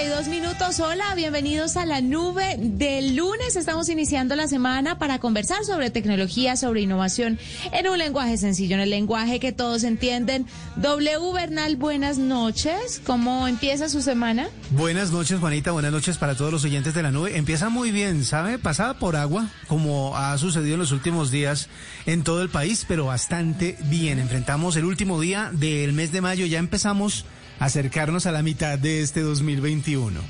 32 0.00 0.28
minutos. 0.28 0.80
Hola, 0.80 1.14
bienvenidos 1.14 1.76
a 1.76 1.84
la 1.84 2.00
nube 2.00 2.56
del 2.58 3.16
lunes. 3.16 3.54
Estamos 3.54 3.90
iniciando 3.90 4.34
la 4.34 4.48
semana 4.48 4.98
para 4.98 5.18
conversar 5.18 5.62
sobre 5.66 5.90
tecnología, 5.90 6.56
sobre 6.56 6.80
innovación 6.80 7.38
en 7.70 7.86
un 7.86 7.98
lenguaje 7.98 8.38
sencillo, 8.38 8.76
en 8.76 8.80
el 8.80 8.88
lenguaje 8.88 9.40
que 9.40 9.52
todos 9.52 9.84
entienden. 9.84 10.46
W 10.76 11.32
Bernal, 11.34 11.76
buenas 11.76 12.16
noches. 12.16 13.02
¿Cómo 13.04 13.46
empieza 13.46 13.90
su 13.90 14.00
semana? 14.00 14.48
Buenas 14.70 15.10
noches, 15.10 15.38
Juanita. 15.38 15.72
Buenas 15.72 15.92
noches 15.92 16.16
para 16.16 16.34
todos 16.34 16.50
los 16.50 16.64
oyentes 16.64 16.94
de 16.94 17.02
la 17.02 17.10
nube. 17.10 17.36
Empieza 17.36 17.68
muy 17.68 17.90
bien, 17.90 18.24
¿sabe? 18.24 18.58
Pasada 18.58 18.98
por 18.98 19.16
agua, 19.16 19.50
como 19.68 20.16
ha 20.16 20.38
sucedido 20.38 20.74
en 20.74 20.80
los 20.80 20.92
últimos 20.92 21.30
días 21.30 21.68
en 22.06 22.24
todo 22.24 22.40
el 22.40 22.48
país, 22.48 22.86
pero 22.88 23.04
bastante 23.04 23.76
bien. 23.90 24.18
Enfrentamos 24.18 24.76
el 24.76 24.86
último 24.86 25.20
día 25.20 25.50
del 25.52 25.92
mes 25.92 26.10
de 26.10 26.22
mayo. 26.22 26.46
Ya 26.46 26.58
empezamos 26.58 27.26
acercarnos 27.60 28.26
a 28.26 28.32
la 28.32 28.42
mitad 28.42 28.76
de 28.78 29.02
este 29.02 29.20
2021. 29.20 30.20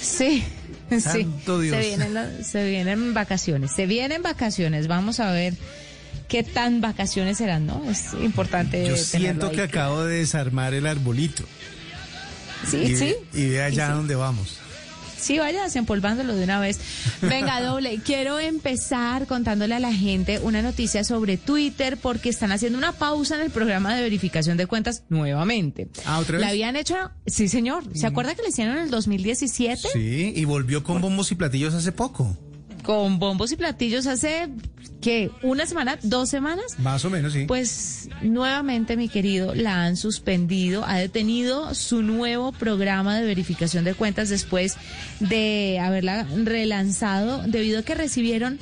Sí. 0.00 0.44
Sí, 0.90 1.02
Santo 1.02 1.60
Dios. 1.60 1.76
Se, 1.76 1.82
vienen, 1.82 2.42
se 2.42 2.66
vienen 2.66 3.12
vacaciones, 3.12 3.72
se 3.72 3.84
vienen 3.84 4.22
vacaciones. 4.22 4.88
Vamos 4.88 5.20
a 5.20 5.32
ver 5.32 5.52
qué 6.28 6.42
tan 6.42 6.80
vacaciones 6.80 7.36
serán, 7.36 7.66
¿no? 7.66 7.84
Es 7.90 8.14
importante. 8.14 8.88
Yo 8.88 8.96
siento 8.96 9.50
que 9.50 9.60
acabo 9.60 10.04
de 10.04 10.20
desarmar 10.20 10.72
el 10.72 10.86
arbolito. 10.86 11.44
Sí, 12.66 12.78
y, 12.78 12.96
sí. 12.96 13.16
Y 13.34 13.48
ve 13.50 13.62
allá 13.62 13.88
sí. 13.88 13.92
donde 13.92 14.14
vamos. 14.14 14.60
Sí, 15.28 15.38
vaya 15.38 15.62
desempolvándolo 15.62 16.34
de 16.34 16.42
una 16.44 16.58
vez. 16.58 16.80
Venga, 17.20 17.60
doble. 17.62 18.00
Quiero 18.02 18.38
empezar 18.38 19.26
contándole 19.26 19.74
a 19.74 19.78
la 19.78 19.92
gente 19.92 20.38
una 20.38 20.62
noticia 20.62 21.04
sobre 21.04 21.36
Twitter 21.36 21.98
porque 21.98 22.30
están 22.30 22.50
haciendo 22.50 22.78
una 22.78 22.92
pausa 22.92 23.34
en 23.34 23.42
el 23.42 23.50
programa 23.50 23.94
de 23.94 24.00
verificación 24.00 24.56
de 24.56 24.66
cuentas 24.66 25.02
nuevamente. 25.10 25.88
Ah, 26.06 26.18
¿otra 26.18 26.38
vez? 26.38 26.40
La 26.40 26.48
habían 26.48 26.76
hecho, 26.76 26.96
sí, 27.26 27.48
señor. 27.48 27.84
¿Se 27.94 28.06
acuerda 28.06 28.34
que 28.34 28.40
le 28.40 28.48
hicieron 28.48 28.78
en 28.78 28.84
el 28.84 28.90
2017? 28.90 29.88
Sí, 29.92 30.32
y 30.34 30.44
volvió 30.46 30.82
con 30.82 31.02
bombos 31.02 31.30
y 31.30 31.34
platillos 31.34 31.74
hace 31.74 31.92
poco. 31.92 32.34
Con 32.88 33.18
bombos 33.18 33.52
y 33.52 33.56
platillos 33.56 34.06
hace, 34.06 34.48
¿qué? 35.02 35.30
¿Una 35.42 35.66
semana? 35.66 35.98
¿Dos 36.02 36.30
semanas? 36.30 36.78
Más 36.78 37.04
o 37.04 37.10
menos, 37.10 37.34
sí. 37.34 37.44
Pues 37.44 38.08
nuevamente, 38.22 38.96
mi 38.96 39.10
querido, 39.10 39.54
la 39.54 39.84
han 39.84 39.98
suspendido, 39.98 40.86
ha 40.86 40.96
detenido 40.96 41.74
su 41.74 42.00
nuevo 42.02 42.50
programa 42.50 43.18
de 43.18 43.26
verificación 43.26 43.84
de 43.84 43.92
cuentas 43.92 44.30
después 44.30 44.78
de 45.20 45.78
haberla 45.82 46.26
relanzado 46.44 47.42
debido 47.46 47.80
a 47.80 47.82
que 47.82 47.94
recibieron 47.94 48.58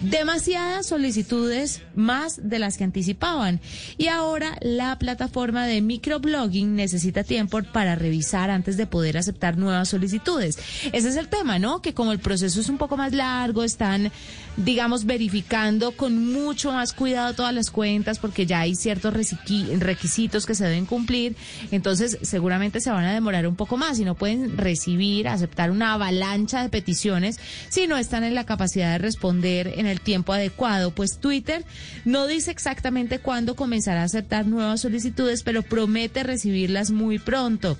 demasiadas 0.00 0.86
solicitudes 0.86 1.82
más 1.94 2.48
de 2.48 2.58
las 2.58 2.76
que 2.76 2.84
anticipaban 2.84 3.60
y 3.96 4.08
ahora 4.08 4.56
la 4.60 4.98
plataforma 4.98 5.66
de 5.66 5.82
microblogging 5.82 6.76
necesita 6.76 7.24
tiempo 7.24 7.62
para 7.72 7.96
revisar 7.96 8.50
antes 8.50 8.76
de 8.76 8.86
poder 8.86 9.18
aceptar 9.18 9.56
nuevas 9.56 9.88
solicitudes. 9.88 10.58
Ese 10.92 11.08
es 11.08 11.16
el 11.16 11.28
tema, 11.28 11.58
¿no? 11.58 11.82
Que 11.82 11.94
como 11.94 12.12
el 12.12 12.18
proceso 12.20 12.60
es 12.60 12.68
un 12.68 12.78
poco 12.78 12.96
más 12.96 13.12
largo, 13.12 13.64
están 13.64 14.12
digamos 14.56 15.04
verificando 15.04 15.92
con 15.92 16.32
mucho 16.32 16.72
más 16.72 16.92
cuidado 16.92 17.32
todas 17.34 17.54
las 17.54 17.70
cuentas 17.70 18.18
porque 18.18 18.46
ya 18.46 18.60
hay 18.60 18.74
ciertos 18.74 19.14
requisitos 19.14 20.46
que 20.46 20.54
se 20.54 20.64
deben 20.64 20.86
cumplir, 20.86 21.36
entonces 21.70 22.18
seguramente 22.22 22.80
se 22.80 22.90
van 22.90 23.04
a 23.04 23.14
demorar 23.14 23.46
un 23.46 23.56
poco 23.56 23.76
más 23.76 23.98
y 23.98 24.04
no 24.04 24.14
pueden 24.14 24.56
recibir, 24.56 25.28
aceptar 25.28 25.70
una 25.70 25.94
avalancha 25.94 26.62
de 26.62 26.68
peticiones 26.68 27.38
si 27.68 27.86
no 27.86 27.96
están 27.96 28.24
en 28.24 28.34
la 28.34 28.46
capacidad 28.46 28.92
de 28.92 28.98
responder 28.98 29.74
en 29.76 29.86
el 29.88 30.00
tiempo 30.00 30.32
adecuado. 30.32 30.90
Pues 30.90 31.18
Twitter 31.18 31.64
no 32.04 32.26
dice 32.26 32.50
exactamente 32.50 33.18
cuándo 33.18 33.56
comenzará 33.56 34.02
a 34.02 34.04
aceptar 34.04 34.46
nuevas 34.46 34.80
solicitudes, 34.80 35.42
pero 35.42 35.62
promete 35.62 36.22
recibirlas 36.22 36.90
muy 36.90 37.18
pronto. 37.18 37.76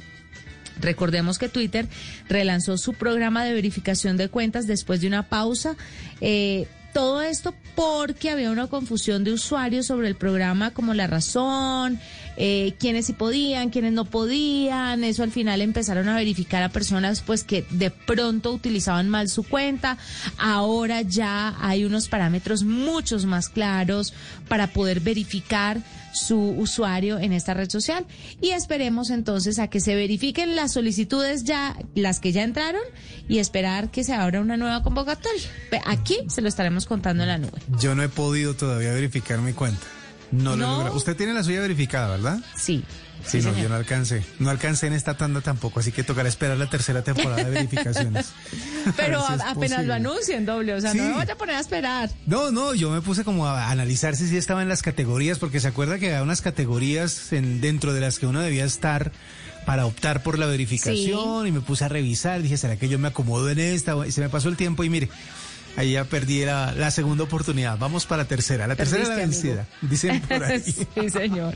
Recordemos 0.81 1.39
que 1.39 1.49
Twitter 1.49 1.87
relanzó 2.29 2.79
su 2.79 2.95
programa 2.95 3.45
de 3.45 3.53
verificación 3.53 4.17
de 4.17 4.29
cuentas 4.29 4.67
después 4.67 5.01
de 5.01 5.09
una 5.09 5.29
pausa. 5.29 5.77
Eh, 6.21 6.67
todo 6.93 7.23
esto 7.23 7.55
porque 7.75 8.31
había 8.31 8.51
una 8.51 8.67
confusión 8.67 9.23
de 9.25 9.33
usuarios 9.33 9.87
sobre 9.87 10.09
el 10.09 10.17
programa 10.17 10.73
como 10.73 10.95
la 10.95 11.07
razón, 11.07 12.01
eh, 12.41 12.75
quiénes 12.79 13.07
sí 13.07 13.15
podían, 13.15 13.71
quiénes 13.71 13.93
no 13.93 14.05
podían. 14.05 15.03
Eso 15.03 15.25
al 15.25 15.33
final 15.33 15.61
empezaron 15.61 16.09
a 16.09 16.15
verificar 16.15 16.63
a 16.63 16.69
personas 16.69 17.21
pues 17.21 17.43
que 17.43 17.65
de 17.71 17.91
pronto 17.91 18.53
utilizaban 18.53 19.09
mal 19.09 19.29
su 19.29 19.43
cuenta. 19.43 19.99
Ahora 20.39 21.03
ya 21.03 21.57
hay 21.61 21.85
unos 21.85 22.09
parámetros 22.09 22.63
muchos 22.63 23.25
más 23.25 23.49
claros 23.49 24.15
para 24.47 24.69
poder 24.69 25.01
verificar 25.01 25.83
su 26.13 26.39
usuario 26.39 27.19
en 27.19 27.33
esta 27.33 27.55
red 27.55 27.69
social 27.69 28.07
y 28.41 28.51
esperemos 28.51 29.11
entonces 29.11 29.59
a 29.59 29.69
que 29.69 29.81
se 29.81 29.97
verifiquen 29.97 30.55
las 30.55 30.73
solicitudes 30.73 31.43
ya, 31.43 31.77
las 31.97 32.21
que 32.21 32.31
ya 32.31 32.45
entraron 32.45 32.83
y 33.29 33.39
esperar 33.39 33.91
que 33.91 34.05
se 34.05 34.15
abra 34.15 34.41
una 34.41 34.57
nueva 34.57 34.85
convocatoria. 34.85 35.43
Aquí 35.87 36.19
se 36.29 36.41
lo 36.41 36.49
estaremos 36.49 36.87
contando 36.87 37.25
en 37.25 37.29
la 37.29 37.39
nube. 37.39 37.59
Yo 37.81 37.97
no 37.97 38.05
he 38.05 38.09
podido 38.09 38.55
todavía 38.55 38.93
verificar 38.93 39.41
mi 39.41 39.53
cuenta. 39.55 39.98
No 40.33 40.51
lo 40.51 40.57
No. 40.57 40.73
logrado. 40.79 40.97
Usted 40.97 41.17
tiene 41.17 41.33
la 41.35 41.43
suya 41.43 41.61
verificada, 41.61 42.09
¿verdad? 42.09 42.39
Sí, 42.57 42.85
Sí, 43.27 43.41
no, 43.43 43.53
yo 43.59 43.69
no 43.69 43.75
alcancé. 43.75 44.23
No 44.39 44.49
alcancé 44.49 44.87
en 44.87 44.93
esta 44.93 45.17
tanda 45.17 45.41
tampoco, 45.41 45.81
así 45.81 45.91
que 45.91 46.05
tocará 46.05 46.29
esperar 46.29 46.57
la 46.57 46.71
tercera 46.71 47.03
temporada 47.03 47.43
de 47.43 47.51
verificaciones. 47.51 48.29
Pero 48.97 49.19
A 49.27 49.27
si 49.37 49.43
apenas 49.43 49.55
lo 49.55 49.55
posible. 49.77 49.93
anuncien 49.95 50.47
doble, 50.47 50.75
o 50.75 50.81
sea, 50.81 50.93
Sí. 50.93 50.99
no 50.99 51.05
me 51.09 51.15
vaya 51.15 51.33
a 51.33 51.37
poner 51.37 51.57
a 51.57 51.61
esperar. 51.61 52.11
No, 52.27 52.53
no, 52.53 52.75
yo 52.75 52.91
me 52.91 53.01
puse 53.03 53.25
como 53.25 53.47
a 53.49 53.71
analizar 53.71 54.15
si 54.15 54.29
sí 54.29 54.37
estaba 54.37 54.63
en 54.63 54.69
las 54.69 54.83
categorías, 54.83 55.41
porque 55.41 55.59
se 55.59 55.67
acuerda 55.67 55.99
que 55.99 56.07
había 56.07 56.23
unas 56.23 56.43
categorías 56.43 57.33
en- 57.33 57.61
dentro 57.61 57.93
de 57.93 58.01
las 58.01 58.21
que 58.21 58.27
uno 58.27 58.41
debía 58.41 58.65
estar 58.65 59.11
para 59.67 59.85
optar 59.85 60.23
por 60.23 60.39
la 60.39 60.47
verificación 60.47 61.47
y 61.49 61.51
me 61.53 61.61
puse 61.61 61.85
a 61.85 61.89
revisar, 61.89 62.41
dije, 62.41 62.57
¿será 62.57 62.77
que 62.77 62.89
yo 62.89 63.01
me 63.01 63.09
acomodo 63.09 63.51
en 63.51 63.59
esta? 63.59 63.97
Y 64.07 64.13
se 64.13 64.21
me 64.21 64.29
pasó 64.29 64.49
el 64.49 64.57
tiempo 64.57 64.85
y 64.85 64.91
mire, 64.91 65.09
ahí 65.79 65.93
ya 65.93 66.05
perdí 66.05 66.45
la, 66.45 66.73
la 66.73 66.91
segunda 66.91 67.23
oportunidad. 67.25 67.79
Vamos 67.79 68.05
para 68.05 68.23
la 68.25 68.29
tercera, 68.29 68.67
la 68.67 68.75
tercera 68.75 69.05
es 69.05 69.09
la 69.09 69.15
vencida, 69.17 69.67
dicen 69.81 70.21
por 70.23 70.43
ahí. 70.45 70.61
sí, 70.61 71.11
señor. 71.11 71.55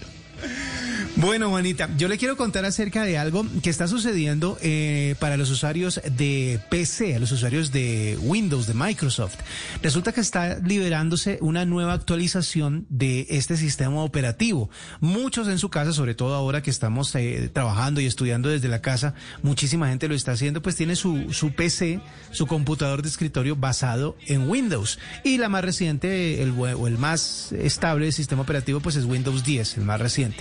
Bueno, 1.17 1.51
Juanita, 1.51 1.91
yo 1.97 2.09
le 2.09 2.17
quiero 2.17 2.37
contar 2.37 2.65
acerca 2.65 3.05
de 3.05 3.19
algo 3.19 3.47
que 3.63 3.69
está 3.69 3.87
sucediendo 3.87 4.59
eh, 4.63 5.15
para 5.21 5.37
los 5.37 5.51
usuarios 5.51 6.01
de 6.17 6.59
PC, 6.71 7.21
los 7.21 7.31
usuarios 7.33 7.71
de 7.71 8.19
Windows, 8.23 8.67
de 8.67 8.73
Microsoft. 8.75 9.37
Resulta 9.83 10.13
que 10.13 10.23
está 10.23 10.59
liberándose 10.59 11.39
una 11.43 11.67
nueva 11.67 11.93
actualización 11.93 12.87
de 12.89 13.27
este 13.29 13.59
sistema 13.59 14.03
operativo. 14.03 14.71
Muchos 15.01 15.49
en 15.49 15.59
su 15.59 15.69
casa, 15.69 15.93
sobre 15.93 16.15
todo 16.15 16.35
ahora 16.35 16.63
que 16.63 16.71
estamos 16.71 17.15
eh, 17.15 17.51
trabajando 17.53 18.01
y 18.01 18.07
estudiando 18.07 18.49
desde 18.49 18.69
la 18.69 18.81
casa, 18.81 19.15
muchísima 19.43 19.89
gente 19.89 20.09
lo 20.09 20.15
está 20.15 20.33
haciendo, 20.33 20.63
pues 20.63 20.77
tiene 20.77 20.97
su, 20.97 21.33
su 21.33 21.53
PC, 21.53 22.01
su 22.31 22.47
computador 22.47 23.03
de 23.03 23.11
escritorio 23.11 23.55
basado 23.55 24.17
en 24.27 24.49
Windows. 24.49 24.99
Y 25.25 25.37
la 25.37 25.51
más 25.51 25.63
reciente, 25.63 26.43
el, 26.43 26.53
o 26.59 26.89
el 26.89 26.97
más 26.97 27.53
estable 27.53 28.11
sistema 28.13 28.43
operativo, 28.43 28.81
pues 28.81 28.97
es 28.97 29.05
Windows 29.05 29.45
10, 29.45 29.77
el 29.77 29.85
más 29.85 30.01
reciente. 30.01 30.32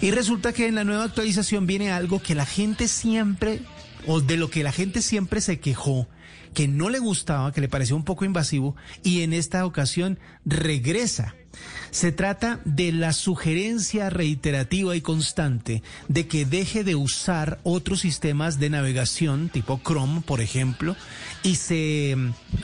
Y 0.00 0.10
resulta 0.10 0.52
que 0.52 0.66
en 0.66 0.74
la 0.74 0.84
nueva 0.84 1.04
actualización 1.04 1.66
viene 1.66 1.92
algo 1.92 2.22
que 2.22 2.34
la 2.34 2.46
gente 2.46 2.88
siempre, 2.88 3.60
o 4.06 4.20
de 4.20 4.36
lo 4.36 4.50
que 4.50 4.62
la 4.62 4.72
gente 4.72 5.02
siempre 5.02 5.40
se 5.40 5.60
quejó, 5.60 6.08
que 6.54 6.68
no 6.68 6.88
le 6.88 6.98
gustaba, 6.98 7.52
que 7.52 7.60
le 7.60 7.68
pareció 7.68 7.96
un 7.96 8.04
poco 8.04 8.24
invasivo, 8.24 8.76
y 9.02 9.22
en 9.22 9.32
esta 9.32 9.64
ocasión 9.66 10.18
regresa. 10.44 11.34
Se 11.90 12.12
trata 12.12 12.60
de 12.64 12.92
la 12.92 13.12
sugerencia 13.12 14.10
reiterativa 14.10 14.94
y 14.94 15.00
constante 15.00 15.82
de 16.06 16.28
que 16.28 16.44
deje 16.44 16.84
de 16.84 16.94
usar 16.94 17.58
otros 17.64 18.00
sistemas 18.00 18.60
de 18.60 18.70
navegación, 18.70 19.48
tipo 19.48 19.80
Chrome, 19.84 20.20
por 20.20 20.40
ejemplo, 20.40 20.94
y 21.42 21.56
se 21.56 22.16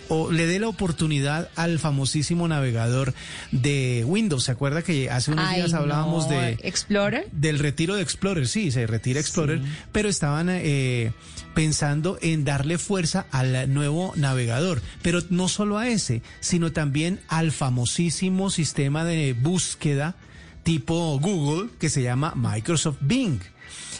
o 0.08 0.30
le 0.30 0.46
dé 0.46 0.60
la 0.60 0.68
oportunidad 0.68 1.50
al 1.56 1.80
famosísimo 1.80 2.46
navegador 2.46 3.14
de 3.50 4.04
Windows. 4.06 4.44
¿Se 4.44 4.52
acuerda 4.52 4.82
que 4.82 5.10
hace 5.10 5.32
unos 5.32 5.48
Ay, 5.48 5.56
días 5.56 5.74
hablábamos 5.74 6.28
no, 6.28 6.36
de 6.36 6.58
Explorer. 6.62 7.28
del 7.32 7.58
retiro 7.58 7.96
de 7.96 8.02
Explorer, 8.02 8.46
sí, 8.46 8.70
se 8.70 8.86
retira 8.86 9.18
Explorer, 9.18 9.60
pero 9.90 10.08
estaban 10.08 10.48
eh, 10.50 11.12
pensando 11.54 12.16
en 12.22 12.44
darle 12.44 12.78
fuerza 12.78 13.26
al 13.32 13.72
nuevo 13.74 14.12
navegador, 14.14 14.80
pero 15.02 15.20
no 15.30 15.48
solo 15.48 15.78
a 15.78 15.88
ese, 15.88 16.22
sino 16.38 16.70
también 16.70 17.18
al 17.28 17.50
famosísimo 17.50 18.50
sistema 18.50 18.75
de 18.76 19.32
búsqueda 19.32 20.16
tipo 20.62 21.18
Google 21.18 21.70
que 21.80 21.88
se 21.88 22.02
llama 22.02 22.34
Microsoft 22.36 22.98
Bing. 23.00 23.40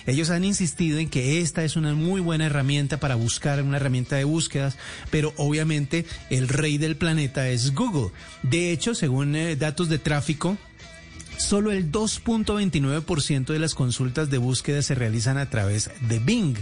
Ellos 0.07 0.31
han 0.31 0.45
insistido 0.45 0.99
en 0.99 1.09
que 1.09 1.41
esta 1.41 1.65
es 1.65 1.77
una 1.77 1.95
muy 1.95 2.21
buena 2.21 2.47
herramienta 2.47 3.01
para 3.01 3.15
buscar, 3.15 3.63
una 3.63 3.79
herramienta 3.79 4.17
de 4.17 4.25
búsquedas, 4.25 4.77
pero 5.11 5.33
obviamente 5.37 6.05
el 6.31 6.49
rey 6.49 6.79
del 6.79 6.97
planeta 6.97 7.49
es 7.49 7.75
Google. 7.75 8.13
De 8.43 8.71
hecho, 8.71 8.95
según 8.95 9.35
eh, 9.35 9.57
datos 9.57 9.89
de 9.89 9.99
tráfico, 9.99 10.57
Solo 11.39 11.71
el 11.71 11.93
2.29% 11.93 13.53
de 13.53 13.59
las 13.59 13.75
consultas 13.75 14.31
de 14.31 14.39
búsqueda 14.39 14.81
se 14.81 14.95
realizan 14.95 15.37
a 15.37 15.51
través 15.51 15.91
de 16.09 16.19
Bing 16.19 16.57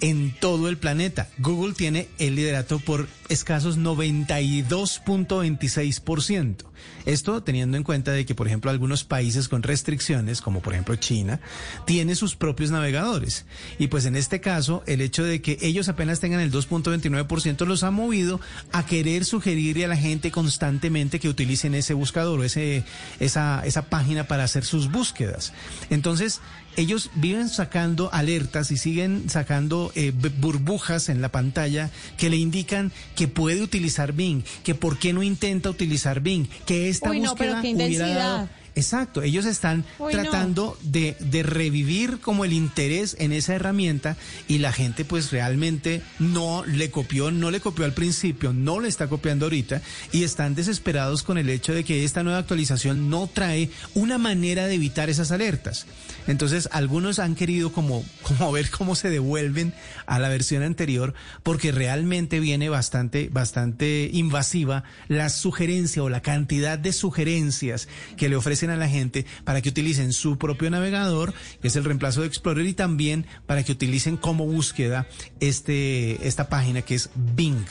en 0.00 0.34
todo 0.38 0.68
el 0.68 0.76
planeta. 0.76 1.30
Google 1.38 1.72
tiene 1.74 2.06
el 2.18 2.34
liderato 2.34 2.80
por 2.80 3.08
escasos 3.30 3.78
92.26%. 3.78 6.69
Esto 7.06 7.42
teniendo 7.42 7.76
en 7.76 7.82
cuenta 7.82 8.12
de 8.12 8.26
que, 8.26 8.34
por 8.34 8.46
ejemplo, 8.46 8.70
algunos 8.70 9.04
países 9.04 9.48
con 9.48 9.62
restricciones, 9.62 10.40
como 10.40 10.60
por 10.60 10.74
ejemplo 10.74 10.96
China, 10.96 11.40
tiene 11.86 12.14
sus 12.14 12.36
propios 12.36 12.70
navegadores. 12.70 13.46
Y 13.78 13.88
pues 13.88 14.04
en 14.04 14.16
este 14.16 14.40
caso, 14.40 14.82
el 14.86 15.00
hecho 15.00 15.24
de 15.24 15.40
que 15.40 15.58
ellos 15.60 15.88
apenas 15.88 16.20
tengan 16.20 16.40
el 16.40 16.52
2.29% 16.52 17.66
los 17.66 17.82
ha 17.82 17.90
movido 17.90 18.40
a 18.72 18.86
querer 18.86 19.24
sugerirle 19.24 19.84
a 19.84 19.88
la 19.88 19.96
gente 19.96 20.30
constantemente 20.30 21.20
que 21.20 21.28
utilicen 21.28 21.74
ese 21.74 21.94
buscador 21.94 22.40
o 22.40 22.44
ese, 22.44 22.84
esa, 23.18 23.62
esa 23.64 23.82
página 23.82 24.24
para 24.24 24.44
hacer 24.44 24.64
sus 24.64 24.90
búsquedas. 24.90 25.52
Entonces, 25.90 26.40
ellos 26.76 27.10
viven 27.14 27.48
sacando 27.48 28.10
alertas 28.12 28.70
y 28.70 28.76
siguen 28.76 29.28
sacando 29.28 29.92
eh, 29.94 30.12
burbujas 30.12 31.08
en 31.08 31.20
la 31.20 31.30
pantalla 31.30 31.90
que 32.16 32.30
le 32.30 32.36
indican 32.36 32.92
que 33.16 33.28
puede 33.28 33.62
utilizar 33.62 34.12
Bing, 34.12 34.42
que 34.62 34.74
por 34.74 34.98
qué 34.98 35.12
no 35.12 35.22
intenta 35.22 35.68
utilizar 35.70 36.20
Bing, 36.20 36.46
que 36.70 36.88
esta 36.88 37.10
Uy, 37.10 37.18
no, 37.20 37.30
búsqueda 37.30 37.36
pero 37.50 37.62
qué 37.62 37.72
hubiera 37.72 37.84
intensidad. 37.90 38.18
dado- 38.36 38.48
Exacto, 38.74 39.22
ellos 39.22 39.46
están 39.46 39.84
no. 39.98 40.08
tratando 40.08 40.78
de, 40.82 41.16
de 41.18 41.42
revivir 41.42 42.20
como 42.20 42.44
el 42.44 42.52
interés 42.52 43.16
en 43.18 43.32
esa 43.32 43.54
herramienta 43.54 44.16
y 44.48 44.58
la 44.58 44.72
gente 44.72 45.04
pues 45.04 45.30
realmente 45.32 46.02
no 46.18 46.64
le 46.66 46.90
copió, 46.90 47.30
no 47.30 47.50
le 47.50 47.60
copió 47.60 47.84
al 47.84 47.94
principio, 47.94 48.52
no 48.52 48.80
le 48.80 48.88
está 48.88 49.08
copiando 49.08 49.46
ahorita 49.46 49.82
y 50.12 50.24
están 50.24 50.54
desesperados 50.54 51.22
con 51.22 51.38
el 51.38 51.48
hecho 51.48 51.74
de 51.74 51.84
que 51.84 52.04
esta 52.04 52.22
nueva 52.22 52.38
actualización 52.38 53.10
no 53.10 53.28
trae 53.32 53.70
una 53.94 54.18
manera 54.18 54.66
de 54.66 54.74
evitar 54.74 55.10
esas 55.10 55.32
alertas. 55.32 55.86
Entonces 56.26 56.68
algunos 56.72 57.18
han 57.18 57.34
querido 57.34 57.72
como, 57.72 58.04
como 58.22 58.52
ver 58.52 58.70
cómo 58.70 58.94
se 58.94 59.10
devuelven 59.10 59.74
a 60.06 60.18
la 60.18 60.28
versión 60.28 60.62
anterior 60.62 61.14
porque 61.42 61.72
realmente 61.72 62.40
viene 62.40 62.68
bastante, 62.68 63.28
bastante 63.32 64.10
invasiva 64.12 64.84
la 65.08 65.28
sugerencia 65.28 66.02
o 66.02 66.08
la 66.08 66.22
cantidad 66.22 66.78
de 66.78 66.92
sugerencias 66.92 67.88
que 68.16 68.28
le 68.28 68.36
ofrecen 68.60 68.70
a 68.70 68.76
la 68.76 68.88
gente 68.88 69.24
para 69.44 69.62
que 69.62 69.70
utilicen 69.70 70.12
su 70.12 70.36
propio 70.36 70.70
navegador, 70.70 71.32
que 71.62 71.68
es 71.68 71.76
el 71.76 71.84
reemplazo 71.84 72.20
de 72.20 72.26
Explorer, 72.26 72.66
y 72.66 72.74
también 72.74 73.24
para 73.46 73.62
que 73.62 73.72
utilicen 73.72 74.18
como 74.18 74.46
búsqueda 74.46 75.06
este, 75.40 76.26
esta 76.26 76.48
página 76.48 76.82
que 76.82 76.94
es 76.94 77.10
Bing. 77.14 77.64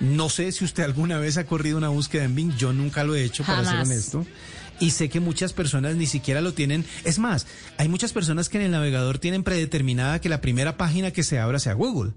No 0.00 0.28
sé 0.28 0.50
si 0.50 0.64
usted 0.64 0.82
alguna 0.82 1.18
vez 1.18 1.36
ha 1.36 1.46
corrido 1.46 1.78
una 1.78 1.90
búsqueda 1.90 2.24
en 2.24 2.34
Bing, 2.34 2.56
yo 2.56 2.72
nunca 2.72 3.04
lo 3.04 3.14
he 3.14 3.22
hecho, 3.22 3.44
para 3.44 3.64
ser 3.64 3.80
honesto. 3.80 4.26
Y 4.80 4.90
sé 4.90 5.08
que 5.08 5.20
muchas 5.20 5.52
personas 5.52 5.94
ni 5.94 6.06
siquiera 6.06 6.40
lo 6.40 6.54
tienen. 6.54 6.84
Es 7.04 7.20
más, 7.20 7.46
hay 7.78 7.88
muchas 7.88 8.12
personas 8.12 8.48
que 8.48 8.58
en 8.58 8.64
el 8.64 8.70
navegador 8.72 9.18
tienen 9.18 9.44
predeterminada 9.44 10.20
que 10.20 10.28
la 10.28 10.40
primera 10.40 10.76
página 10.76 11.12
que 11.12 11.22
se 11.22 11.38
abra 11.38 11.60
sea 11.60 11.74
Google. 11.74 12.14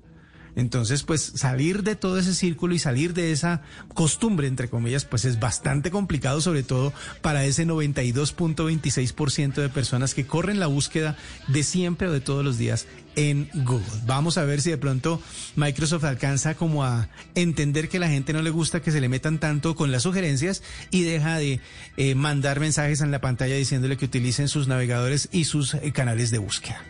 Entonces, 0.56 1.04
pues 1.04 1.34
salir 1.36 1.84
de 1.84 1.96
todo 1.96 2.18
ese 2.18 2.34
círculo 2.34 2.74
y 2.74 2.80
salir 2.80 3.14
de 3.14 3.32
esa 3.32 3.62
costumbre, 3.94 4.48
entre 4.48 4.70
comillas, 4.70 5.06
pues 5.06 5.26
es 5.26 5.40
bastante 5.40 5.92
complicado, 5.92 6.40
sobre 6.42 6.64
todo 6.64 6.94
para 7.22 7.46
ese 7.46 7.68
92.26% 7.68 9.56
de 9.56 9.70
personas 9.70 10.14
que 10.14 10.26
corren 10.26 10.60
la 10.60 10.68
búsqueda 10.68 11.18
de 11.48 11.64
siempre 11.64 12.08
o 12.08 12.12
de 12.12 12.22
todos 12.22 12.44
los 12.46 12.58
días 12.58 12.88
en 13.16 13.50
Google. 13.54 13.86
Vamos 14.06 14.38
a 14.38 14.44
ver 14.46 14.62
si 14.62 14.70
de 14.70 14.78
pronto 14.78 15.22
Microsoft 15.56 16.04
alcanza 16.04 16.56
como 16.56 16.84
a 16.84 17.10
entender 17.36 17.90
que 17.90 18.00
la 18.00 18.08
gente 18.08 18.34
no 18.34 18.42
le 18.42 18.50
gusta 18.50 18.82
que 18.82 18.92
se 18.92 19.02
le 19.02 19.10
metan 19.10 19.40
tanto 19.40 19.76
con 19.76 19.92
las 19.92 20.04
sugerencias 20.04 20.64
y 20.92 21.04
deja 21.04 21.38
de 21.38 21.60
eh, 21.98 22.16
mandar 22.16 22.60
mensajes 22.60 23.02
en 23.02 23.12
la 23.12 23.22
pantalla 23.22 23.56
diciéndole 23.56 23.98
que 23.98 24.06
utilicen 24.06 24.48
sus 24.48 24.68
navegadores 24.68 25.30
y 25.32 25.46
sus 25.46 25.74
eh, 25.76 25.92
canales 25.92 26.32
de 26.32 26.38
búsqueda. 26.38 26.82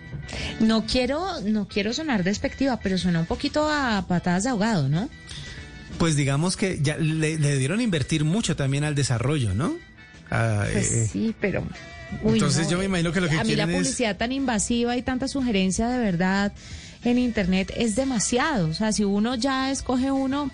No 0.59 0.85
quiero, 0.85 1.41
no 1.41 1.67
quiero 1.67 1.93
sonar 1.93 2.23
despectiva, 2.23 2.79
pero 2.79 2.97
suena 2.97 3.19
un 3.19 3.25
poquito 3.25 3.69
a 3.69 4.05
patadas 4.07 4.43
de 4.43 4.49
ahogado, 4.49 4.89
¿no? 4.89 5.09
Pues 5.97 6.15
digamos 6.15 6.57
que 6.57 6.79
ya 6.81 6.97
le, 6.97 7.37
le 7.37 7.57
dieron 7.57 7.79
invertir 7.81 8.25
mucho 8.25 8.55
también 8.55 8.83
al 8.83 8.95
desarrollo, 8.95 9.53
¿no? 9.53 9.75
Ah, 10.29 10.65
Pues 10.71 10.91
eh, 10.91 11.07
sí, 11.11 11.35
pero. 11.39 11.63
Uy, 12.23 12.33
entonces 12.33 12.65
no, 12.65 12.71
yo 12.71 12.77
me 12.79 12.85
imagino 12.85 13.11
que 13.11 13.21
lo 13.21 13.27
que 13.29 13.37
A 13.39 13.43
mí 13.43 13.55
la 13.55 13.65
quieren 13.65 13.69
es- 13.69 13.87
publicidad 13.87 14.17
tan 14.17 14.31
invasiva 14.31 14.95
y 14.97 15.01
tanta 15.01 15.27
sugerencia 15.27 15.87
de 15.89 15.99
verdad 15.99 16.53
en 17.03 17.17
Internet 17.19 17.71
es 17.77 17.95
demasiado. 17.95 18.67
O 18.69 18.73
sea, 18.73 18.91
si 18.91 19.03
uno 19.03 19.35
ya 19.35 19.71
escoge 19.71 20.11
uno. 20.11 20.49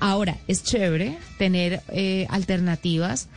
Ahora, 0.00 0.36
es 0.46 0.62
chévere 0.62 1.18
tener 1.38 1.82
eh, 1.88 2.26
alternativas. 2.30 3.28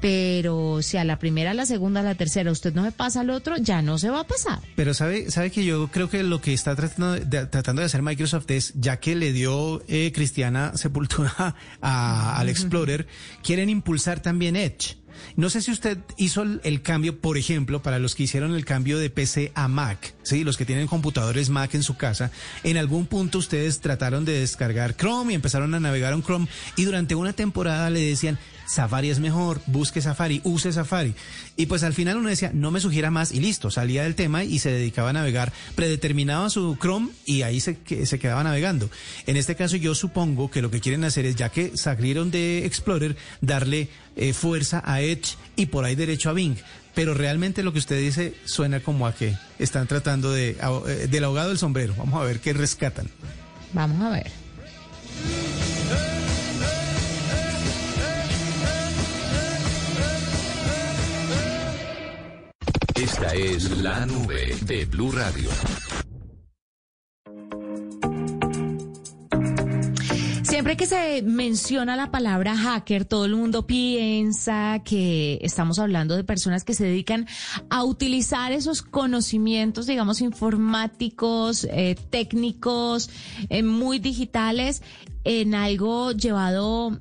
Pero 0.00 0.82
si 0.82 0.96
a 0.96 1.04
la 1.04 1.20
primera, 1.20 1.52
a 1.52 1.54
la 1.54 1.64
segunda, 1.64 2.00
a 2.00 2.02
la 2.02 2.16
tercera 2.16 2.50
usted 2.50 2.74
no 2.74 2.82
me 2.82 2.90
pasa 2.90 3.20
al 3.20 3.30
otro, 3.30 3.56
ya 3.58 3.82
no 3.82 3.98
se 3.98 4.10
va 4.10 4.20
a 4.22 4.26
pasar. 4.26 4.58
Pero 4.74 4.94
sabe, 4.94 5.30
sabe 5.30 5.52
que 5.52 5.64
yo 5.64 5.86
creo 5.92 6.10
que 6.10 6.24
lo 6.24 6.40
que 6.40 6.52
está 6.52 6.74
tratando 6.74 7.12
de, 7.12 7.46
tratando 7.46 7.82
de 7.82 7.86
hacer 7.86 8.02
Microsoft 8.02 8.50
es, 8.50 8.72
ya 8.74 8.96
que 8.98 9.14
le 9.14 9.32
dio 9.32 9.80
eh, 9.86 10.10
Cristiana 10.12 10.72
Sepultura 10.76 11.54
a- 11.80 12.36
al 12.36 12.48
Explorer, 12.48 13.06
quieren 13.44 13.70
impulsar 13.70 14.18
también 14.18 14.56
Edge. 14.56 14.96
No 15.36 15.50
sé 15.50 15.62
si 15.62 15.70
usted 15.70 15.98
hizo 16.16 16.42
el, 16.42 16.82
cambio, 16.82 17.18
por 17.18 17.38
ejemplo, 17.38 17.82
para 17.82 17.98
los 17.98 18.14
que 18.14 18.24
hicieron 18.24 18.54
el 18.54 18.64
cambio 18.64 18.98
de 18.98 19.10
PC 19.10 19.52
a 19.54 19.68
Mac. 19.68 20.14
Sí, 20.22 20.44
los 20.44 20.56
que 20.56 20.64
tienen 20.64 20.86
computadores 20.86 21.50
Mac 21.50 21.74
en 21.74 21.82
su 21.82 21.96
casa, 21.96 22.30
en 22.64 22.76
algún 22.76 23.06
punto 23.06 23.38
ustedes 23.38 23.80
trataron 23.80 24.24
de 24.24 24.40
descargar 24.40 24.96
Chrome 24.96 25.32
y 25.32 25.36
empezaron 25.36 25.74
a 25.74 25.80
navegar 25.80 26.12
en 26.12 26.22
Chrome 26.22 26.48
y 26.76 26.84
durante 26.84 27.14
una 27.14 27.32
temporada 27.32 27.90
le 27.90 28.00
decían, 28.00 28.38
Safari 28.66 29.10
es 29.10 29.20
mejor, 29.20 29.60
busque 29.66 30.00
Safari, 30.00 30.40
use 30.44 30.72
Safari. 30.72 31.14
Y 31.56 31.66
pues 31.66 31.82
al 31.82 31.92
final 31.92 32.16
uno 32.16 32.28
decía, 32.28 32.50
no 32.54 32.70
me 32.70 32.80
sugiera 32.80 33.10
más 33.10 33.32
y 33.32 33.40
listo, 33.40 33.70
salía 33.70 34.04
del 34.04 34.14
tema 34.14 34.44
y 34.44 34.58
se 34.58 34.70
dedicaba 34.70 35.10
a 35.10 35.12
navegar, 35.12 35.52
predeterminaba 35.74 36.50
su 36.50 36.76
Chrome 36.80 37.10
y 37.24 37.42
ahí 37.42 37.60
se, 37.60 37.78
se 38.06 38.18
quedaba 38.18 38.44
navegando. 38.44 38.90
En 39.26 39.36
este 39.36 39.56
caso 39.56 39.76
yo 39.76 39.94
supongo 39.94 40.50
que 40.50 40.62
lo 40.62 40.70
que 40.70 40.80
quieren 40.80 41.04
hacer 41.04 41.26
es, 41.26 41.36
ya 41.36 41.48
que 41.48 41.76
salieron 41.76 42.30
de 42.30 42.64
Explorer, 42.66 43.16
darle 43.40 43.88
eh, 44.16 44.32
fuerza 44.32 44.82
a 44.84 45.00
Edge 45.00 45.36
y 45.56 45.66
por 45.66 45.84
ahí 45.84 45.94
derecho 45.94 46.30
a 46.30 46.32
Bing. 46.32 46.56
Pero 46.94 47.14
realmente 47.14 47.62
lo 47.62 47.72
que 47.72 47.78
usted 47.78 47.98
dice 47.98 48.34
suena 48.44 48.80
como 48.80 49.06
a 49.06 49.14
que 49.14 49.36
están 49.58 49.86
tratando 49.86 50.30
de, 50.30 50.50
eh, 50.50 51.08
del 51.10 51.24
ahogado 51.24 51.48
del 51.48 51.58
sombrero. 51.58 51.94
Vamos 51.96 52.20
a 52.20 52.24
ver 52.24 52.40
qué 52.40 52.52
rescatan. 52.52 53.08
Vamos 53.72 54.02
a 54.02 54.10
ver. 54.10 54.41
Esta 63.22 63.34
es 63.36 63.78
la 63.78 64.04
nube 64.04 64.56
de 64.62 64.84
Blue 64.84 65.12
Radio. 65.12 65.48
Siempre 70.42 70.76
que 70.76 70.86
se 70.86 71.22
menciona 71.22 71.94
la 71.94 72.10
palabra 72.10 72.56
hacker, 72.56 73.04
todo 73.04 73.26
el 73.26 73.36
mundo 73.36 73.64
piensa 73.64 74.80
que 74.84 75.38
estamos 75.40 75.78
hablando 75.78 76.16
de 76.16 76.24
personas 76.24 76.64
que 76.64 76.74
se 76.74 76.84
dedican 76.84 77.28
a 77.70 77.84
utilizar 77.84 78.50
esos 78.50 78.82
conocimientos, 78.82 79.86
digamos, 79.86 80.20
informáticos, 80.20 81.62
eh, 81.70 81.94
técnicos, 82.10 83.08
eh, 83.50 83.62
muy 83.62 84.00
digitales, 84.00 84.82
en 85.22 85.54
algo 85.54 86.10
llevado 86.10 86.98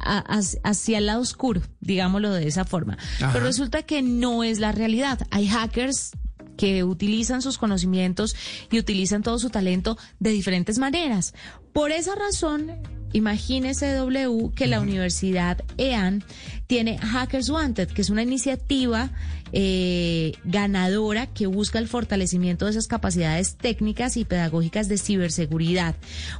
a- 0.00 0.18
hacia 0.18 0.60
hacia 0.64 0.98
el 0.98 1.06
lado 1.06 1.20
oscuro, 1.20 1.62
digámoslo 1.80 2.30
de 2.32 2.46
esa 2.48 2.64
forma. 2.64 2.96
Ajá. 3.20 3.32
Pero 3.32 3.44
resulta 3.44 3.82
que 3.82 4.02
no 4.02 4.42
es 4.44 4.58
la 4.58 4.72
realidad. 4.72 5.20
Hay 5.30 5.46
hackers 5.48 6.12
que 6.56 6.84
utilizan 6.84 7.40
sus 7.42 7.56
conocimientos 7.58 8.36
y 8.70 8.78
utilizan 8.78 9.22
todo 9.22 9.38
su 9.38 9.48
talento 9.50 9.96
de 10.18 10.30
diferentes 10.30 10.78
maneras. 10.78 11.32
Por 11.72 11.90
esa 11.90 12.14
razón, 12.14 12.72
imagínese 13.14 13.94
W 13.94 14.50
que 14.54 14.66
la 14.66 14.80
Universidad 14.80 15.62
EAN 15.78 16.22
tiene 16.66 16.98
Hackers 16.98 17.48
Wanted, 17.48 17.88
que 17.88 18.02
es 18.02 18.10
una 18.10 18.22
iniciativa 18.22 19.10
eh, 19.52 20.32
ganadora 20.44 21.26
que 21.26 21.46
busca 21.46 21.78
el 21.78 21.88
fortalecimiento 21.88 22.64
de 22.64 22.72
esas 22.72 22.88
capacidades 22.88 23.56
técnicas 23.56 24.16
y 24.16 24.24
pedagógicas 24.24 24.88
de 24.88 24.98
ciberseguridad. 24.98 25.94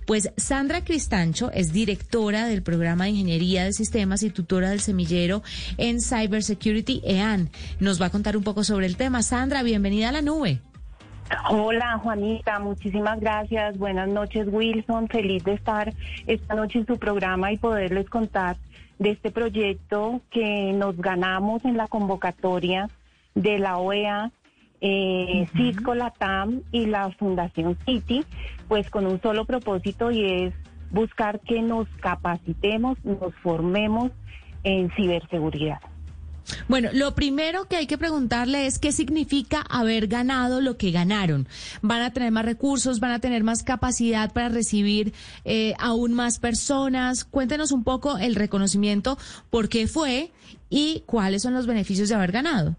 Pues 0.06 0.32
Sandra 0.36 0.84
Cristancho 0.84 1.50
es 1.52 1.72
directora 1.72 2.46
del 2.46 2.62
programa 2.62 3.04
de 3.04 3.10
Ingeniería 3.10 3.64
de 3.64 3.72
Sistemas 3.72 4.22
y 4.22 4.30
tutora 4.30 4.70
del 4.70 4.80
semillero 4.80 5.42
en 5.76 6.00
Cybersecurity 6.00 7.02
EAN. 7.04 7.50
Nos 7.78 8.00
va 8.00 8.06
a 8.06 8.10
contar 8.10 8.36
un 8.36 8.44
poco 8.44 8.64
sobre 8.64 8.86
el 8.86 8.96
tema. 8.96 9.22
Sandra, 9.22 9.62
bienvenida 9.62 10.08
a 10.08 10.12
la 10.12 10.22
nube. 10.22 10.60
Hola 11.48 11.98
Juanita, 11.98 12.58
muchísimas 12.58 13.20
gracias. 13.20 13.78
Buenas 13.78 14.08
noches 14.08 14.48
Wilson, 14.50 15.08
feliz 15.08 15.44
de 15.44 15.54
estar 15.54 15.92
esta 16.26 16.54
noche 16.54 16.80
en 16.80 16.86
su 16.86 16.98
programa 16.98 17.52
y 17.52 17.58
poderles 17.58 18.08
contar 18.08 18.56
de 18.98 19.10
este 19.10 19.30
proyecto 19.30 20.20
que 20.30 20.72
nos 20.74 20.96
ganamos 20.96 21.64
en 21.64 21.76
la 21.76 21.86
convocatoria 21.86 22.88
de 23.34 23.58
la 23.58 23.78
OEA, 23.78 24.32
eh, 24.80 25.46
Cisco 25.56 25.94
Latam 25.94 26.62
y 26.72 26.86
la 26.86 27.10
Fundación 27.12 27.76
City, 27.84 28.24
pues 28.68 28.88
con 28.90 29.06
un 29.06 29.20
solo 29.20 29.44
propósito 29.44 30.10
y 30.10 30.24
es 30.24 30.54
buscar 30.90 31.40
que 31.40 31.62
nos 31.62 31.88
capacitemos, 32.00 32.98
nos 33.04 33.34
formemos 33.42 34.10
en 34.64 34.90
ciberseguridad. 34.92 35.80
Bueno, 36.68 36.90
lo 36.92 37.14
primero 37.14 37.66
que 37.66 37.76
hay 37.76 37.86
que 37.86 37.98
preguntarle 37.98 38.66
es 38.66 38.78
qué 38.78 38.92
significa 38.92 39.64
haber 39.68 40.08
ganado 40.08 40.60
lo 40.60 40.76
que 40.76 40.90
ganaron. 40.90 41.46
¿Van 41.82 42.02
a 42.02 42.12
tener 42.12 42.32
más 42.32 42.44
recursos? 42.44 43.00
¿Van 43.00 43.12
a 43.12 43.20
tener 43.20 43.44
más 43.44 43.62
capacidad 43.62 44.32
para 44.32 44.48
recibir 44.48 45.12
eh, 45.44 45.74
aún 45.78 46.12
más 46.12 46.38
personas? 46.38 47.24
Cuéntenos 47.24 47.72
un 47.72 47.84
poco 47.84 48.18
el 48.18 48.34
reconocimiento, 48.34 49.18
por 49.50 49.68
qué 49.68 49.86
fue 49.86 50.32
y 50.68 51.02
cuáles 51.06 51.42
son 51.42 51.54
los 51.54 51.66
beneficios 51.66 52.08
de 52.08 52.14
haber 52.14 52.32
ganado. 52.32 52.76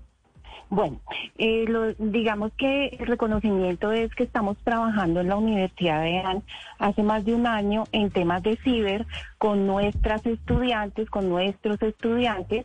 Bueno, 0.72 1.02
eh, 1.38 1.66
lo- 1.68 1.94
digamos 1.96 2.54
que 2.58 2.88
el 2.98 3.06
reconocimiento 3.06 3.92
es 3.92 4.16
que 4.16 4.24
estamos 4.24 4.58
trabajando 4.64 5.20
en 5.20 5.28
la 5.28 5.36
Universidad 5.36 6.02
de 6.02 6.20
AN 6.20 6.44
hace 6.80 7.04
más 7.04 7.26
de 7.26 7.34
un 7.36 7.46
año 7.46 7.84
en 7.92 8.10
temas 8.10 8.42
de 8.42 8.56
ciber 8.64 9.06
con 9.42 9.66
nuestras 9.66 10.24
estudiantes, 10.28 11.10
con 11.10 11.28
nuestros 11.28 11.82
estudiantes, 11.82 12.64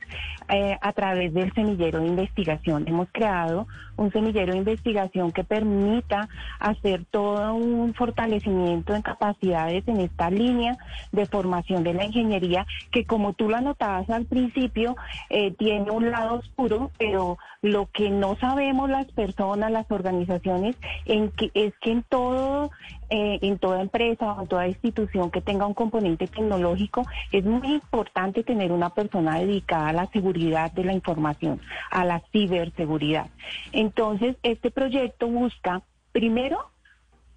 eh, 0.51 0.77
a 0.79 0.93
través 0.93 1.33
del 1.33 1.51
semillero 1.55 2.01
de 2.01 2.09
investigación. 2.09 2.85
Hemos 2.87 3.09
creado 3.13 3.67
un 3.97 4.13
semillero 4.13 4.53
de 4.53 4.59
investigación 4.59 5.33
que 5.33 5.43
permita 5.43 6.29
hacer 6.61 7.07
todo 7.11 7.55
un 7.55 7.95
fortalecimiento 7.95 8.95
en 8.95 9.01
capacidades 9.01 9.89
en 9.89 10.03
esta 10.03 10.29
línea 10.29 10.77
de 11.13 11.25
formación 11.25 11.83
de 11.83 11.95
la 11.95 12.05
ingeniería, 12.05 12.67
que 12.91 13.07
como 13.07 13.33
tú 13.33 13.49
lo 13.49 13.57
anotabas 13.57 14.11
al 14.11 14.27
principio, 14.27 14.97
eh, 15.31 15.53
tiene 15.53 15.91
un 15.91 16.11
lado 16.11 16.41
oscuro, 16.41 16.91
pero 16.99 17.39
lo 17.63 17.87
que 17.91 18.11
no 18.11 18.37
sabemos 18.37 18.91
las 18.91 19.07
personas, 19.13 19.73
las 19.73 19.91
organizaciones, 19.91 20.77
en 21.07 21.31
que, 21.31 21.51
es 21.55 21.73
que 21.81 21.93
en 21.93 22.03
todo, 22.03 22.71
eh, 23.09 23.39
en 23.43 23.59
toda 23.59 23.81
empresa 23.81 24.33
o 24.33 24.43
en 24.43 24.49
toda 24.49 24.69
institución 24.69 25.31
que 25.31 25.41
tenga 25.41 25.67
un 25.67 25.75
componente 25.75 26.27
tecnológico, 26.27 27.07
es 27.33 27.45
muy 27.45 27.75
importante 27.75 28.43
tener 28.43 28.73
una 28.73 28.91
persona 28.91 29.39
dedicada 29.39 29.89
a 29.89 29.93
la 29.93 30.07
seguridad 30.07 30.73
de 30.73 30.85
la 30.85 30.93
información, 30.93 31.61
a 31.91 32.05
la 32.05 32.21
ciberseguridad. 32.33 33.29
Entonces, 33.73 34.37
este 34.43 34.71
proyecto 34.71 35.29
busca, 35.29 35.83
primero, 36.13 36.71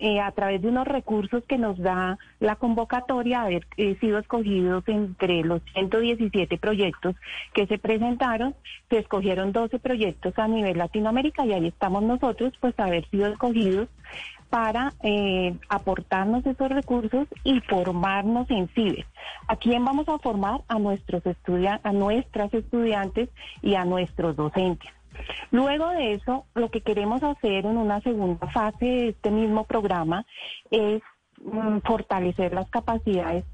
eh, 0.01 0.21
a 0.21 0.31
través 0.31 0.61
de 0.61 0.69
unos 0.69 0.87
recursos 0.87 1.43
que 1.43 1.57
nos 1.57 1.77
da 1.77 2.17
la 2.39 2.55
convocatoria, 2.55 3.41
haber 3.41 3.67
eh, 3.75 3.97
sido 3.99 4.17
escogidos 4.17 4.85
entre 4.87 5.43
los 5.43 5.61
117 5.73 6.57
proyectos 6.57 7.17
que 7.53 7.67
se 7.67 7.77
presentaron, 7.77 8.55
se 8.89 8.99
escogieron 8.99 9.51
12 9.51 9.77
proyectos 9.79 10.39
a 10.39 10.47
nivel 10.47 10.77
Latinoamérica 10.77 11.45
y 11.45 11.51
ahí 11.51 11.67
estamos 11.67 12.01
nosotros, 12.01 12.53
pues 12.61 12.79
haber 12.79 13.09
sido 13.09 13.27
escogidos 13.27 13.89
para 14.49 14.93
eh, 15.03 15.55
aportarnos 15.69 16.45
esos 16.45 16.69
recursos 16.69 17.27
y 17.43 17.59
formarnos 17.61 18.49
en 18.49 18.67
ciber. 18.69 19.05
¿A 19.47 19.55
quién 19.55 19.85
vamos 19.85 20.09
a 20.09 20.17
formar? 20.19 20.61
A 20.67 20.79
nuestros 20.79 21.25
estudia 21.25 21.79
a 21.83 21.91
nuestras 21.91 22.53
estudiantes 22.53 23.29
y 23.61 23.75
a 23.75 23.85
nuestros 23.85 24.35
docentes. 24.35 24.89
Luego 25.51 25.89
de 25.89 26.13
eso, 26.13 26.45
lo 26.55 26.69
que 26.69 26.81
queremos 26.81 27.21
hacer 27.23 27.65
en 27.65 27.77
una 27.77 28.01
segunda 28.01 28.47
fase 28.47 28.85
de 28.85 29.07
este 29.09 29.31
mismo 29.31 29.65
programa 29.65 30.25
es 30.71 31.01
mm, 31.43 31.79
fortalecer 31.79 32.53
las 32.53 32.69
capacidades 32.69 33.45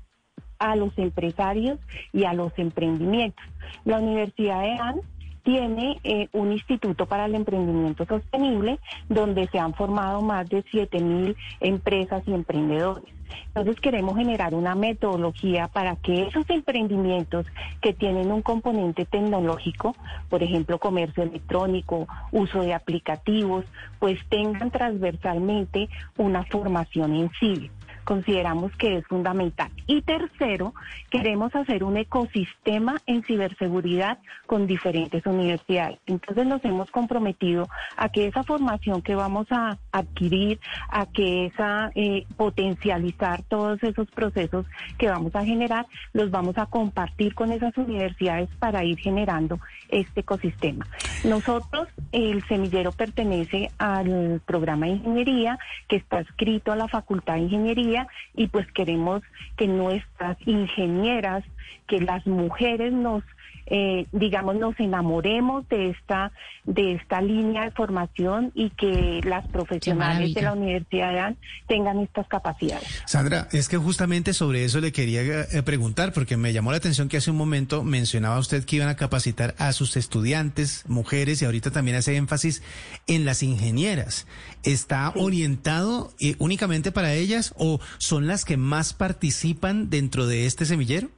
a 0.60 0.76
los 0.76 0.98
empresarios 0.98 1.80
y 2.14 2.26
a 2.26 2.34
los 2.34 2.58
emprendimientos. 2.58 3.44
La 3.84 4.00
Universidad 4.00 4.62
de 4.62 4.72
AN 4.74 5.02
tiene 5.46 6.00
eh, 6.04 6.28
un 6.34 6.52
instituto 6.52 7.06
para 7.06 7.26
el 7.26 7.36
emprendimiento 7.36 8.04
sostenible 8.06 8.80
donde 9.08 9.48
se 9.48 9.60
han 9.60 9.76
formado 9.76 10.22
más 10.22 10.50
de 10.50 10.66
7 10.72 11.00
mil 11.00 11.38
empresas 11.62 12.24
y 12.26 12.34
emprendedores. 12.34 13.06
Entonces 13.48 13.80
queremos 13.80 14.18
generar 14.18 14.56
una 14.56 14.76
metodología 14.76 15.68
para 15.68 15.96
que 15.98 16.24
esos 16.24 16.50
emprendimientos 16.50 17.46
que 17.80 17.94
tienen 17.94 18.32
un 18.32 18.42
componente 18.42 19.06
tecnológico, 19.06 19.96
por 20.30 20.42
ejemplo 20.42 20.80
comercio 20.80 21.24
electrónico, 21.24 22.08
uso 22.32 22.62
de 22.62 22.74
aplicativos, 22.74 23.66
pues 24.00 24.20
tengan 24.30 24.72
transversalmente 24.72 25.90
una 26.18 26.44
formación 26.46 27.16
en 27.16 27.30
CIVIC 27.40 27.72
consideramos 28.06 28.72
que 28.78 28.98
es 28.98 29.08
fundamental. 29.08 29.70
Y 29.88 30.02
tercero, 30.02 30.74
queremos 31.10 31.54
hacer 31.56 31.84
un 31.84 31.98
ecosistema 31.98 33.02
en 33.06 33.24
ciberseguridad 33.24 34.20
con 34.46 34.68
diferentes 34.68 35.26
universidades. 35.26 36.00
Entonces 36.06 36.46
nos 36.46 36.64
hemos 36.64 36.90
comprometido 36.92 37.68
a 37.98 38.10
que 38.10 38.28
esa 38.28 38.44
formación 38.44 39.02
que 39.02 39.16
vamos 39.16 39.48
a 39.50 39.78
adquirir, 39.92 40.60
a 40.90 41.06
que 41.08 41.48
esa 41.48 41.92
eh, 41.96 42.26
potencializar 42.38 43.44
todos 43.44 43.82
esos 43.84 44.10
procesos 44.12 44.66
que 44.98 45.10
vamos 45.10 45.36
a 45.36 45.44
generar, 45.44 45.86
los 46.14 46.32
vamos 46.32 46.58
a 46.58 46.68
compartir 46.68 47.36
con 47.36 47.52
esas 47.52 47.76
universidades 47.78 48.50
para 48.60 48.84
ir 48.84 48.98
generando 49.00 49.60
este 49.90 50.22
ecosistema. 50.22 50.88
Nosotros, 51.26 51.88
el 52.12 52.44
semillero 52.48 52.92
pertenece 52.92 53.72
al 53.80 54.42
programa 54.46 54.86
de 54.86 54.94
ingeniería 54.94 55.58
que 55.88 55.96
está 55.96 56.20
escrito 56.20 56.72
a 56.72 56.76
la 56.76 56.88
Facultad 56.88 57.34
de 57.34 57.42
Ingeniería 57.42 58.08
y 58.36 58.48
pues 58.48 58.72
queremos 58.72 59.24
que 59.58 59.68
nuestras 59.68 60.38
ingenieras, 60.46 61.44
que 61.88 62.00
las 62.00 62.26
mujeres 62.28 62.94
nos 62.94 63.24
eh, 63.68 64.06
digamos, 64.12 64.56
nos 64.56 64.80
enamoremos 64.80 65.68
de 65.70 65.90
esta, 65.90 66.32
de 66.66 66.94
esta 66.94 67.22
línea 67.22 67.64
de 67.64 67.72
formación 67.72 68.52
y 68.54 68.70
que 68.72 69.22
las 69.24 69.48
profesionales 69.48 70.34
de 70.34 70.42
la 70.42 70.54
Universidad 70.54 71.12
de 71.12 71.20
AN 71.20 71.38
tengan 71.68 72.00
estas 72.00 72.28
capacidades. 72.28 72.88
Sandra, 73.06 73.48
es 73.52 73.68
que 73.68 73.78
justamente 73.78 74.34
sobre 74.34 74.66
eso 74.66 74.80
le 74.82 74.92
quería 74.92 75.22
eh, 75.22 75.64
preguntar, 75.64 76.14
porque 76.14 76.38
me 76.38 76.54
llamó 76.54 76.72
la 76.72 76.78
atención 76.78 77.10
que 77.10 77.18
hace 77.18 77.32
un 77.32 77.38
momento 77.38 77.84
mencionaba 77.84 78.38
usted 78.38 78.66
que 78.66 78.76
iban 78.76 78.90
a 78.90 78.96
capacitar 78.96 79.56
a 79.58 79.74
sus 79.74 79.98
estudiantes, 79.98 80.84
mujeres, 80.88 81.42
y 81.42 81.46
ahorita 81.46 81.72
también 81.72 81.98
hace 81.98 82.16
énfasis 82.16 82.62
en 83.08 83.26
las 83.26 83.42
ingenieras. 83.42 84.28
¿Está 84.64 85.12
orientado 85.16 86.14
eh, 86.20 86.36
únicamente 86.40 86.92
para 86.92 87.14
ellas 87.14 87.54
o 87.58 87.80
son 87.98 88.28
las 88.28 88.46
que 88.46 88.58
más 88.58 88.94
participan 88.94 89.90
dentro 89.90 90.28
de 90.28 90.46
este 90.46 90.66
semillero? 90.66 91.10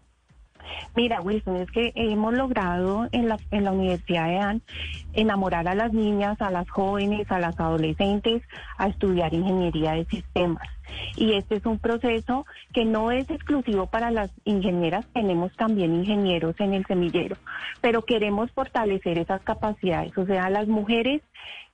Mira, 0.95 1.21
Wilson, 1.21 1.57
es 1.57 1.71
que 1.71 1.91
hemos 1.95 2.33
logrado 2.33 3.07
en 3.11 3.27
la, 3.27 3.37
en 3.51 3.63
la 3.63 3.71
Universidad 3.71 4.27
de 4.27 4.39
AN 4.39 4.61
enamorar 5.13 5.67
a 5.67 5.75
las 5.75 5.93
niñas, 5.93 6.41
a 6.41 6.51
las 6.51 6.69
jóvenes, 6.69 7.31
a 7.31 7.39
las 7.39 7.59
adolescentes 7.59 8.41
a 8.77 8.87
estudiar 8.87 9.33
ingeniería 9.33 9.93
de 9.93 10.05
sistemas. 10.05 10.67
Y 11.15 11.33
este 11.33 11.55
es 11.55 11.65
un 11.65 11.79
proceso 11.79 12.45
que 12.73 12.85
no 12.85 13.11
es 13.11 13.29
exclusivo 13.29 13.87
para 13.87 14.11
las 14.11 14.31
ingenieras, 14.45 15.05
tenemos 15.13 15.53
también 15.55 15.93
ingenieros 15.93 16.55
en 16.59 16.73
el 16.73 16.85
semillero, 16.85 17.35
pero 17.81 18.03
queremos 18.03 18.51
fortalecer 18.51 19.17
esas 19.17 19.41
capacidades, 19.41 20.17
o 20.17 20.25
sea, 20.25 20.49
las 20.49 20.67
mujeres 20.67 21.21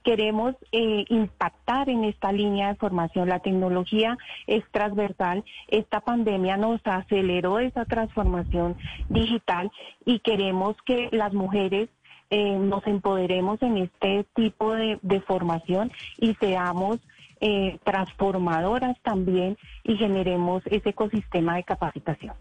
queremos 0.04 0.56
eh, 0.72 1.06
impactar 1.10 1.90
en 1.90 2.04
esta 2.04 2.32
línea 2.32 2.70
de 2.70 2.76
formación. 2.76 3.30
La 3.30 3.40
tecnología 3.40 4.18
es 4.48 4.64
transversal. 4.72 5.44
Esta 5.68 6.02
pandemia 6.02 6.58
nos 6.58 6.82
aceleró 6.86 7.60
esa 7.60 7.86
transformación 7.86 8.76
digital 9.10 9.72
y 10.06 10.20
queremos 10.20 10.76
que 10.86 11.10
las 11.12 11.34
mujeres 11.34 11.90
eh, 12.30 12.58
nos 12.58 12.86
empoderemos 12.88 13.62
en 13.62 13.78
este 13.78 14.26
tipo 14.36 14.74
de, 14.74 15.00
formación 15.28 15.92
y 16.18 16.34
seamos 16.36 17.00
eh, 17.40 17.78
transformadoras 17.84 18.98
también 19.04 19.58
y 19.84 19.98
generemos 19.98 20.64
ese 20.66 20.90
ecosistema 20.90 21.56
de 21.56 21.64
capacitación. 21.64 22.34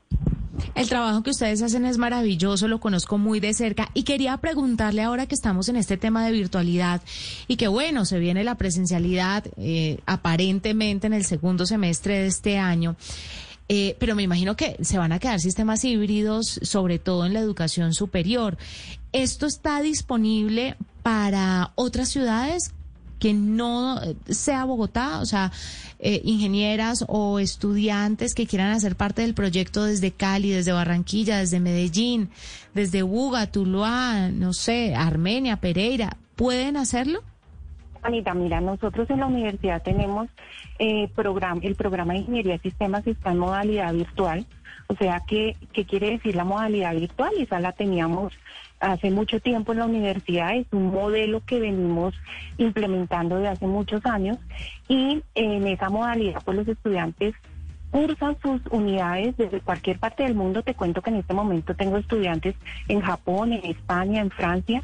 El 0.74 0.88
trabajo 0.88 1.22
que 1.22 1.30
ustedes 1.30 1.62
hacen 1.62 1.84
es 1.84 1.98
maravilloso, 1.98 2.68
lo 2.68 2.80
conozco 2.80 3.18
muy 3.18 3.40
de 3.40 3.54
cerca 3.54 3.88
y 3.94 4.02
quería 4.02 4.36
preguntarle 4.36 5.02
ahora 5.02 5.26
que 5.26 5.34
estamos 5.34 5.68
en 5.68 5.76
este 5.76 5.96
tema 5.96 6.24
de 6.24 6.32
virtualidad 6.32 7.02
y 7.48 7.56
que 7.56 7.68
bueno, 7.68 8.04
se 8.04 8.18
viene 8.18 8.44
la 8.44 8.56
presencialidad 8.56 9.44
eh, 9.56 10.00
aparentemente 10.06 11.06
en 11.06 11.14
el 11.14 11.24
segundo 11.24 11.66
semestre 11.66 12.18
de 12.18 12.26
este 12.26 12.58
año. 12.58 12.96
Eh, 13.68 13.96
pero 13.98 14.14
me 14.14 14.22
imagino 14.22 14.54
que 14.56 14.76
se 14.82 14.98
van 14.98 15.12
a 15.12 15.18
quedar 15.18 15.40
sistemas 15.40 15.84
híbridos, 15.84 16.60
sobre 16.62 16.98
todo 16.98 17.24
en 17.24 17.32
la 17.32 17.40
educación 17.40 17.94
superior. 17.94 18.58
¿Esto 19.12 19.46
está 19.46 19.80
disponible 19.80 20.76
para 21.02 21.72
otras 21.76 22.10
ciudades 22.10 22.74
que 23.22 23.34
no 23.34 24.00
sea 24.28 24.64
Bogotá? 24.64 25.20
O 25.20 25.26
sea, 25.26 25.52
eh, 26.00 26.20
ingenieras 26.24 27.04
o 27.06 27.38
estudiantes 27.38 28.34
que 28.34 28.48
quieran 28.48 28.72
hacer 28.72 28.96
parte 28.96 29.22
del 29.22 29.32
proyecto 29.32 29.84
desde 29.84 30.10
Cali, 30.10 30.50
desde 30.50 30.72
Barranquilla, 30.72 31.38
desde 31.38 31.60
Medellín, 31.60 32.30
desde 32.74 33.02
Buga, 33.02 33.46
Tuluá, 33.46 34.28
no 34.32 34.52
sé, 34.52 34.96
Armenia, 34.96 35.58
Pereira, 35.58 36.16
¿pueden 36.34 36.76
hacerlo? 36.76 37.20
Anita, 38.02 38.34
mira, 38.34 38.60
nosotros 38.60 39.08
en 39.08 39.20
la 39.20 39.26
universidad 39.26 39.80
tenemos 39.84 40.28
eh, 40.80 41.08
el 41.62 41.74
programa 41.76 42.14
de 42.14 42.18
Ingeniería 42.18 42.54
de 42.54 42.58
Sistemas 42.58 43.06
está 43.06 43.30
en 43.30 43.38
modalidad 43.38 43.94
virtual. 43.94 44.44
O 44.88 44.96
sea, 44.96 45.22
¿qué, 45.28 45.56
¿qué 45.72 45.84
quiere 45.84 46.10
decir 46.10 46.34
la 46.34 46.42
modalidad 46.42 46.92
virtual? 46.96 47.30
Esa 47.38 47.60
la 47.60 47.70
teníamos 47.70 48.32
hace 48.82 49.10
mucho 49.10 49.40
tiempo 49.40 49.72
en 49.72 49.78
la 49.78 49.86
universidad. 49.86 50.56
Es 50.56 50.66
un 50.72 50.88
modelo 50.88 51.42
que 51.46 51.60
venimos 51.60 52.14
implementando 52.58 53.38
de 53.38 53.48
hace 53.48 53.66
muchos 53.66 54.04
años. 54.04 54.38
Y 54.88 55.22
en 55.34 55.66
esa 55.66 55.88
modalidad, 55.88 56.42
pues 56.44 56.58
los 56.58 56.68
estudiantes 56.68 57.34
cursan 57.90 58.36
sus 58.42 58.60
unidades 58.70 59.36
desde 59.36 59.60
cualquier 59.60 59.98
parte 59.98 60.24
del 60.24 60.34
mundo. 60.34 60.62
Te 60.62 60.74
cuento 60.74 61.00
que 61.00 61.10
en 61.10 61.16
este 61.16 61.32
momento 61.32 61.74
tengo 61.74 61.96
estudiantes 61.96 62.56
en 62.88 63.00
Japón, 63.00 63.52
en 63.52 63.64
España, 63.70 64.20
en 64.20 64.30
Francia. 64.30 64.82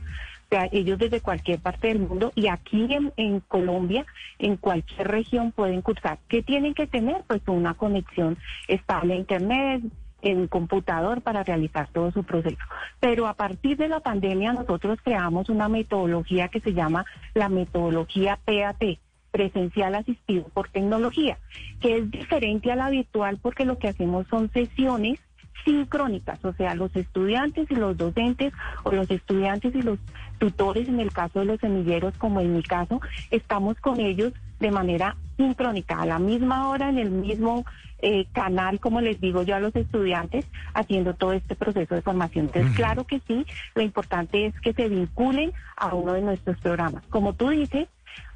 Ellos 0.72 0.98
desde 0.98 1.20
cualquier 1.20 1.58
parte 1.58 1.88
del 1.88 1.98
mundo 1.98 2.32
y 2.34 2.46
aquí 2.46 2.86
en, 2.90 3.12
en 3.18 3.40
Colombia, 3.40 4.06
en 4.38 4.56
cualquier 4.56 5.08
región 5.08 5.52
pueden 5.52 5.82
cursar. 5.82 6.18
¿Qué 6.26 6.42
tienen 6.42 6.72
que 6.72 6.86
tener? 6.86 7.22
Pues 7.26 7.42
una 7.48 7.74
conexión 7.74 8.38
estable 8.66 9.12
a 9.12 9.16
Internet, 9.16 9.82
en 10.22 10.48
computador 10.48 11.22
para 11.22 11.44
realizar 11.44 11.88
todo 11.92 12.11
su 12.11 12.24
proceso. 12.24 12.59
Pero 13.00 13.26
a 13.26 13.35
partir 13.35 13.76
de 13.76 13.88
la 13.88 14.00
pandemia 14.00 14.52
nosotros 14.52 14.98
creamos 15.02 15.48
una 15.48 15.68
metodología 15.68 16.48
que 16.48 16.61
se 16.61 16.74
llama 16.74 17.04
la 17.35 17.48
metodología 17.48 18.38
PAT, 18.44 18.98
presencial 19.31 19.94
asistido 19.94 20.44
por 20.54 20.68
tecnología, 20.70 21.38
que 21.81 21.98
es 21.98 22.11
diferente 22.11 22.72
a 22.72 22.76
la 22.76 22.90
virtual 22.90 23.38
porque 23.40 23.64
lo 23.64 23.78
que 23.78 23.88
hacemos 23.88 24.26
son 24.28 24.50
sesiones 24.52 25.20
sincrónicas, 25.64 26.44
o 26.44 26.53
sea, 26.53 26.75
los 26.75 26.94
estudiantes 26.97 27.71
y 27.71 27.75
los 27.75 27.97
docentes 27.97 28.53
o 28.85 28.92
los 28.92 29.11
estudiantes 29.11 29.75
y 29.75 29.83
los 29.83 29.99
tutores, 30.38 30.88
en 30.88 31.01
el 31.01 31.12
caso 31.12 31.40
de 31.40 31.47
los 31.47 31.61
semilleros, 31.61 32.14
como 32.16 32.40
en 32.40 32.55
mi 32.55 32.62
caso, 32.62 33.01
estamos 33.31 33.79
con 33.81 34.01
ellos 34.01 34.33
de 34.61 34.71
manera 34.71 35.16
sincrónica, 35.37 36.01
a 36.01 36.07
la 36.07 36.18
misma 36.18 36.68
hora, 36.68 36.88
en 36.88 36.99
el 36.99 37.11
mismo 37.11 37.64
eh, 38.01 38.27
canal, 38.33 38.81
como 38.81 39.01
les 39.01 39.21
digo 39.21 39.42
yo 39.42 39.57
a 39.57 39.61
los 39.61 39.75
estudiantes, 39.75 40.47
haciendo 40.75 41.14
todo 41.14 41.33
este 41.33 41.55
proceso 41.55 41.94
de 41.94 42.03
formación. 42.03 42.47
Entonces, 42.47 42.77
claro 42.77 43.05
que 43.05 43.21
sí, 43.27 43.47
lo 43.75 43.83
importante 43.83 44.47
es 44.47 44.61
que 44.61 44.73
se 44.73 44.88
vinculen 44.88 45.53
a 45.77 45.94
uno 45.94 46.12
de 46.12 46.23
nuestros 46.23 46.59
programas. 46.59 47.05
Como 47.07 47.35
tú 47.35 47.51
dices, 47.51 47.88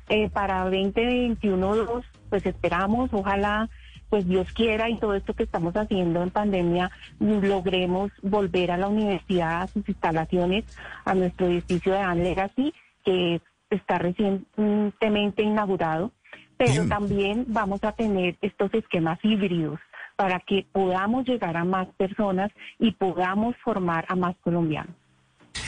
eh, 0.08 0.28
para 0.30 0.68
2021-2, 0.68 2.02
pues 2.28 2.44
esperamos, 2.46 3.10
ojalá 3.12 3.68
pues 4.12 4.28
Dios 4.28 4.52
quiera 4.52 4.90
y 4.90 4.98
todo 4.98 5.14
esto 5.14 5.32
que 5.32 5.44
estamos 5.44 5.74
haciendo 5.74 6.22
en 6.22 6.28
pandemia 6.28 6.90
logremos 7.18 8.12
volver 8.20 8.70
a 8.70 8.76
la 8.76 8.88
universidad, 8.88 9.62
a 9.62 9.66
sus 9.68 9.88
instalaciones, 9.88 10.66
a 11.06 11.14
nuestro 11.14 11.46
edificio 11.46 11.94
de 11.94 12.00
An 12.00 12.22
Legacy, 12.22 12.74
que 13.06 13.40
está 13.70 13.96
recientemente 13.96 15.42
inaugurado, 15.42 16.12
pero 16.58 16.72
Bien. 16.72 16.88
también 16.90 17.44
vamos 17.48 17.82
a 17.84 17.92
tener 17.92 18.36
estos 18.42 18.74
esquemas 18.74 19.18
híbridos 19.22 19.80
para 20.14 20.40
que 20.40 20.66
podamos 20.70 21.26
llegar 21.26 21.56
a 21.56 21.64
más 21.64 21.88
personas 21.96 22.52
y 22.78 22.92
podamos 22.92 23.56
formar 23.64 24.04
a 24.08 24.14
más 24.14 24.36
colombianos. 24.42 24.94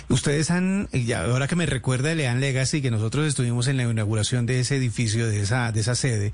Ustedes 0.09 0.51
han, 0.51 0.89
y 0.93 1.13
ahora 1.13 1.49
que 1.49 1.57
me 1.57 1.67
recuerda 1.67 2.15
Lean 2.15 2.41
Legacy, 2.41 2.83
que 2.83 2.91
nosotros 2.91 3.27
estuvimos 3.27 3.69
en 3.69 3.77
la 3.77 3.85
inauguración 3.85 4.47
de 4.47 4.61
ese 4.61 4.77
edificio, 4.77 5.27
de 5.27 5.41
esa, 5.41 5.73
de 5.73 5.81
esa 5.81 5.95
sede, 5.95 6.33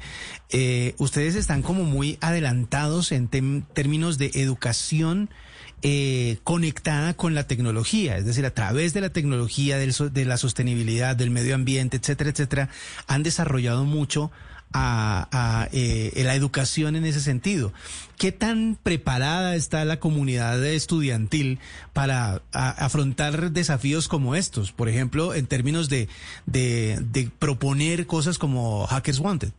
eh, 0.51 0.95
ustedes 0.99 1.37
están 1.37 1.63
como 1.63 1.85
muy 1.85 2.19
adelantados 2.21 3.13
en 3.13 3.29
términos 3.29 4.19
de 4.19 4.31
educación 4.35 5.31
eh, 5.83 6.39
conectada 6.45 7.15
con 7.15 7.35
la 7.35 7.45
tecnología, 7.47 8.19
es 8.19 8.27
decir, 8.27 8.45
a 8.45 8.51
través 8.51 8.93
de 8.93 9.01
la 9.01 9.11
tecnología, 9.11 9.79
de 9.79 10.25
la 10.27 10.37
sostenibilidad, 10.37 11.17
del 11.17 11.31
medio 11.31 11.55
ambiente, 11.55 11.97
etcétera, 11.97 12.31
etcétera, 12.31 12.69
han 13.07 13.23
desarrollado 13.23 13.85
mucho 13.85 14.31
a, 14.73 15.29
a, 15.33 15.69
eh, 15.73 16.13
la 16.25 16.35
educación 16.35 16.97
en 16.97 17.05
ese 17.05 17.21
sentido. 17.21 17.73
¿Qué 18.19 18.33
tan 18.33 18.79
preparada 18.83 19.57
está 19.57 19.85
la 19.85 19.99
comunidad 19.99 20.65
estudiantil 20.65 21.59
para 21.93 22.43
afrontar 22.53 23.51
desafíos 23.53 24.09
como 24.09 24.35
estos? 24.35 24.73
Por 24.73 24.89
ejemplo, 24.89 25.35
en 25.35 25.47
términos 25.47 25.89
de, 25.89 26.09
de 26.47 27.31
proponer 27.39 28.07
cosas 28.07 28.39
como 28.39 28.87
Hackers 28.87 29.19
Wanted. 29.19 29.53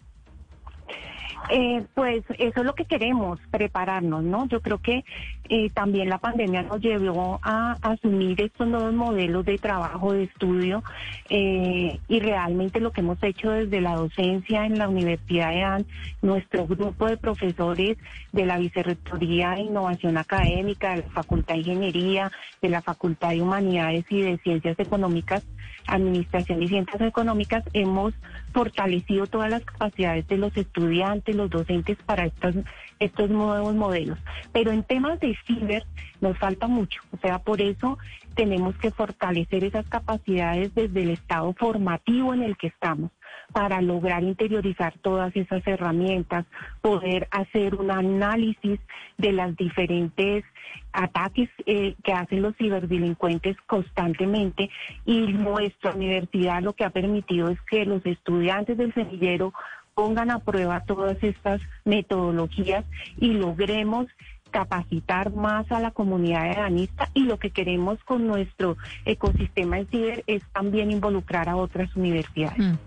Eh, 1.54 1.84
pues 1.96 2.24
eso 2.40 2.62
es 2.62 2.66
lo 2.66 2.76
que 2.76 2.86
queremos, 2.86 3.38
prepararnos, 3.52 4.24
¿no? 4.24 4.48
Yo 4.48 4.62
creo 4.62 4.78
que 4.78 5.04
eh, 5.50 5.70
también 5.72 6.08
la 6.08 6.18
pandemia 6.18 6.62
nos 6.62 6.80
llevó 6.80 7.42
a, 7.44 7.74
asumir 7.82 8.42
estos 8.42 8.70
nuevos 8.70 8.94
modelos 8.94 9.44
de 9.44 9.58
trabajo, 9.58 10.14
de 10.14 10.24
estudio, 10.24 10.82
eh, 11.30 12.00
y 12.08 12.20
realmente 12.22 12.80
lo 12.80 12.92
que 12.94 13.02
hemos 13.02 13.22
hecho 13.22 13.52
desde 13.52 13.82
la 13.82 13.96
docencia 13.96 14.66
en 14.66 14.80
la 14.80 14.88
Universidad 14.88 15.50
de 15.50 15.64
AN, 15.64 15.86
nuestro 16.22 16.66
grupo 16.68 17.08
de 17.08 17.18
profesores 17.18 17.98
de 18.32 18.46
la 18.46 18.58
Vicerrectoría 18.58 19.50
de 19.52 19.64
Innovación 19.64 20.18
Académica, 20.18 20.92
de 20.92 21.02
la 21.02 21.10
Facultad 21.10 21.56
de 21.56 21.60
Ingeniería, 21.60 22.32
de 22.62 22.70
la 22.70 22.82
Facultad 22.82 23.32
de 23.32 23.42
Humanidades 23.42 24.06
y 24.10 24.22
de 24.22 24.38
Ciencias 24.38 24.80
Económicas, 24.80 25.46
Administración 25.88 26.62
y 26.64 26.68
Ciencias 26.68 27.02
Económicas, 27.02 27.64
hemos 27.74 28.14
fortalecido 28.54 29.28
todas 29.28 29.50
las 29.50 29.64
capacidades 29.64 30.28
de 30.28 30.38
los 30.38 30.56
estudiantes, 30.56 31.36
los 31.36 31.50
docentes 31.50 31.98
para 32.06 32.26
estos, 32.26 32.56
estos 33.00 33.30
nuevos 33.30 33.76
modelos. 33.76 34.20
Pero 34.52 34.72
en 34.72 34.84
temas 34.84 35.20
de 35.20 35.38
ciber 35.46 35.86
nos 36.20 36.38
falta 36.38 36.68
mucho, 36.68 37.02
o 37.12 37.18
sea, 37.18 37.40
por 37.40 37.62
eso 37.62 37.98
tenemos 38.36 38.76
que 38.78 38.92
fortalecer 38.92 39.64
esas 39.64 39.88
capacidades 39.88 40.74
desde 40.74 41.04
el 41.04 41.10
estado 41.12 41.54
formativo 41.54 42.34
en 42.34 42.44
el 42.44 42.58
que 42.58 42.68
estamos 42.68 43.12
para 43.54 43.82
lograr 43.82 44.24
interiorizar 44.24 44.94
todas 45.02 45.36
esas 45.36 45.66
herramientas, 45.68 46.46
poder 46.82 47.28
hacer 47.32 47.76
un 47.76 47.92
análisis 47.92 48.80
de 49.18 49.32
las 49.32 49.56
diferentes 49.56 50.44
ataques 50.94 51.50
eh, 51.66 51.96
que 52.04 52.14
hacen 52.14 52.42
los 52.42 52.56
ciberdelincuentes 52.58 53.58
constantemente 53.68 54.70
y 55.06 55.28
nuestra 55.34 55.92
universidad 55.92 56.62
lo 56.62 56.74
que 56.74 56.86
ha 56.86 56.90
permitido 56.90 57.50
es 57.50 57.60
que 57.70 57.86
los 57.86 58.06
estudiantes 58.06 58.78
del 58.78 58.94
semillero 58.94 59.54
pongan 59.94 60.32
a 60.32 60.40
prueba 60.40 60.82
todas 60.82 61.22
estas 61.24 61.62
metodologías 61.86 62.86
y 63.18 63.34
logremos 63.34 64.08
capacitar 64.52 65.34
más 65.34 65.72
a 65.72 65.80
la 65.80 65.92
comunidad 65.92 66.52
edanista 66.52 67.10
y 67.14 67.24
lo 67.24 67.40
que 67.40 67.52
queremos 67.52 68.04
con 68.04 68.28
nuestro 68.28 68.78
ecosistema 69.06 69.80
en 69.80 69.88
ciber 69.88 70.24
es 70.28 70.44
también 70.54 70.92
involucrar 70.92 71.50
a 71.50 71.56
otras 71.56 71.96
universidades. 71.96 72.60
Mm. 72.60 72.78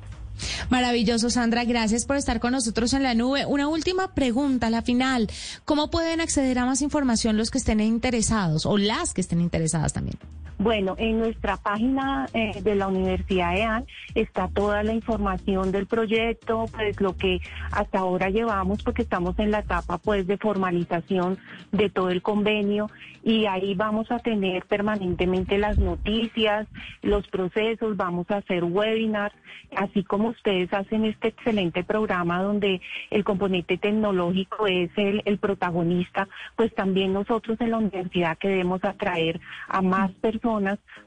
Maravilloso, 0.70 1.30
Sandra. 1.30 1.64
Gracias 1.64 2.04
por 2.04 2.16
estar 2.16 2.40
con 2.40 2.52
nosotros 2.52 2.92
en 2.92 3.02
la 3.02 3.14
nube. 3.14 3.46
Una 3.46 3.68
última 3.68 4.14
pregunta, 4.14 4.70
la 4.70 4.82
final. 4.82 5.28
¿Cómo 5.64 5.90
pueden 5.90 6.20
acceder 6.20 6.58
a 6.58 6.66
más 6.66 6.82
información 6.82 7.36
los 7.36 7.50
que 7.50 7.58
estén 7.58 7.80
interesados 7.80 8.66
o 8.66 8.76
las 8.76 9.14
que 9.14 9.20
estén 9.20 9.40
interesadas 9.40 9.92
también? 9.92 10.18
Bueno, 10.58 10.94
en 10.98 11.18
nuestra 11.18 11.56
página 11.56 12.26
eh, 12.32 12.60
de 12.62 12.76
la 12.76 12.86
Universidad 12.86 13.56
EAN 13.56 13.86
está 14.14 14.48
toda 14.48 14.84
la 14.84 14.94
información 14.94 15.72
del 15.72 15.86
proyecto, 15.86 16.66
pues 16.72 17.00
lo 17.00 17.16
que 17.16 17.40
hasta 17.72 17.98
ahora 17.98 18.30
llevamos, 18.30 18.82
porque 18.82 19.02
estamos 19.02 19.36
en 19.40 19.50
la 19.50 19.60
etapa 19.60 19.98
pues 19.98 20.28
de 20.28 20.38
formalización 20.38 21.38
de 21.72 21.90
todo 21.90 22.10
el 22.10 22.22
convenio 22.22 22.88
y 23.24 23.46
ahí 23.46 23.74
vamos 23.74 24.10
a 24.12 24.20
tener 24.20 24.64
permanentemente 24.66 25.58
las 25.58 25.78
noticias, 25.78 26.68
los 27.02 27.26
procesos, 27.28 27.96
vamos 27.96 28.30
a 28.30 28.36
hacer 28.36 28.62
webinars, 28.62 29.34
así 29.76 30.04
como 30.04 30.28
ustedes 30.28 30.72
hacen 30.72 31.04
este 31.04 31.28
excelente 31.28 31.82
programa 31.82 32.42
donde 32.42 32.80
el 33.10 33.24
componente 33.24 33.76
tecnológico 33.76 34.66
es 34.66 34.90
el, 34.96 35.22
el 35.24 35.38
protagonista, 35.38 36.28
pues 36.54 36.72
también 36.74 37.12
nosotros 37.12 37.60
en 37.60 37.70
la 37.70 37.78
universidad 37.78 38.38
queremos 38.38 38.84
atraer 38.84 39.40
a 39.68 39.82
más 39.82 40.12
personas 40.12 40.43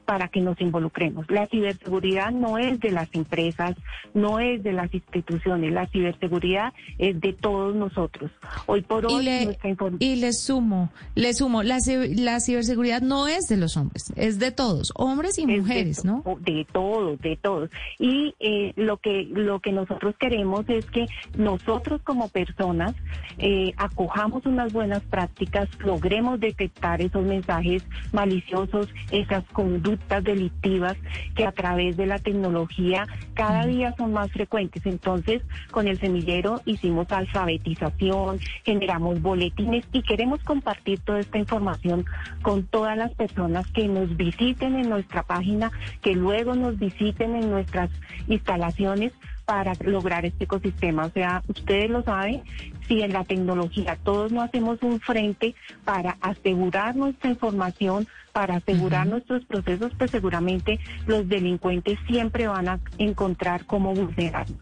para 0.04 0.28
que 0.28 0.40
nos 0.40 0.60
involucremos. 0.60 1.30
La 1.30 1.46
ciberseguridad 1.46 2.32
no 2.32 2.58
es 2.58 2.80
de 2.80 2.90
las 2.90 3.08
empresas, 3.14 3.76
no 4.14 4.40
es 4.40 4.62
de 4.62 4.72
las 4.72 4.92
instituciones, 4.92 5.72
la 5.72 5.86
ciberseguridad 5.86 6.72
es 6.98 7.20
de 7.20 7.32
todos 7.32 7.74
nosotros. 7.74 8.30
Hoy 8.66 8.82
por 8.82 9.06
hoy 9.06 9.20
y 9.20 9.24
le, 9.24 9.44
nuestra 9.44 9.70
información... 9.70 10.12
Y 10.12 10.16
le 10.16 10.32
sumo, 10.32 10.90
le 11.14 11.32
sumo, 11.34 11.62
la, 11.62 11.78
la, 12.16 12.40
ciberseguridad 12.40 13.00
no 13.00 13.28
es 13.28 13.46
de 13.48 13.56
los 13.56 13.76
hombres, 13.76 14.12
es 14.16 14.38
de 14.38 14.50
todos, 14.50 14.92
hombres 14.96 15.38
y 15.38 15.46
mujeres, 15.46 16.02
de, 16.02 16.08
¿no? 16.08 16.24
De 16.40 16.66
todos, 16.72 17.20
de 17.20 17.36
todos. 17.36 17.70
Y 17.98 18.34
eh, 18.40 18.72
lo 18.76 18.96
que 18.96 19.24
lo 19.30 19.60
que 19.60 19.72
nosotros 19.72 20.14
queremos 20.18 20.68
es 20.68 20.84
que 20.86 21.06
nosotros 21.36 22.00
como 22.02 22.28
personas 22.28 22.94
eh, 23.38 23.72
acojamos 23.76 24.46
unas 24.46 24.72
buenas 24.72 25.02
prácticas, 25.04 25.68
logremos 25.78 26.40
detectar 26.40 27.00
esos 27.00 27.24
mensajes 27.24 27.84
maliciosos, 28.12 28.88
esas 29.28 29.44
conductas 29.52 30.24
delictivas 30.24 30.96
que 31.34 31.44
a 31.44 31.52
través 31.52 31.96
de 31.96 32.06
la 32.06 32.18
tecnología 32.18 33.06
cada 33.34 33.66
día 33.66 33.94
son 33.96 34.12
más 34.12 34.32
frecuentes. 34.32 34.84
Entonces, 34.86 35.42
con 35.70 35.86
el 35.86 35.98
semillero 35.98 36.60
hicimos 36.64 37.10
alfabetización, 37.12 38.40
generamos 38.64 39.20
boletines 39.20 39.84
y 39.92 40.02
queremos 40.02 40.42
compartir 40.44 41.00
toda 41.00 41.20
esta 41.20 41.38
información 41.38 42.06
con 42.42 42.64
todas 42.64 42.96
las 42.96 43.12
personas 43.14 43.66
que 43.72 43.86
nos 43.86 44.16
visiten 44.16 44.76
en 44.76 44.88
nuestra 44.88 45.22
página, 45.22 45.70
que 46.00 46.14
luego 46.14 46.54
nos 46.54 46.78
visiten 46.78 47.36
en 47.36 47.50
nuestras 47.50 47.90
instalaciones 48.28 49.12
para 49.48 49.72
lograr 49.80 50.26
este 50.26 50.44
ecosistema. 50.44 51.06
O 51.06 51.10
sea, 51.10 51.42
ustedes 51.48 51.88
lo 51.88 52.02
saben, 52.02 52.42
si 52.86 53.00
en 53.00 53.14
la 53.14 53.24
tecnología 53.24 53.96
todos 54.04 54.30
no 54.30 54.42
hacemos 54.42 54.82
un 54.82 55.00
frente 55.00 55.54
para 55.86 56.18
asegurar 56.20 56.94
nuestra 56.94 57.30
información, 57.30 58.06
para 58.32 58.56
asegurar 58.56 59.06
uh 59.06 59.08
-huh. 59.08 59.12
nuestros 59.12 59.46
procesos, 59.46 59.90
pues 59.96 60.10
seguramente 60.10 60.78
los 61.06 61.26
delincuentes 61.30 61.98
siempre 62.06 62.46
van 62.46 62.68
a 62.68 62.78
encontrar 62.98 63.64
cómo 63.64 63.94
vulnerarnos. 63.94 64.58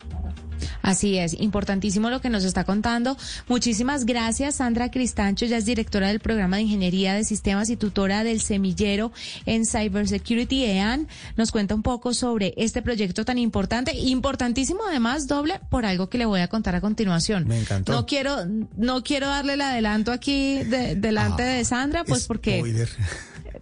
Así 0.87 1.19
es, 1.19 1.35
importantísimo 1.41 2.11
lo 2.11 2.21
que 2.21 2.31
nos 2.31 2.45
está 2.45 2.63
contando. 2.63 3.17
Muchísimas 3.49 4.07
gracias, 4.07 4.55
Sandra 4.55 4.89
Cristancho, 4.89 5.45
ya 5.45 5.57
es 5.57 5.65
directora 5.65 6.07
del 6.07 6.21
programa 6.21 6.59
de 6.59 6.63
Ingeniería 6.63 7.15
de 7.15 7.25
Sistemas 7.25 7.71
y 7.71 7.77
tutora 7.77 8.23
del 8.23 8.41
semillero 8.41 9.11
en 9.47 9.67
Cybersecurity 9.67 10.63
EAN. 10.63 11.09
Nos 11.37 11.51
cuenta 11.51 11.75
un 11.75 11.83
poco 11.83 12.15
sobre 12.15 12.55
este 12.57 12.83
proyecto 12.83 13.25
tan 13.25 13.37
importante, 13.37 13.97
importantísimo 13.97 14.83
además, 14.89 15.27
doble, 15.27 15.61
por 15.71 15.85
algo 15.85 16.09
que 16.09 16.19
le 16.19 16.27
voy 16.27 16.39
a 16.39 16.47
contar 16.47 16.77
a 16.77 16.81
continuación. 16.81 17.49
Me 17.49 17.59
encantó. 17.59 17.91
No 17.91 18.07
quiero, 18.07 18.47
no 18.77 19.03
quiero 19.03 19.27
darle 19.27 19.55
el 19.55 19.63
adelanto 19.63 20.13
aquí 20.13 20.63
de, 20.63 20.95
delante 20.95 21.43
ah, 21.43 21.47
de 21.47 21.65
Sandra, 21.65 22.05
pues 22.05 22.29
porque... 22.29 22.59
Spoiler. 22.59 22.89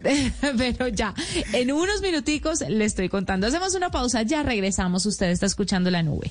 pero 0.58 0.88
ya, 0.88 1.14
en 1.54 1.72
unos 1.72 2.02
minuticos 2.02 2.60
le 2.68 2.84
estoy 2.84 3.08
contando. 3.08 3.46
Hacemos 3.46 3.74
una 3.74 3.90
pausa, 3.90 4.20
ya 4.20 4.42
regresamos. 4.42 5.06
Usted 5.06 5.30
está 5.30 5.46
escuchando 5.46 5.90
la 5.90 6.02
nube. 6.02 6.30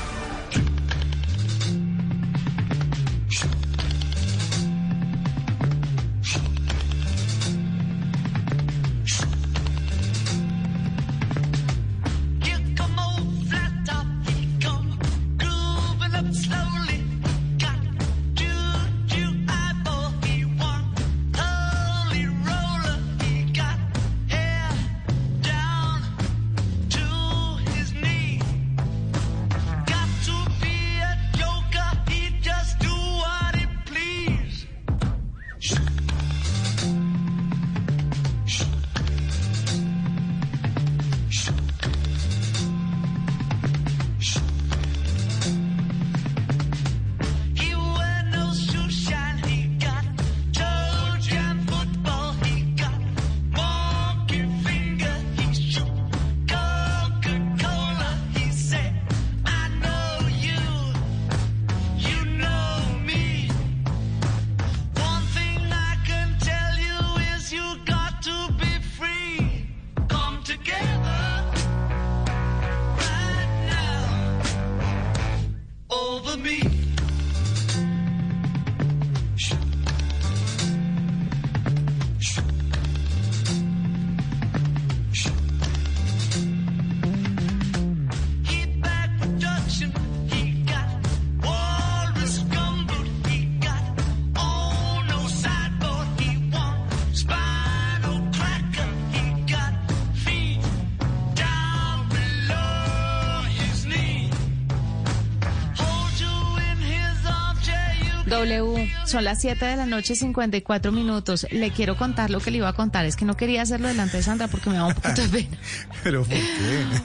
Son 109.11 109.23
las 109.25 109.41
7 109.41 109.63
de 109.65 109.75
la 109.75 109.85
noche, 109.85 110.15
54 110.15 110.91
minutos. 110.91 111.45
Le 111.51 111.71
quiero 111.71 111.97
contar 111.97 112.29
lo 112.29 112.39
que 112.39 112.49
le 112.51 112.57
iba 112.57 112.69
a 112.69 112.73
contar. 112.73 113.05
Es 113.05 113.15
que 113.15 113.25
no 113.25 113.35
quería 113.37 113.61
hacerlo 113.61 113.87
delante 113.87 114.17
de 114.17 114.23
Sandra 114.23 114.47
porque 114.47 114.69
me 114.69 114.77
da 114.77 114.85
un 114.87 114.93
poquito 114.95 115.21
de 115.21 115.27
pena. 115.43 115.57
¿Pero 116.03 116.23
por 116.23 116.29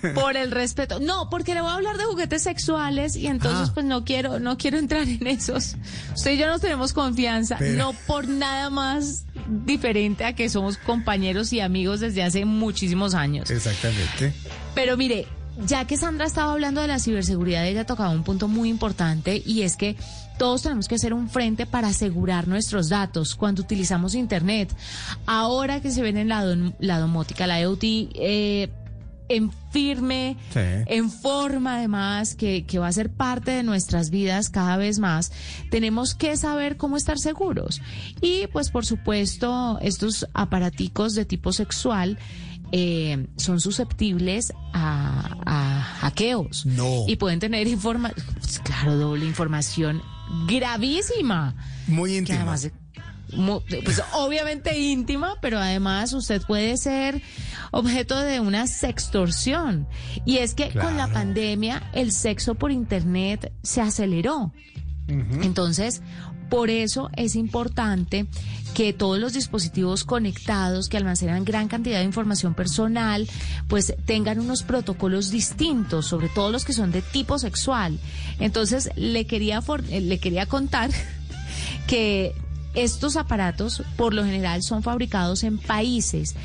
qué? 0.03 0.09
Por 0.14 0.37
el 0.37 0.51
respeto. 0.51 1.01
No, 1.01 1.29
porque 1.31 1.55
le 1.55 1.61
voy 1.61 1.71
a 1.71 1.75
hablar 1.75 1.97
de 1.99 2.05
juguetes 2.05 2.42
sexuales 2.42 3.16
y 3.16 3.27
entonces 3.27 3.69
Ah. 3.69 3.75
pues 3.75 3.85
no 3.87 4.05
quiero, 4.05 4.38
no 4.38 4.57
quiero 4.57 4.79
entrar 4.79 5.03
en 5.09 5.27
esos. 5.27 5.77
Usted 6.14 6.33
y 6.33 6.38
yo 6.38 6.47
nos 6.47 6.61
tenemos 6.61 6.92
confianza, 6.92 7.57
Pero- 7.59 7.77
no 7.77 7.92
por 8.07 8.29
nada 8.29 8.71
más 8.71 9.25
diferente 9.64 10.25
a 10.25 10.35
que 10.35 10.49
somos 10.49 10.77
compañeros 10.79 11.53
y 11.53 11.61
amigos 11.61 12.01
desde 12.01 12.23
hace 12.23 12.45
muchísimos 12.45 13.14
años. 13.14 13.51
Exactamente. 13.51 14.33
Pero 14.75 14.97
mire, 14.97 15.27
ya 15.64 15.87
que 15.87 15.97
Sandra 15.97 16.27
estaba 16.27 16.53
hablando 16.53 16.81
de 16.81 16.88
la 16.88 16.99
ciberseguridad, 16.99 17.66
ella 17.66 17.87
tocaba 17.87 18.11
un 18.11 18.25
punto 18.25 18.49
muy 18.49 18.69
importante 18.69 19.42
y 19.45 19.62
es 19.62 19.77
que 19.77 19.97
todos 20.38 20.62
tenemos 20.62 20.87
que 20.88 20.97
hacer 20.97 21.14
un 21.14 21.31
frente 21.31 21.64
para 21.64 21.88
asegurar 21.88 22.47
nuestros 22.47 22.88
datos 22.90 23.35
cuando 23.35 23.62
utilizamos 23.62 24.14
Internet. 24.14 24.75
Ahora 25.27 25.81
que 25.81 25.90
se 25.90 26.03
ven 26.03 26.16
en 26.19 26.29
la, 26.29 26.45
dom- 26.45 26.75
la 26.79 26.99
domótica, 26.99 27.47
la 27.47 27.61
IoT, 27.61 27.83
eh, 27.85 28.71
en 29.29 29.51
firme, 29.73 30.37
Sí. 30.53 30.61
en 30.87 31.11
forma 31.11 31.77
además, 31.79 32.35
que, 32.37 32.64
que 32.64 32.79
va 32.79 32.87
a 32.88 32.92
ser 32.92 33.11
parte 33.11 33.51
de 33.51 33.62
nuestras 33.64 34.11
vidas 34.11 34.51
cada 34.51 34.77
vez 34.77 34.99
más, 35.01 35.33
tenemos 35.71 36.14
que 36.14 36.37
saber 36.37 36.77
cómo 36.77 36.97
estar 36.97 37.19
seguros. 37.19 37.81
Y 38.21 38.47
pues 38.49 38.71
por 38.71 38.87
supuesto, 38.87 39.79
estos 39.81 40.29
aparaticos 40.33 41.14
de 41.14 41.25
tipo 41.25 41.53
sexual 41.53 42.19
eh, 42.72 43.26
son 43.37 43.61
susceptibles 43.61 44.52
a, 44.72 45.37
a 45.46 45.83
hackeos. 46.00 46.66
No. 46.66 47.05
Y 47.07 47.16
pueden 47.16 47.38
tener 47.40 47.66
información, 47.68 48.24
claro, 48.64 48.96
doble 48.96 49.26
información 49.26 50.02
gravísima 50.46 51.55
Muy 51.87 52.16
además 52.18 52.70
mu- 53.33 53.61
pues 53.85 54.02
obviamente 54.14 54.79
íntima, 54.79 55.35
pero 55.40 55.59
además 55.59 56.12
usted 56.12 56.42
puede 56.42 56.76
ser 56.76 57.22
objeto 57.70 58.18
de 58.20 58.40
una 58.40 58.66
sextorsión. 58.66 59.87
Y 60.24 60.38
es 60.38 60.55
que 60.55 60.70
con 60.70 60.96
la 60.96 61.09
pandemia 61.09 61.83
el 61.92 62.12
sexo 62.12 62.55
por 62.55 62.70
internet 62.72 63.52
se 63.62 63.81
aceleró. 63.81 64.52
Entonces, 65.42 66.02
por 66.50 66.70
eso 66.70 67.11
es 67.16 67.37
importante 67.37 68.26
que 68.76 68.92
todos 68.92 69.18
los 69.18 69.32
dispositivos 69.32 70.04
conectados 70.04 70.90
que 70.90 70.98
almacenan 70.98 71.46
gran 71.46 71.66
cantidad 71.66 71.98
de 72.00 72.04
información 72.04 72.52
personal, 72.52 73.26
pues 73.68 73.94
tengan 74.04 74.38
unos 74.38 74.64
protocolos 74.64 75.30
distintos, 75.30 76.04
sobre 76.04 76.28
todo 76.28 76.52
los 76.52 76.66
que 76.66 76.74
son 76.74 76.92
de 76.92 77.00
tipo 77.00 77.38
sexual. 77.38 77.98
Entonces, 78.38 78.90
le 78.94 79.26
quería, 79.26 79.62
for- 79.62 79.82
eh, 79.88 80.02
le 80.02 80.18
quería 80.18 80.44
contar 80.44 80.90
que 81.86 82.34
estos 82.76 83.16
aparatos 83.16 83.82
por 83.96 84.14
lo 84.14 84.24
general 84.24 84.62
son 84.62 84.82
fabricados 84.82 85.42
en 85.42 85.58
países 85.58 86.36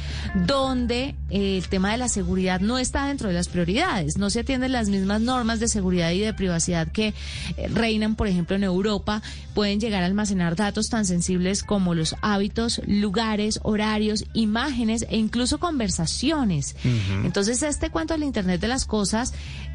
donde 0.47 1.15
eh, 1.29 1.57
el 1.57 1.67
tema 1.67 1.91
de 1.91 1.97
la 1.97 2.07
seguridad 2.07 2.61
no 2.61 2.77
está 2.77 3.07
dentro 3.07 3.27
de 3.27 3.33
las 3.33 3.49
prioridades, 3.49 4.17
no 4.17 4.29
se 4.29 4.39
atienden 4.39 4.71
las 4.71 4.89
mismas 4.89 5.21
normas 5.21 5.59
de 5.59 5.67
seguridad 5.67 6.11
y 6.11 6.19
de 6.19 6.33
privacidad 6.33 6.91
que 6.91 7.13
eh, 7.57 7.67
reinan, 7.67 8.15
por 8.15 8.27
ejemplo, 8.27 8.55
en 8.55 8.63
Europa, 8.63 9.21
pueden 9.53 9.79
llegar 9.79 10.03
a 10.03 10.05
almacenar 10.05 10.55
datos 10.55 10.89
tan 10.89 11.05
sensibles 11.05 11.63
como 11.63 11.93
los 11.93 12.15
hábitos, 12.21 12.81
lugares, 12.87 13.59
horarios, 13.63 14.25
imágenes 14.33 15.05
e 15.09 15.17
incluso 15.17 15.59
conversaciones. 15.59 16.75
Entonces, 17.23 17.61
este 17.63 17.89
cuento 17.89 18.13
del 18.13 18.23
Internet 18.23 18.61
de 18.61 18.67
las 18.67 18.85
Cosas 18.85 19.33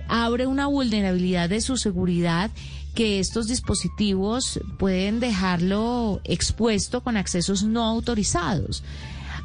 abre 0.09 0.47
una 0.47 0.67
vulnerabilidad 0.67 1.49
de 1.49 1.61
su 1.61 1.77
seguridad 1.77 2.51
que 2.97 3.21
estos 3.21 3.47
dispositivos 3.47 4.59
pueden 4.79 5.21
dejarlo 5.21 6.23
expuesto 6.25 7.03
con 7.03 7.19
accesos 7.19 7.63
no 7.63 7.85
autorizados. 7.85 8.83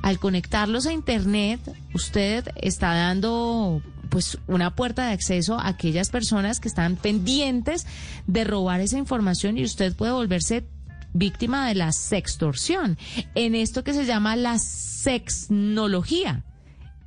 Al 0.02 0.20
conectarlos 0.20 0.88
a 0.88 0.94
Internet, 0.94 1.60
usted 1.94 2.48
está 2.56 2.94
dando 2.96 3.84
pues 4.10 4.40
una 4.48 4.74
puerta 4.74 5.08
de 5.08 5.12
acceso 5.12 5.60
a 5.60 5.68
aquellas 5.68 6.10
personas 6.10 6.62
que 6.62 6.70
están 6.70 6.96
pendientes 6.96 7.86
de 8.26 8.46
robar 8.46 8.80
esa 8.80 8.98
información 8.98 9.58
y 9.58 9.66
usted 9.66 9.96
puede 9.96 10.14
volverse 10.14 10.64
víctima 11.14 11.68
de 11.68 11.76
la 11.76 11.92
sextorsión 11.92 12.98
en 13.36 13.54
esto 13.56 13.84
que 13.84 13.94
se 13.94 14.06
llama 14.06 14.38
la 14.38 14.60
sexnología 14.60 16.46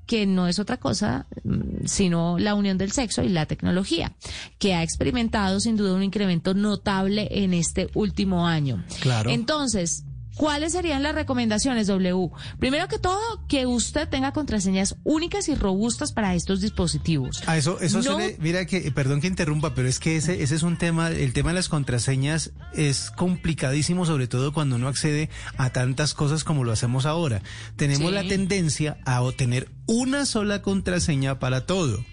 que 0.06 0.26
no 0.26 0.46
es 0.48 0.58
otra 0.58 0.78
cosa 0.78 1.26
mm, 1.44 1.86
sino 1.86 2.38
la 2.38 2.54
unión 2.54 2.78
del 2.78 2.92
sexo 2.92 3.22
y 3.22 3.28
la 3.28 3.46
tecnología, 3.46 4.14
que 4.58 4.74
ha 4.74 4.82
experimentado 4.82 5.60
sin 5.60 5.76
duda 5.76 5.94
un 5.94 6.02
incremento 6.02 6.54
notable 6.54 7.28
en 7.30 7.54
este 7.54 7.88
último 7.94 8.46
año. 8.46 8.84
Claro. 9.00 9.30
Entonces, 9.30 10.04
¿cuáles 10.36 10.72
serían 10.72 11.02
las 11.02 11.14
recomendaciones, 11.14 11.86
W? 11.86 12.30
Primero 12.58 12.88
que 12.88 12.98
todo, 12.98 13.20
que 13.48 13.66
usted 13.66 14.08
tenga 14.08 14.32
contraseñas 14.32 14.96
únicas 15.04 15.48
y 15.48 15.54
robustas 15.54 16.12
para 16.12 16.34
estos 16.34 16.60
dispositivos. 16.60 17.42
A 17.46 17.56
eso, 17.56 17.80
eso 17.80 17.98
No- 17.98 18.02
suele, 18.02 18.36
mira 18.40 18.66
que, 18.66 18.90
perdón 18.92 19.20
que 19.20 19.26
interrumpa, 19.26 19.74
pero 19.74 19.88
es 19.88 19.98
que 19.98 20.16
ese, 20.16 20.42
ese 20.42 20.54
es 20.54 20.62
un 20.62 20.76
tema, 20.76 21.08
el 21.10 21.32
tema 21.32 21.50
de 21.50 21.54
las 21.54 21.68
contraseñas 21.68 22.52
es 22.74 23.10
complicadísimo, 23.10 24.06
sobre 24.06 24.26
todo 24.28 24.52
cuando 24.52 24.76
uno 24.76 24.88
accede 24.88 25.30
a 25.56 25.70
tantas 25.70 26.14
cosas 26.14 26.44
como 26.44 26.64
lo 26.64 26.72
hacemos 26.72 27.06
ahora. 27.06 27.42
Tenemos 27.76 28.08
Sí. 28.08 28.14
la 28.14 28.22
tendencia 28.26 28.98
a 29.04 29.22
tener 29.36 29.70
una 29.86 30.26
sola 30.26 30.62
contraseña 30.62 31.38
para 31.38 31.66
todo. 31.66 32.04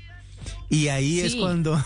Y 0.69 0.87
ahí 0.87 1.19
es 1.19 1.35
cuando 1.35 1.73
O 1.75 1.81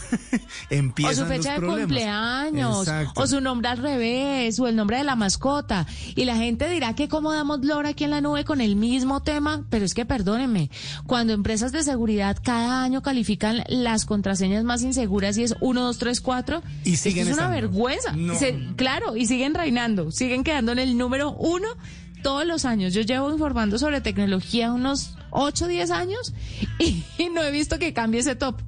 empiezan 0.70 1.16
su 1.16 1.26
fecha 1.26 1.58
los 1.58 1.76
de 1.78 1.88
problemas. 1.88 1.88
cumpleaños, 1.88 2.80
Exacto. 2.88 3.22
o 3.22 3.28
su 3.28 3.42
nombre 3.42 3.68
al 3.70 3.78
revés, 3.80 4.60
o 4.60 4.68
el 4.68 4.76
nombre 4.76 4.98
de 4.98 5.04
la 5.04 5.16
mascota. 5.16 5.88
Y 6.16 6.26
la 6.26 6.36
gente 6.36 6.70
dirá 6.70 6.94
que 6.94 7.08
cómo 7.08 7.32
damos 7.34 7.66
lora 7.66 7.90
aquí 7.90 8.04
en 8.04 8.12
la 8.12 8.22
nube 8.22 8.46
con 8.46 8.62
el 8.62 8.76
mismo 8.76 9.22
tema, 9.24 9.64
pero 9.70 9.86
es 9.86 9.94
que 9.94 10.06
perdónenme, 10.06 10.70
cuando 11.08 11.34
empresas 11.34 11.72
de 11.72 11.84
seguridad 11.84 12.38
cada 12.44 12.84
año 12.84 13.02
califican 13.02 13.64
las 13.68 14.06
contraseñas 14.06 14.64
más 14.64 14.84
inseguras 14.84 15.38
y 15.38 15.44
es 15.44 15.56
1, 15.62 15.82
2, 15.82 15.98
3, 15.98 16.22
4, 16.22 16.64
Y 16.84 16.94
esto 16.94 17.10
siguen 17.10 17.28
es 17.28 17.34
una 17.34 17.50
vergüenza. 17.50 18.12
No. 18.12 18.36
Se- 18.36 18.58
claro, 18.76 19.16
y 19.16 19.26
siguen 19.26 19.54
reinando, 19.56 20.12
siguen 20.12 20.44
quedando 20.44 20.72
en 20.72 20.80
el 20.80 20.98
número 20.98 21.32
uno 21.32 21.68
todos 22.22 22.46
los 22.46 22.66
años. 22.66 22.94
Yo 22.94 23.02
llevo 23.02 23.32
informando 23.32 23.78
sobre 23.80 24.02
tecnología 24.02 24.72
unos 24.72 25.16
8, 25.36 25.68
10 25.68 25.92
años 25.92 26.34
y, 26.80 27.04
no 27.30 27.44
he 27.44 27.52
visto 27.52 27.78
que 27.78 27.94
cambie 27.94 28.22
ese 28.22 28.36
top. 28.36 28.62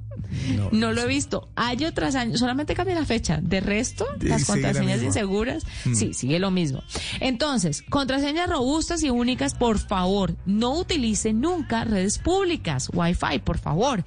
No. 0.56 0.68
No 0.72 0.92
lo 0.92 1.02
he 1.02 1.06
visto. 1.06 1.48
Año 1.56 1.92
tras 1.92 2.14
año, 2.14 2.36
solamente 2.36 2.74
cambia 2.74 2.94
la 2.94 3.04
fecha. 3.04 3.38
De 3.42 3.60
resto, 3.60 4.06
las 4.20 4.40
la 4.40 4.46
contraseñas 4.46 5.02
inseguras, 5.02 5.64
sí, 5.94 6.14
sigue 6.14 6.38
lo 6.38 6.50
mismo. 6.50 6.82
Entonces, 7.20 7.82
contraseñas 7.82 8.48
robustas 8.48 9.02
y 9.02 9.10
únicas, 9.10 9.54
por 9.54 9.78
favor, 9.78 10.34
no 10.46 10.78
utilice 10.78 11.32
nunca 11.32 11.84
redes 11.84 12.18
públicas, 12.18 12.90
Wi-Fi, 12.92 13.40
por 13.44 13.58
favor. 13.58 14.04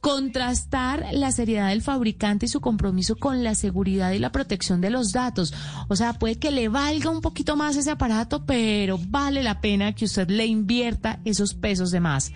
Contrastar 0.00 1.06
la 1.12 1.32
seriedad 1.32 1.68
del 1.68 1.82
fabricante 1.82 2.46
y 2.46 2.48
su 2.48 2.60
compromiso 2.60 3.16
con 3.16 3.42
la 3.42 3.54
seguridad 3.54 4.12
y 4.12 4.18
la 4.18 4.32
protección 4.32 4.80
de 4.80 4.90
los 4.90 5.12
datos. 5.12 5.52
O 5.88 5.96
sea, 5.96 6.12
puede 6.12 6.36
que 6.36 6.50
le 6.50 6.68
valga 6.68 7.10
un 7.10 7.20
poquito 7.20 7.56
más 7.56 7.76
ese 7.76 7.90
aparato, 7.90 8.44
pero 8.46 8.98
vale 9.08 9.42
la 9.42 9.60
pena 9.60 9.94
que 9.94 10.04
usted 10.04 10.28
le 10.28 10.46
invierta 10.46 11.20
esos 11.24 11.54
pesos 11.54 11.90
de 11.90 12.00
más. 12.00 12.32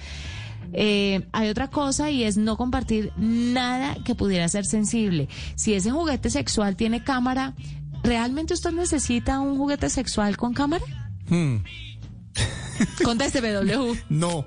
Eh, 0.73 1.27
hay 1.33 1.49
otra 1.49 1.69
cosa 1.69 2.11
y 2.11 2.25
es 2.25 2.37
no 2.37 2.57
compartir 2.57 3.13
nada 3.17 3.97
que 4.05 4.15
pudiera 4.15 4.49
ser 4.49 4.65
sensible. 4.65 5.29
Si 5.55 5.75
ese 5.75 5.91
juguete 5.91 6.31
sexual 6.31 6.77
tiene 6.77 7.05
cámara, 7.05 7.55
¿realmente 8.03 8.55
usted 8.55 8.73
necesita 8.73 9.41
un 9.41 9.57
juguete 9.57 9.91
sexual 9.91 10.37
con 10.37 10.55
cámara? 10.55 10.85
Hmm. 11.29 11.59
Contésteme, 13.05 13.53
W. 13.53 13.95
No, 14.09 14.45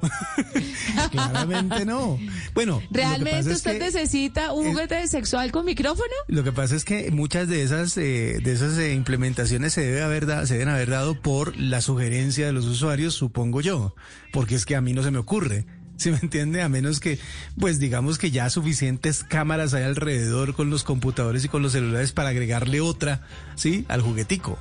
claramente 1.12 1.86
no. 1.86 2.18
Bueno, 2.54 2.82
¿Realmente 2.92 3.40
es 3.40 3.48
usted 3.58 3.74
que- 3.74 3.80
necesita 3.86 4.52
un 4.52 4.66
es- 4.66 4.72
juguete 4.74 5.08
sexual 5.08 5.52
con 5.52 5.66
micrófono? 5.66 6.10
Lo 6.28 6.44
que 6.44 6.52
pasa 6.52 6.76
es 6.76 6.84
que 6.84 7.12
muchas 7.12 7.48
de 7.48 7.64
esas 7.64 7.96
eh, 7.98 8.40
de 8.44 8.52
esas 8.52 8.78
eh, 8.78 8.94
implementaciones 8.94 9.74
se 9.74 9.82
debe 9.82 10.02
haber 10.02 10.26
da- 10.26 10.46
se 10.48 10.56
deben 10.56 10.70
haber 10.70 10.90
dado 10.90 11.22
por 11.22 11.56
la 11.58 11.80
sugerencia 11.82 12.46
de 12.48 12.52
los 12.54 12.66
usuarios, 12.66 13.14
supongo 13.14 13.62
yo, 13.62 13.96
porque 14.34 14.56
es 14.56 14.66
que 14.66 14.76
a 14.76 14.82
mí 14.82 14.92
no 14.94 15.04
se 15.04 15.12
me 15.12 15.20
ocurre. 15.20 15.66
¿Sí 15.98 16.12
me 16.12 16.18
entiende? 16.18 16.62
A 16.62 16.70
menos 16.70 17.00
que, 17.00 17.20
pues 17.60 17.80
digamos 17.80 18.18
que 18.18 18.32
ya 18.32 18.50
suficientes 18.50 19.24
cámaras 19.24 19.74
hay 19.74 19.84
alrededor 19.84 20.54
con 20.54 20.70
los 20.70 20.84
computadores 20.84 21.46
y 21.46 21.50
con 21.50 21.62
los 21.62 21.72
celulares 21.72 22.12
para 22.12 22.30
agregarle 22.30 22.82
otra, 22.82 23.22
¿sí? 23.56 23.86
Al 23.88 24.02
juguetico. 24.02 24.58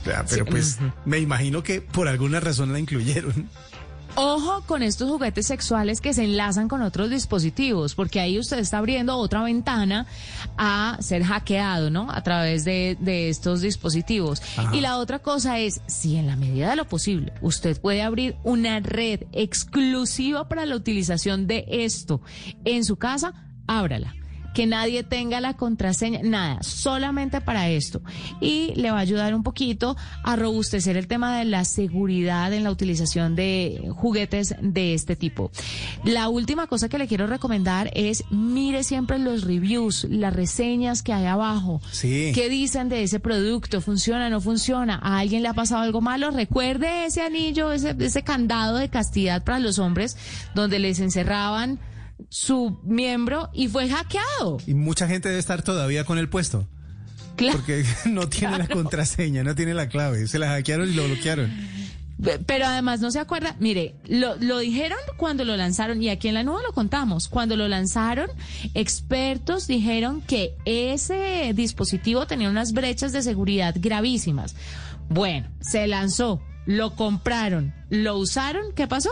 O 0.00 0.04
sea, 0.04 0.24
pero 0.28 0.46
pues 0.46 0.78
me 1.04 1.18
imagino 1.18 1.62
que 1.62 1.80
por 1.82 2.08
alguna 2.08 2.40
razón 2.40 2.72
la 2.72 2.78
incluyeron. 2.78 3.48
Ojo 4.16 4.62
con 4.66 4.82
estos 4.82 5.08
juguetes 5.08 5.46
sexuales 5.46 6.00
que 6.00 6.12
se 6.12 6.24
enlazan 6.24 6.68
con 6.68 6.82
otros 6.82 7.10
dispositivos, 7.10 7.94
porque 7.94 8.20
ahí 8.20 8.38
usted 8.38 8.58
está 8.58 8.78
abriendo 8.78 9.16
otra 9.16 9.42
ventana 9.42 10.06
a 10.58 10.98
ser 11.00 11.22
hackeado, 11.22 11.90
¿no? 11.90 12.10
A 12.10 12.22
través 12.22 12.64
de, 12.64 12.96
de 13.00 13.28
estos 13.28 13.60
dispositivos. 13.60 14.42
Ajá. 14.56 14.74
Y 14.74 14.80
la 14.80 14.98
otra 14.98 15.20
cosa 15.20 15.58
es, 15.58 15.80
si 15.86 16.16
en 16.16 16.26
la 16.26 16.36
medida 16.36 16.70
de 16.70 16.76
lo 16.76 16.86
posible 16.86 17.32
usted 17.40 17.80
puede 17.80 18.02
abrir 18.02 18.36
una 18.42 18.80
red 18.80 19.22
exclusiva 19.32 20.48
para 20.48 20.66
la 20.66 20.76
utilización 20.76 21.46
de 21.46 21.64
esto 21.68 22.20
en 22.64 22.84
su 22.84 22.96
casa, 22.96 23.32
ábrala. 23.66 24.14
Que 24.54 24.66
nadie 24.66 25.02
tenga 25.02 25.40
la 25.40 25.54
contraseña, 25.54 26.20
nada, 26.22 26.62
solamente 26.62 27.40
para 27.40 27.68
esto. 27.68 28.02
Y 28.40 28.72
le 28.76 28.90
va 28.90 28.98
a 28.98 29.00
ayudar 29.00 29.34
un 29.34 29.42
poquito 29.42 29.96
a 30.22 30.36
robustecer 30.36 30.96
el 30.96 31.06
tema 31.06 31.38
de 31.38 31.44
la 31.44 31.64
seguridad 31.64 32.52
en 32.52 32.64
la 32.64 32.70
utilización 32.70 33.36
de 33.36 33.90
juguetes 33.94 34.54
de 34.60 34.94
este 34.94 35.16
tipo. 35.16 35.50
La 36.04 36.28
última 36.28 36.66
cosa 36.66 36.88
que 36.88 36.98
le 36.98 37.06
quiero 37.06 37.26
recomendar 37.26 37.90
es 37.94 38.24
mire 38.30 38.84
siempre 38.84 39.18
los 39.18 39.44
reviews, 39.44 40.04
las 40.04 40.34
reseñas 40.34 41.02
que 41.02 41.12
hay 41.12 41.26
abajo. 41.26 41.80
Sí. 41.92 42.32
¿Qué 42.34 42.48
dicen 42.48 42.88
de 42.88 43.02
ese 43.02 43.20
producto? 43.20 43.80
¿Funciona, 43.80 44.30
no 44.30 44.40
funciona? 44.40 44.98
¿A 45.02 45.18
alguien 45.18 45.42
le 45.42 45.48
ha 45.48 45.54
pasado 45.54 45.82
algo 45.82 46.00
malo? 46.00 46.30
Recuerde 46.30 47.06
ese 47.06 47.22
anillo, 47.22 47.72
ese, 47.72 47.94
ese 47.98 48.22
candado 48.22 48.76
de 48.76 48.88
castidad 48.88 49.44
para 49.44 49.58
los 49.58 49.78
hombres 49.78 50.16
donde 50.54 50.78
les 50.78 51.00
encerraban 51.00 51.78
su 52.28 52.80
miembro 52.84 53.50
y 53.52 53.68
fue 53.68 53.88
hackeado. 53.88 54.58
Y 54.66 54.74
mucha 54.74 55.06
gente 55.06 55.28
debe 55.28 55.40
estar 55.40 55.62
todavía 55.62 56.04
con 56.04 56.18
el 56.18 56.28
puesto. 56.28 56.68
Claro. 57.36 57.58
Porque 57.58 57.84
no 58.06 58.28
tiene 58.28 58.58
la 58.58 58.68
contraseña, 58.68 59.42
no 59.42 59.54
tiene 59.54 59.74
la 59.74 59.88
clave. 59.88 60.26
Se 60.26 60.38
la 60.38 60.48
hackearon 60.48 60.88
y 60.88 60.94
lo 60.94 61.04
bloquearon. 61.04 61.50
Pero 62.46 62.66
además 62.66 63.00
no 63.00 63.10
se 63.10 63.18
acuerda, 63.18 63.56
mire, 63.60 63.94
lo, 64.06 64.36
lo 64.36 64.58
dijeron 64.58 64.98
cuando 65.16 65.44
lo 65.44 65.56
lanzaron 65.56 66.02
y 66.02 66.10
aquí 66.10 66.28
en 66.28 66.34
la 66.34 66.42
nube 66.42 66.60
lo 66.62 66.72
contamos. 66.72 67.28
Cuando 67.28 67.56
lo 67.56 67.66
lanzaron, 67.66 68.28
expertos 68.74 69.66
dijeron 69.66 70.20
que 70.20 70.54
ese 70.66 71.52
dispositivo 71.54 72.26
tenía 72.26 72.50
unas 72.50 72.72
brechas 72.72 73.12
de 73.12 73.22
seguridad 73.22 73.74
gravísimas. 73.78 74.54
Bueno, 75.08 75.48
se 75.60 75.86
lanzó, 75.86 76.42
lo 76.66 76.94
compraron, 76.94 77.74
lo 77.88 78.18
usaron, 78.18 78.74
¿qué 78.74 78.86
pasó? 78.86 79.10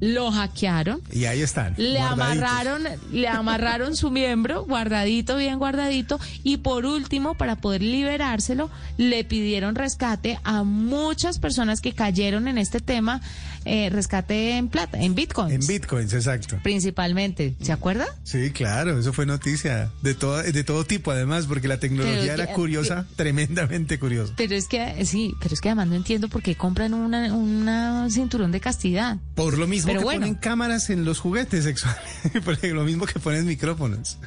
Lo 0.00 0.30
hackearon. 0.30 1.00
Y 1.12 1.24
ahí 1.24 1.42
están. 1.42 1.74
Le 1.76 2.00
amarraron, 2.00 2.84
le 3.12 3.28
amarraron 3.28 3.96
su 3.96 4.10
miembro, 4.10 4.64
guardadito, 4.64 5.36
bien 5.36 5.58
guardadito, 5.58 6.18
y 6.42 6.58
por 6.58 6.84
último, 6.84 7.34
para 7.34 7.56
poder 7.56 7.82
liberárselo, 7.82 8.70
le 8.98 9.24
pidieron 9.24 9.74
rescate 9.74 10.38
a 10.44 10.62
muchas 10.64 11.38
personas 11.38 11.80
que 11.80 11.92
cayeron 11.92 12.48
en 12.48 12.58
este 12.58 12.80
tema, 12.80 13.20
eh, 13.64 13.88
rescate 13.90 14.56
en 14.56 14.68
plata, 14.68 15.00
en 15.00 15.14
bitcoins. 15.14 15.52
En 15.52 15.66
bitcoins, 15.66 16.12
exacto. 16.12 16.58
Principalmente, 16.62 17.54
¿se 17.62 17.72
acuerda? 17.72 18.06
Sí, 18.24 18.50
claro, 18.50 18.98
eso 18.98 19.12
fue 19.12 19.26
noticia 19.26 19.90
de 20.02 20.14
todo, 20.14 20.42
de 20.42 20.64
todo 20.64 20.84
tipo 20.84 21.10
además, 21.12 21.46
porque 21.46 21.68
la 21.68 21.78
tecnología 21.78 22.20
Pero 22.20 22.32
era 22.34 22.46
que- 22.48 22.52
curiosa, 22.52 23.06
tremendamente 23.16 23.98
curiosa. 23.98 24.34
Pero 24.36 24.54
es 24.54 24.66
que, 24.68 25.04
sí, 25.06 25.34
pero 25.40 25.54
es 25.54 25.60
que 25.60 25.68
además 25.68 25.88
no 25.88 25.94
entiendo 25.94 26.28
por 26.28 26.42
qué 26.42 26.56
compran 26.56 26.92
una, 26.94 27.32
una 27.32 28.08
cinturón 28.10 28.52
de 28.52 28.60
castidad. 28.60 29.16
Por 29.34 29.56
lo 29.56 29.66
mismo 29.66 29.86
Pero 29.88 30.00
que 30.00 30.04
bueno. 30.04 30.20
ponen 30.20 30.34
cámaras 30.34 30.90
en 30.90 31.04
los 31.04 31.20
juguetes 31.20 31.64
sexuales, 31.64 31.98
por 32.44 32.62
lo 32.64 32.84
mismo 32.84 33.06
que 33.06 33.18
ponen 33.18 33.46
micrófonos. 33.46 34.18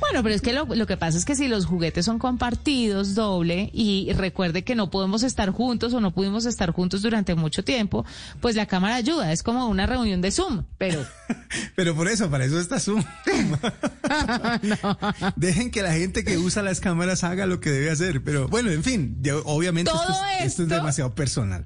Bueno, 0.00 0.22
pero 0.22 0.34
es 0.34 0.40
que 0.42 0.52
lo, 0.52 0.64
lo 0.66 0.86
que 0.86 0.96
pasa 0.96 1.16
es 1.16 1.24
que 1.24 1.36
si 1.36 1.46
los 1.48 1.66
juguetes 1.66 2.04
son 2.04 2.18
compartidos 2.18 3.14
doble 3.14 3.70
y 3.72 4.12
recuerde 4.14 4.64
que 4.64 4.74
no 4.74 4.90
podemos 4.90 5.22
estar 5.22 5.50
juntos 5.50 5.92
o 5.94 6.00
no 6.00 6.10
pudimos 6.12 6.44
estar 6.46 6.72
juntos 6.72 7.02
durante 7.02 7.34
mucho 7.34 7.62
tiempo, 7.62 8.04
pues 8.40 8.56
la 8.56 8.66
cámara 8.66 8.79
ayuda, 8.88 9.32
es 9.32 9.42
como 9.42 9.66
una 9.68 9.86
reunión 9.86 10.20
de 10.20 10.30
Zoom, 10.30 10.64
pero 10.78 11.04
Pero 11.76 11.94
por 11.94 12.08
eso, 12.08 12.30
para 12.30 12.44
eso 12.44 12.58
está 12.60 12.78
Zoom. 12.80 13.02
Dejen 15.36 15.70
que 15.70 15.82
la 15.82 15.92
gente 15.92 16.24
que 16.24 16.38
usa 16.38 16.62
las 16.62 16.80
cámaras 16.80 17.24
haga 17.24 17.46
lo 17.46 17.60
que 17.60 17.70
debe 17.70 17.90
hacer. 17.90 18.22
Pero 18.22 18.48
bueno, 18.48 18.70
en 18.70 18.82
fin, 18.84 19.16
yo- 19.20 19.42
obviamente 19.44 19.90
esto 19.90 20.02
es, 20.02 20.46
esto 20.46 20.62
es 20.62 20.68
esto- 20.68 20.74
demasiado 20.74 21.14
personal. 21.14 21.64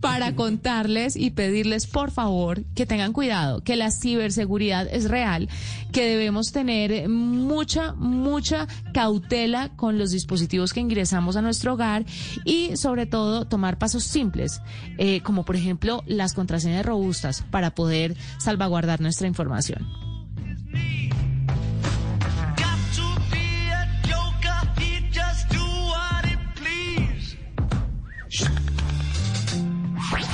Para 0.00 0.34
contarles 0.34 1.16
y 1.16 1.30
pedirles 1.30 1.86
por 1.86 2.10
favor 2.10 2.64
que 2.74 2.86
tengan 2.86 3.12
cuidado, 3.12 3.62
que 3.62 3.76
la 3.76 3.90
ciberseguridad 3.90 4.86
es 4.90 5.08
real, 5.08 5.48
que 5.92 6.06
debemos 6.06 6.52
tener 6.52 7.08
mucha, 7.08 7.94
mucha 7.94 8.66
cautela 8.92 9.70
con 9.76 9.98
los 9.98 10.10
dispositivos 10.10 10.72
que 10.72 10.80
ingresamos 10.80 11.36
a 11.36 11.42
nuestro 11.42 11.74
hogar 11.74 12.04
y 12.44 12.76
sobre 12.76 13.06
todo 13.06 13.46
tomar 13.46 13.78
pasos 13.78 14.04
simples, 14.04 14.60
eh, 14.98 15.20
como 15.22 15.44
por 15.44 15.56
ejemplo 15.56 16.02
las 16.06 16.34
contraseñas 16.34 16.84
robustas 16.84 17.44
para 17.50 17.74
poder 17.74 18.16
salvaguardar 18.38 19.00
nuestra 19.00 19.26
información. 19.26 19.86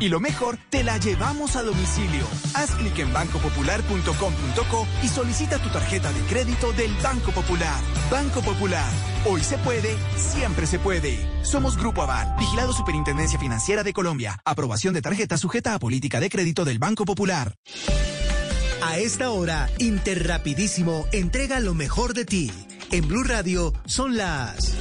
Y 0.00 0.08
lo 0.08 0.18
mejor, 0.18 0.56
te 0.70 0.82
la 0.82 0.96
llevamos 0.96 1.56
a 1.56 1.62
domicilio. 1.62 2.24
Haz 2.54 2.70
clic 2.70 2.98
en 3.00 3.12
bancopopular.com.co 3.12 4.86
y 5.02 5.08
solicita 5.08 5.58
tu 5.58 5.68
tarjeta 5.68 6.10
de 6.10 6.20
crédito 6.22 6.72
del 6.72 6.90
Banco 7.02 7.30
Popular. 7.32 7.78
Banco 8.10 8.40
Popular. 8.40 8.90
Hoy 9.26 9.42
se 9.42 9.58
puede, 9.58 9.94
siempre 10.16 10.66
se 10.66 10.78
puede. 10.78 11.18
Somos 11.44 11.76
Grupo 11.76 12.00
Aval, 12.00 12.34
vigilado 12.38 12.72
Superintendencia 12.72 13.38
Financiera 13.38 13.82
de 13.82 13.92
Colombia. 13.92 14.40
Aprobación 14.46 14.94
de 14.94 15.02
tarjeta 15.02 15.36
sujeta 15.36 15.74
a 15.74 15.78
política 15.78 16.18
de 16.18 16.30
crédito 16.30 16.64
del 16.64 16.78
Banco 16.78 17.04
Popular. 17.04 17.54
A 18.82 18.96
esta 18.96 19.28
hora, 19.30 19.68
Interrapidísimo 19.78 21.06
entrega 21.12 21.60
lo 21.60 21.74
mejor 21.74 22.14
de 22.14 22.24
ti. 22.24 22.50
En 22.90 23.06
Blue 23.06 23.24
Radio 23.24 23.74
son 23.84 24.16
las... 24.16 24.74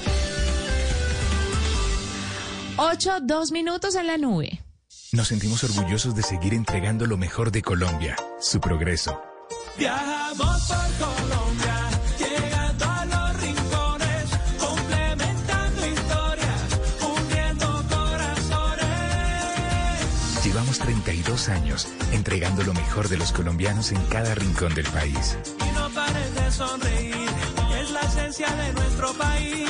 Ocho, 2.78 3.20
dos 3.22 3.52
minutos 3.52 3.96
en 3.96 4.08
la 4.08 4.18
nube. 4.18 4.64
Nos 5.12 5.30
sentimos 5.30 5.64
orgullosos 5.64 6.14
de 6.14 6.22
seguir 6.22 6.54
entregando 6.54 7.08
lo 7.08 7.18
mejor 7.18 7.52
de 7.52 7.64
Colombia, 7.64 8.16
su 8.40 8.62
progreso. 8.62 9.20
Viajamos 9.76 10.62
por 10.68 11.08
Colombia, 11.08 11.90
llegando 12.20 12.86
a 12.86 13.06
los 13.06 13.42
rincones, 13.42 14.30
complementando 14.60 15.88
historias, 15.88 16.62
uniendo 17.02 17.84
corazones. 17.90 18.86
Llevamos 20.46 20.78
32 20.78 21.50
años 21.50 21.88
entregando 22.12 22.62
lo 22.64 22.76
mejor 22.76 23.10
de 23.10 23.18
los 23.18 23.32
colombianos 23.32 23.92
en 23.92 24.06
cada 24.10 24.36
rincón 24.36 24.76
del 24.76 24.86
país. 24.86 25.40
Y 25.60 25.72
no 25.74 25.90
pares 25.90 26.36
de 26.36 26.52
sonreír, 26.52 27.16
es 27.82 27.90
la 27.90 28.02
esencia 28.02 28.52
de 28.52 28.74
nuestro 28.74 29.12
país. 29.14 29.70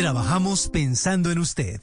Trabajamos 0.00 0.68
pensando 0.68 1.30
en 1.30 1.38
usted. 1.38 1.78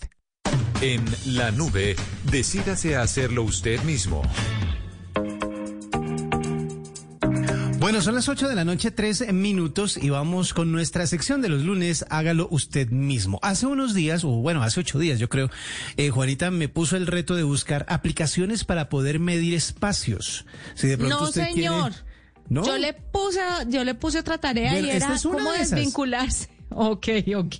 En 0.81 1.05
la 1.27 1.51
nube, 1.51 1.95
decídase 2.31 2.95
a 2.95 3.03
hacerlo 3.03 3.43
usted 3.43 3.79
mismo. 3.83 4.23
Bueno, 7.77 8.01
son 8.01 8.15
las 8.15 8.27
8 8.27 8.49
de 8.49 8.55
la 8.55 8.65
noche, 8.65 8.89
3 8.89 9.31
minutos, 9.33 9.97
y 10.01 10.09
vamos 10.09 10.55
con 10.55 10.71
nuestra 10.71 11.05
sección 11.05 11.43
de 11.43 11.49
los 11.49 11.61
lunes, 11.61 12.07
hágalo 12.09 12.47
usted 12.49 12.89
mismo. 12.89 13.37
Hace 13.43 13.67
unos 13.67 13.93
días, 13.93 14.23
o 14.23 14.29
bueno, 14.29 14.63
hace 14.63 14.79
ocho 14.79 14.97
días 14.97 15.19
yo 15.19 15.29
creo, 15.29 15.51
eh, 15.97 16.09
Juanita 16.09 16.49
me 16.49 16.69
puso 16.69 16.97
el 16.97 17.05
reto 17.05 17.35
de 17.35 17.43
buscar 17.43 17.85
aplicaciones 17.87 18.63
para 18.63 18.89
poder 18.89 19.19
medir 19.19 19.53
espacios. 19.53 20.47
Si 20.73 20.87
de 20.87 20.97
pronto 20.97 21.19
No, 21.19 21.23
usted 21.27 21.43
quiere- 21.53 21.53
señor. 21.69 21.93
¿No? 22.49 22.65
Yo 22.65 22.79
le 22.79 22.93
puse, 22.93 23.41
yo 23.67 23.83
le 23.83 23.93
puse 23.93 24.17
otra 24.19 24.39
tarea 24.39 24.71
Bueno, 24.71 24.87
y 24.87 24.89
era 24.89 25.15
cómo 25.21 25.51
desvincularse. 25.51 26.56
Ok, 26.69 27.07
ok. 27.35 27.55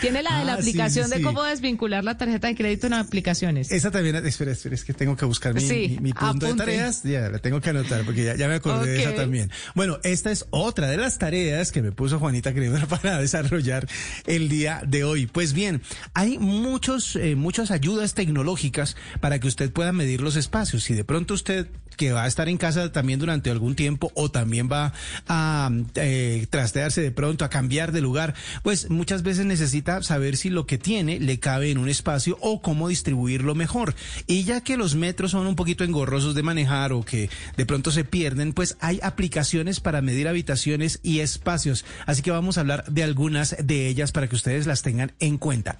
Tiene 0.00 0.22
la 0.22 0.38
de 0.38 0.44
la 0.44 0.52
Ah, 0.52 0.56
aplicación 0.56 1.08
sí, 1.08 1.16
de 1.16 1.22
cómo 1.22 1.42
desvincular 1.44 2.02
la 2.04 2.16
tarjeta 2.16 2.48
de 2.48 2.54
crédito 2.54 2.86
en 2.86 2.94
aplicaciones. 2.94 3.70
Esa 3.70 3.90
también, 3.90 4.16
espera, 4.26 4.52
espera, 4.52 4.74
es 4.74 4.82
que 4.84 4.94
tengo 4.94 5.14
que 5.16 5.24
buscar 5.26 5.54
mi, 5.54 5.60
Sí, 5.60 5.88
mi- 5.90 5.98
mi 6.00 6.12
punto 6.12 6.46
apunte. 6.46 6.46
de 6.46 6.54
tareas. 6.54 7.02
Ya, 7.02 7.28
la 7.28 7.38
tengo 7.38 7.60
que 7.60 7.70
anotar 7.70 8.04
porque 8.04 8.24
ya, 8.24 8.34
ya 8.34 8.48
me 8.48 8.54
acordé 8.54 8.90
de 8.92 9.00
esa 9.02 9.14
también. 9.14 9.50
Bueno, 9.74 9.98
esta 10.04 10.30
es 10.32 10.46
otra 10.50 10.88
de 10.88 10.96
las 10.96 11.18
tareas 11.18 11.70
que 11.70 11.82
me 11.82 11.92
puso 11.92 12.18
Juanita 12.18 12.52
Kremer 12.54 12.86
para 12.88 13.18
desarrollar 13.20 13.86
el 14.26 14.48
día 14.48 14.80
de 14.86 15.04
hoy. 15.04 15.26
Pues 15.26 15.52
bien, 15.52 15.82
hay 16.14 16.38
muchos, 16.38 17.14
eh, 17.16 17.36
muchas 17.36 17.70
ayudas 17.70 18.14
tecnológicas 18.14 18.96
para 19.20 19.38
que 19.38 19.48
usted 19.48 19.70
pueda 19.70 19.92
medir 19.92 20.22
los 20.22 20.34
espacios. 20.36 20.82
Si 20.84 20.94
de 20.94 21.04
pronto 21.04 21.34
usted 21.34 21.66
que 21.96 22.12
va 22.12 22.24
a 22.24 22.26
estar 22.26 22.48
en 22.48 22.56
casa 22.56 22.92
también 22.92 23.18
durante 23.18 23.50
algún 23.50 23.74
tiempo 23.74 24.12
o 24.14 24.30
también 24.30 24.68
va 24.70 24.92
a 25.26 25.70
eh, 25.94 26.46
trastearse 26.50 27.00
de 27.00 27.10
pronto, 27.10 27.44
a 27.44 27.50
cambiar 27.50 27.92
de 27.92 28.00
lugar, 28.00 28.34
pues 28.62 28.90
muchas 28.90 29.22
veces 29.22 29.46
necesita 29.46 30.02
saber 30.02 30.36
si 30.36 30.50
lo 30.50 30.66
que 30.66 30.78
tiene 30.78 31.18
le 31.20 31.38
cabe 31.38 31.70
en 31.70 31.78
un 31.78 31.88
espacio 31.88 32.38
o 32.40 32.60
cómo 32.62 32.88
distribuirlo 32.88 33.54
mejor. 33.54 33.94
Y 34.26 34.44
ya 34.44 34.60
que 34.60 34.76
los 34.76 34.94
metros 34.94 35.32
son 35.32 35.46
un 35.46 35.56
poquito 35.56 35.84
engorrosos 35.84 36.34
de 36.34 36.42
manejar 36.42 36.92
o 36.92 37.04
que 37.04 37.30
de 37.56 37.66
pronto 37.66 37.90
se 37.90 38.04
pierden, 38.04 38.52
pues 38.52 38.76
hay 38.80 39.00
aplicaciones 39.02 39.80
para 39.80 40.02
medir 40.02 40.28
habitaciones 40.28 41.00
y 41.02 41.20
espacios. 41.20 41.84
Así 42.06 42.22
que 42.22 42.30
vamos 42.30 42.58
a 42.58 42.60
hablar 42.60 42.84
de 42.88 43.02
algunas 43.02 43.56
de 43.62 43.88
ellas 43.88 44.12
para 44.12 44.28
que 44.28 44.36
ustedes 44.36 44.66
las 44.66 44.82
tengan 44.82 45.12
en 45.20 45.38
cuenta. 45.38 45.78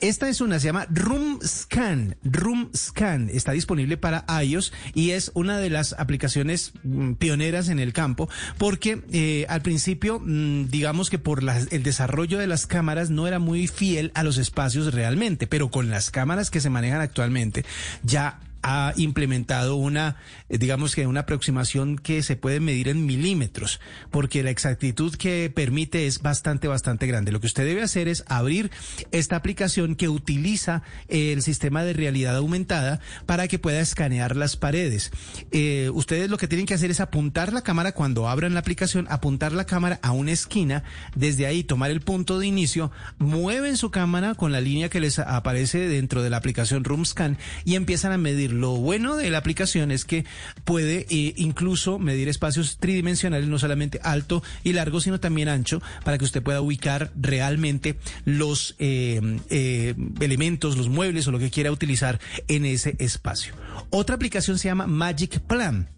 Esta 0.00 0.28
es 0.28 0.40
una, 0.40 0.58
se 0.58 0.66
llama 0.66 0.86
Room 0.90 1.38
Scan. 1.44 2.16
Room 2.22 2.70
Scan 2.76 3.30
está 3.32 3.52
disponible 3.52 3.96
para 3.96 4.24
iOS 4.42 4.72
y 4.94 5.10
es 5.10 5.30
una 5.34 5.53
de 5.58 5.70
las 5.70 5.94
aplicaciones 5.98 6.72
mm, 6.82 7.14
pioneras 7.14 7.68
en 7.68 7.78
el 7.78 7.92
campo 7.92 8.28
porque 8.58 9.02
eh, 9.12 9.46
al 9.48 9.62
principio, 9.62 10.20
mm, 10.20 10.68
digamos 10.68 11.10
que 11.10 11.18
por 11.18 11.42
el 11.70 11.82
desarrollo 11.82 12.38
de 12.38 12.46
las 12.46 12.66
cámaras 12.66 13.10
no 13.10 13.26
era 13.26 13.38
muy 13.38 13.66
fiel 13.66 14.12
a 14.14 14.22
los 14.22 14.38
espacios 14.38 14.94
realmente, 14.94 15.46
pero 15.46 15.70
con 15.70 15.90
las 15.90 16.10
cámaras 16.10 16.50
que 16.50 16.60
se 16.60 16.70
manejan 16.70 17.00
actualmente 17.00 17.64
ya 18.02 18.40
ha 18.64 18.94
implementado 18.96 19.76
una, 19.76 20.16
eh, 20.48 20.56
digamos 20.56 20.94
que 20.94 21.06
una 21.06 21.20
aproximación 21.20 21.98
que 21.98 22.22
se 22.22 22.34
puede 22.34 22.60
medir 22.60 22.88
en 22.88 23.04
milímetros, 23.04 23.78
porque 24.10 24.42
la 24.42 24.50
exactitud 24.50 25.14
que 25.16 25.52
permite 25.54 26.06
es 26.06 26.22
bastante, 26.22 26.66
bastante 26.66 27.06
grande. 27.06 27.30
Lo 27.30 27.40
que 27.40 27.46
usted 27.46 27.66
debe 27.66 27.82
hacer 27.82 28.08
es 28.08 28.24
abrir 28.26 28.70
esta 29.12 29.36
aplicación 29.36 29.96
que 29.96 30.08
utiliza 30.08 30.82
eh, 31.08 31.32
el 31.34 31.42
sistema 31.42 31.84
de 31.84 31.92
realidad 31.92 32.36
aumentada 32.36 33.00
para 33.26 33.48
que 33.48 33.58
pueda 33.58 33.80
escanear 33.80 34.34
las 34.34 34.56
paredes. 34.56 35.12
Eh, 35.50 35.90
ustedes 35.92 36.30
lo 36.30 36.38
que 36.38 36.48
tienen 36.48 36.64
que 36.64 36.74
hacer 36.74 36.90
es 36.90 37.00
apuntar 37.00 37.52
la 37.52 37.60
cámara 37.60 37.92
cuando 37.92 38.30
abran 38.30 38.54
la 38.54 38.60
aplicación, 38.60 39.06
apuntar 39.10 39.52
la 39.52 39.66
cámara 39.66 40.00
a 40.02 40.12
una 40.12 40.32
esquina, 40.32 40.84
desde 41.14 41.44
ahí 41.44 41.64
tomar 41.64 41.90
el 41.90 42.00
punto 42.00 42.38
de 42.38 42.46
inicio, 42.46 42.90
mueven 43.18 43.76
su 43.76 43.90
cámara 43.90 44.34
con 44.34 44.52
la 44.52 44.62
línea 44.62 44.88
que 44.88 45.00
les 45.00 45.18
aparece 45.18 45.86
dentro 45.86 46.22
de 46.22 46.30
la 46.30 46.38
aplicación 46.38 46.82
RoomScan 46.82 47.36
y 47.66 47.74
empiezan 47.74 48.12
a 48.12 48.16
medir. 48.16 48.53
Lo 48.60 48.76
bueno 48.76 49.16
de 49.16 49.30
la 49.30 49.38
aplicación 49.38 49.90
es 49.90 50.04
que 50.04 50.24
puede 50.64 51.06
eh, 51.10 51.34
incluso 51.36 51.98
medir 51.98 52.28
espacios 52.28 52.78
tridimensionales, 52.78 53.48
no 53.48 53.58
solamente 53.58 54.00
alto 54.02 54.42
y 54.62 54.72
largo, 54.72 55.00
sino 55.00 55.20
también 55.20 55.48
ancho, 55.48 55.82
para 56.04 56.18
que 56.18 56.24
usted 56.24 56.42
pueda 56.42 56.60
ubicar 56.60 57.10
realmente 57.16 57.96
los 58.24 58.76
eh, 58.78 59.20
eh, 59.50 59.94
elementos, 60.20 60.76
los 60.76 60.88
muebles 60.88 61.26
o 61.26 61.32
lo 61.32 61.38
que 61.38 61.50
quiera 61.50 61.70
utilizar 61.70 62.20
en 62.48 62.64
ese 62.64 62.96
espacio. 62.98 63.54
Otra 63.90 64.16
aplicación 64.16 64.58
se 64.58 64.68
llama 64.68 64.86
Magic 64.86 65.40
Plan. 65.40 65.88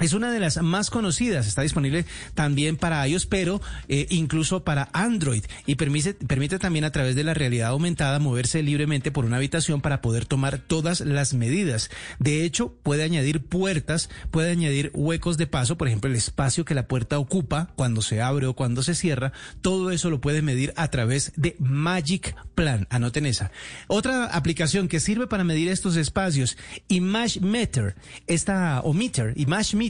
Es 0.00 0.12
una 0.12 0.32
de 0.32 0.40
las 0.40 0.60
más 0.60 0.90
conocidas, 0.90 1.46
está 1.46 1.62
disponible 1.62 2.04
también 2.34 2.76
para 2.76 3.06
iOS, 3.06 3.26
pero 3.26 3.62
eh, 3.88 4.06
incluso 4.10 4.64
para 4.64 4.88
Android 4.92 5.44
y 5.66 5.76
permite, 5.76 6.14
permite 6.14 6.58
también 6.58 6.84
a 6.84 6.90
través 6.90 7.14
de 7.14 7.22
la 7.22 7.32
realidad 7.32 7.68
aumentada 7.68 8.18
moverse 8.18 8.62
libremente 8.64 9.12
por 9.12 9.24
una 9.24 9.36
habitación 9.36 9.80
para 9.80 10.00
poder 10.00 10.24
tomar 10.24 10.58
todas 10.58 11.00
las 11.00 11.34
medidas. 11.34 11.90
De 12.18 12.44
hecho, 12.44 12.74
puede 12.82 13.04
añadir 13.04 13.44
puertas, 13.44 14.10
puede 14.32 14.50
añadir 14.50 14.90
huecos 14.94 15.36
de 15.36 15.46
paso, 15.46 15.78
por 15.78 15.86
ejemplo, 15.86 16.10
el 16.10 16.16
espacio 16.16 16.64
que 16.64 16.74
la 16.74 16.88
puerta 16.88 17.20
ocupa 17.20 17.72
cuando 17.76 18.02
se 18.02 18.20
abre 18.20 18.46
o 18.46 18.54
cuando 18.54 18.82
se 18.82 18.96
cierra, 18.96 19.32
todo 19.62 19.92
eso 19.92 20.10
lo 20.10 20.20
puede 20.20 20.42
medir 20.42 20.72
a 20.76 20.88
través 20.88 21.32
de 21.36 21.54
Magic 21.60 22.34
Plan. 22.56 22.88
Anoten 22.90 23.26
esa. 23.26 23.52
Otra 23.86 24.26
aplicación 24.26 24.88
que 24.88 24.98
sirve 24.98 25.28
para 25.28 25.44
medir 25.44 25.68
estos 25.68 25.96
espacios, 25.96 26.56
Image 26.88 27.40
Meter, 27.40 27.94
esta, 28.26 28.80
o 28.80 28.92
Meter, 28.92 29.34
Image 29.36 29.76
Meter, 29.76 29.83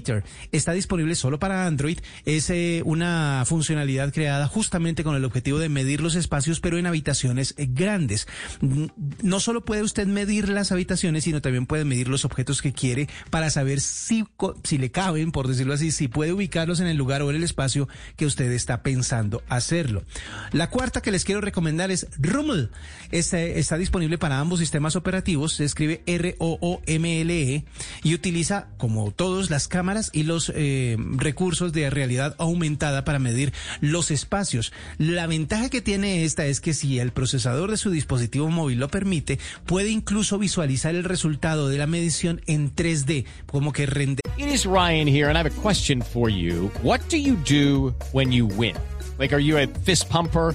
está 0.53 0.73
disponible 0.73 1.15
solo 1.15 1.39
para 1.39 1.67
Android. 1.67 1.99
Es 2.25 2.51
eh, 2.51 2.83
una 2.85 3.45
funcionalidad 3.47 4.13
creada 4.13 4.47
justamente 4.47 5.05
con 5.05 5.17
el 5.17 5.25
objetivo 5.25 5.59
de 5.59 5.69
medir 5.69 6.01
los 6.01 6.15
espacios, 6.15 6.61
pero 6.61 6.79
en 6.79 6.87
habitaciones 6.87 7.55
eh, 7.57 7.67
grandes. 7.71 8.27
Mm, 8.61 8.87
No 9.23 9.41
solo 9.41 9.65
puede 9.65 9.83
usted 9.83 10.07
medir 10.07 10.49
las 10.49 10.73
habitaciones, 10.73 11.25
sino 11.25 11.41
también 11.41 11.67
puede 11.67 11.85
medir 11.85 12.09
los 12.09 12.25
objetos 12.25 12.63
que 12.63 12.73
quiere 12.73 13.09
para 13.31 13.51
saber 13.51 13.81
si, 13.81 14.25
si 14.65 14.79
le 14.79 14.91
caben, 14.91 15.33
por 15.33 15.49
decirlo 15.49 15.75
así, 15.75 15.91
si 15.91 16.09
puede 16.09 16.33
ubicarlos 16.33 16.81
en 16.81 16.87
el 16.87 16.97
lugar 16.97 17.23
o 17.23 17.31
en 17.31 17.37
el 17.37 17.45
espacio 17.45 17.89
que 18.17 18.27
usted 18.27 18.51
está 18.53 18.83
pensando 18.83 19.43
hacerlo. 19.49 20.05
La 20.53 20.71
cuarta 20.71 21.01
que 21.01 21.11
les 21.11 21.25
quiero 21.25 21.41
recomendar 21.41 21.91
es 21.91 22.07
Roomle. 22.19 22.69
Está, 23.11 23.41
está 23.41 23.77
disponible 23.79 24.19
para 24.19 24.41
ambos 24.41 24.61
sistemas 24.61 24.97
operativos. 24.97 25.55
Se 25.55 25.65
escribe 25.65 26.03
R-O-O-M-L-E 26.07 27.65
y 28.03 28.15
utiliza, 28.15 28.69
como 28.77 29.11
todos, 29.11 29.51
las 29.51 29.69
cámaras 29.69 29.84
y 30.13 30.23
los 30.23 30.51
eh, 30.55 30.97
recursos 31.17 31.73
de 31.73 31.91
realidad 31.91 32.35
aumentada 32.39 33.05
para 33.05 33.19
medir 33.19 33.53
los 33.81 34.11
espacios. 34.11 34.73
La 34.99 35.27
ventaja 35.27 35.69
que 35.69 35.83
tiene 35.83 36.25
esta 36.25 36.47
es 36.47 36.61
que 36.61 36.75
si 36.75 36.99
el 36.99 37.13
procesador 37.13 37.71
de 37.71 37.77
su 37.77 37.91
dispositivo 37.91 38.49
móvil 38.49 38.79
lo 38.79 38.89
permite, 38.89 39.39
puede 39.67 39.91
incluso 39.91 40.39
visualizar 40.39 40.95
el 40.95 41.05
resultado 41.05 41.69
de 41.69 41.79
la 41.79 41.87
medición 41.87 42.41
en 42.47 42.75
3D, 42.75 43.27
como 43.47 43.73
que 43.73 43.87
rende 43.87 44.21
It 44.37 44.49
is 44.49 44.65
Ryan 44.67 45.07
here, 45.07 45.29
and 45.29 45.37
I 45.37 45.43
have 45.43 45.47
a 45.47 45.63
question 45.63 46.03
for 46.03 46.29
you. 46.29 46.71
What 46.83 47.01
do 47.09 47.17
you 47.17 47.37
do 47.45 47.95
when 48.13 48.33
you 48.33 48.47
win? 48.47 48.75
Like, 49.19 49.33
are 49.33 49.41
you 49.41 49.59
a 49.59 49.67
fist 49.85 50.09
pumper? 50.09 50.55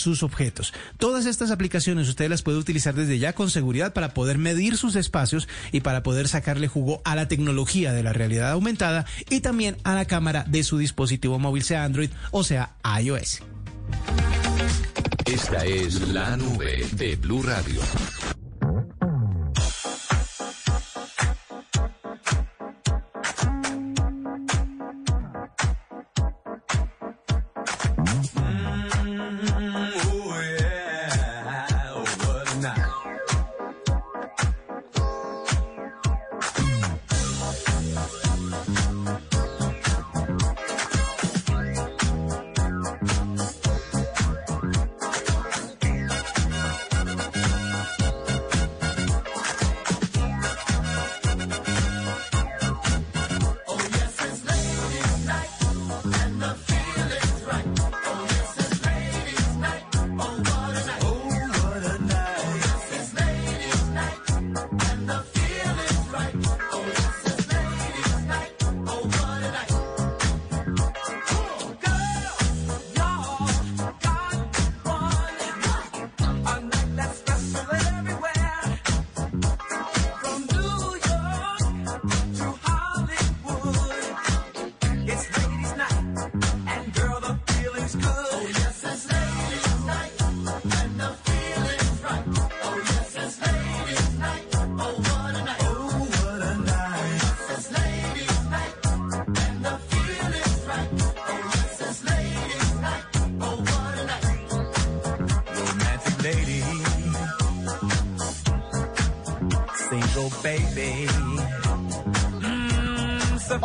sus 0.00 0.22
objetos. 0.22 0.72
Todas 0.98 1.26
estas 1.26 1.50
aplicaciones 1.50 2.08
usted 2.08 2.28
las 2.28 2.42
puede 2.42 2.58
utilizar 2.58 2.94
desde 2.94 3.18
ya 3.18 3.32
con 3.32 3.50
seguridad 3.50 3.92
para 3.92 4.14
poder 4.14 4.38
medir 4.38 4.76
sus 4.76 4.96
espacios 4.96 5.48
y 5.72 5.80
para 5.80 6.02
poder 6.02 6.28
sacarle 6.28 6.68
jugo 6.68 7.00
a 7.04 7.14
la 7.14 7.28
tecnología 7.28 7.92
de 7.92 8.02
la 8.02 8.12
realidad 8.12 8.50
aumentada 8.50 9.06
y 9.28 9.40
también 9.40 9.76
a 9.84 9.94
la 9.94 10.04
cámara 10.04 10.44
de 10.48 10.64
su 10.64 10.78
dispositivo 10.78 11.38
móvil, 11.38 11.62
sea 11.62 11.84
Android 11.84 12.10
o 12.30 12.44
sea 12.44 12.76
iOS. 13.00 13.42
Esta 15.26 15.64
es 15.64 16.08
la 16.08 16.36
nube 16.36 16.86
de 16.92 17.16
Blue 17.16 17.42
Radio. 17.42 17.80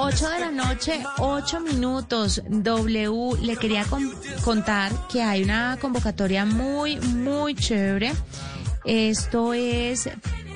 8 0.07 0.29
de 0.29 0.39
la 0.39 0.51
noche, 0.51 1.03
8 1.17 1.59
minutos. 1.61 2.41
W, 2.47 3.37
le 3.41 3.57
quería 3.57 3.83
con- 3.85 4.13
contar 4.43 4.91
que 5.07 5.23
hay 5.23 5.43
una 5.43 5.77
convocatoria 5.81 6.45
muy, 6.45 6.97
muy 6.99 7.55
chévere. 7.55 8.13
Esto 8.85 9.53
es 9.55 10.07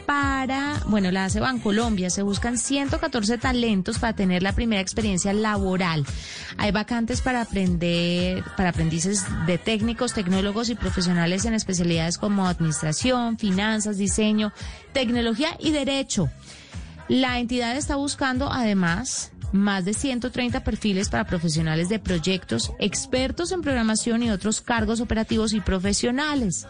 para, 0.05 0.79
bueno, 0.85 1.09
la 1.09 1.25
hace 1.25 1.39
Bancolombia. 1.39 2.11
Se 2.11 2.21
buscan 2.21 2.59
114 2.59 3.39
talentos 3.39 3.97
para 3.97 4.13
tener 4.13 4.43
la 4.43 4.53
primera 4.53 4.81
experiencia 4.81 5.33
laboral. 5.33 6.05
Hay 6.57 6.71
vacantes 6.71 7.21
para 7.21 7.41
aprender, 7.41 8.43
para 8.55 8.69
aprendices 8.69 9.25
de 9.47 9.57
técnicos, 9.57 10.13
tecnólogos 10.13 10.69
y 10.69 10.75
profesionales 10.75 11.45
en 11.45 11.55
especialidades 11.55 12.19
como 12.19 12.47
administración, 12.47 13.39
finanzas, 13.39 13.97
diseño, 13.97 14.53
tecnología 14.93 15.55
y 15.59 15.71
derecho. 15.71 16.29
La 17.07 17.39
entidad 17.39 17.75
está 17.75 17.95
buscando 17.95 18.51
además 18.51 19.31
más 19.51 19.85
de 19.85 19.93
130 19.93 20.63
perfiles 20.63 21.09
para 21.09 21.25
profesionales 21.25 21.89
de 21.89 21.99
proyectos, 21.99 22.71
expertos 22.79 23.51
en 23.51 23.61
programación 23.61 24.23
y 24.23 24.31
otros 24.31 24.61
cargos 24.61 25.01
operativos 25.01 25.53
y 25.53 25.61
profesionales. 25.61 26.67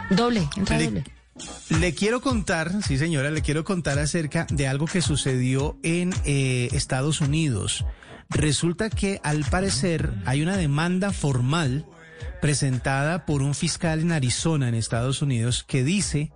Doble, 0.09 0.47
entra 0.57 0.77
Le- 0.77 0.85
doble. 0.85 1.03
Le 1.69 1.93
quiero 1.93 2.19
contar, 2.19 2.81
sí 2.83 2.97
señora, 2.97 3.29
le 3.29 3.43
quiero 3.43 3.63
contar 3.63 3.99
acerca 3.99 4.47
de 4.49 4.67
algo 4.67 4.87
que 4.87 5.01
sucedió 5.01 5.77
en 5.83 6.11
eh, 6.25 6.67
Estados 6.71 7.21
Unidos. 7.21 7.85
Resulta 8.29 8.89
que 8.89 9.21
al 9.23 9.45
parecer 9.45 10.11
hay 10.25 10.41
una 10.41 10.57
demanda 10.57 11.13
formal 11.13 11.85
presentada 12.41 13.25
por 13.25 13.43
un 13.43 13.53
fiscal 13.53 13.99
en 13.99 14.11
Arizona, 14.11 14.67
en 14.67 14.75
Estados 14.75 15.21
Unidos, 15.21 15.63
que 15.63 15.83
dice 15.83 16.31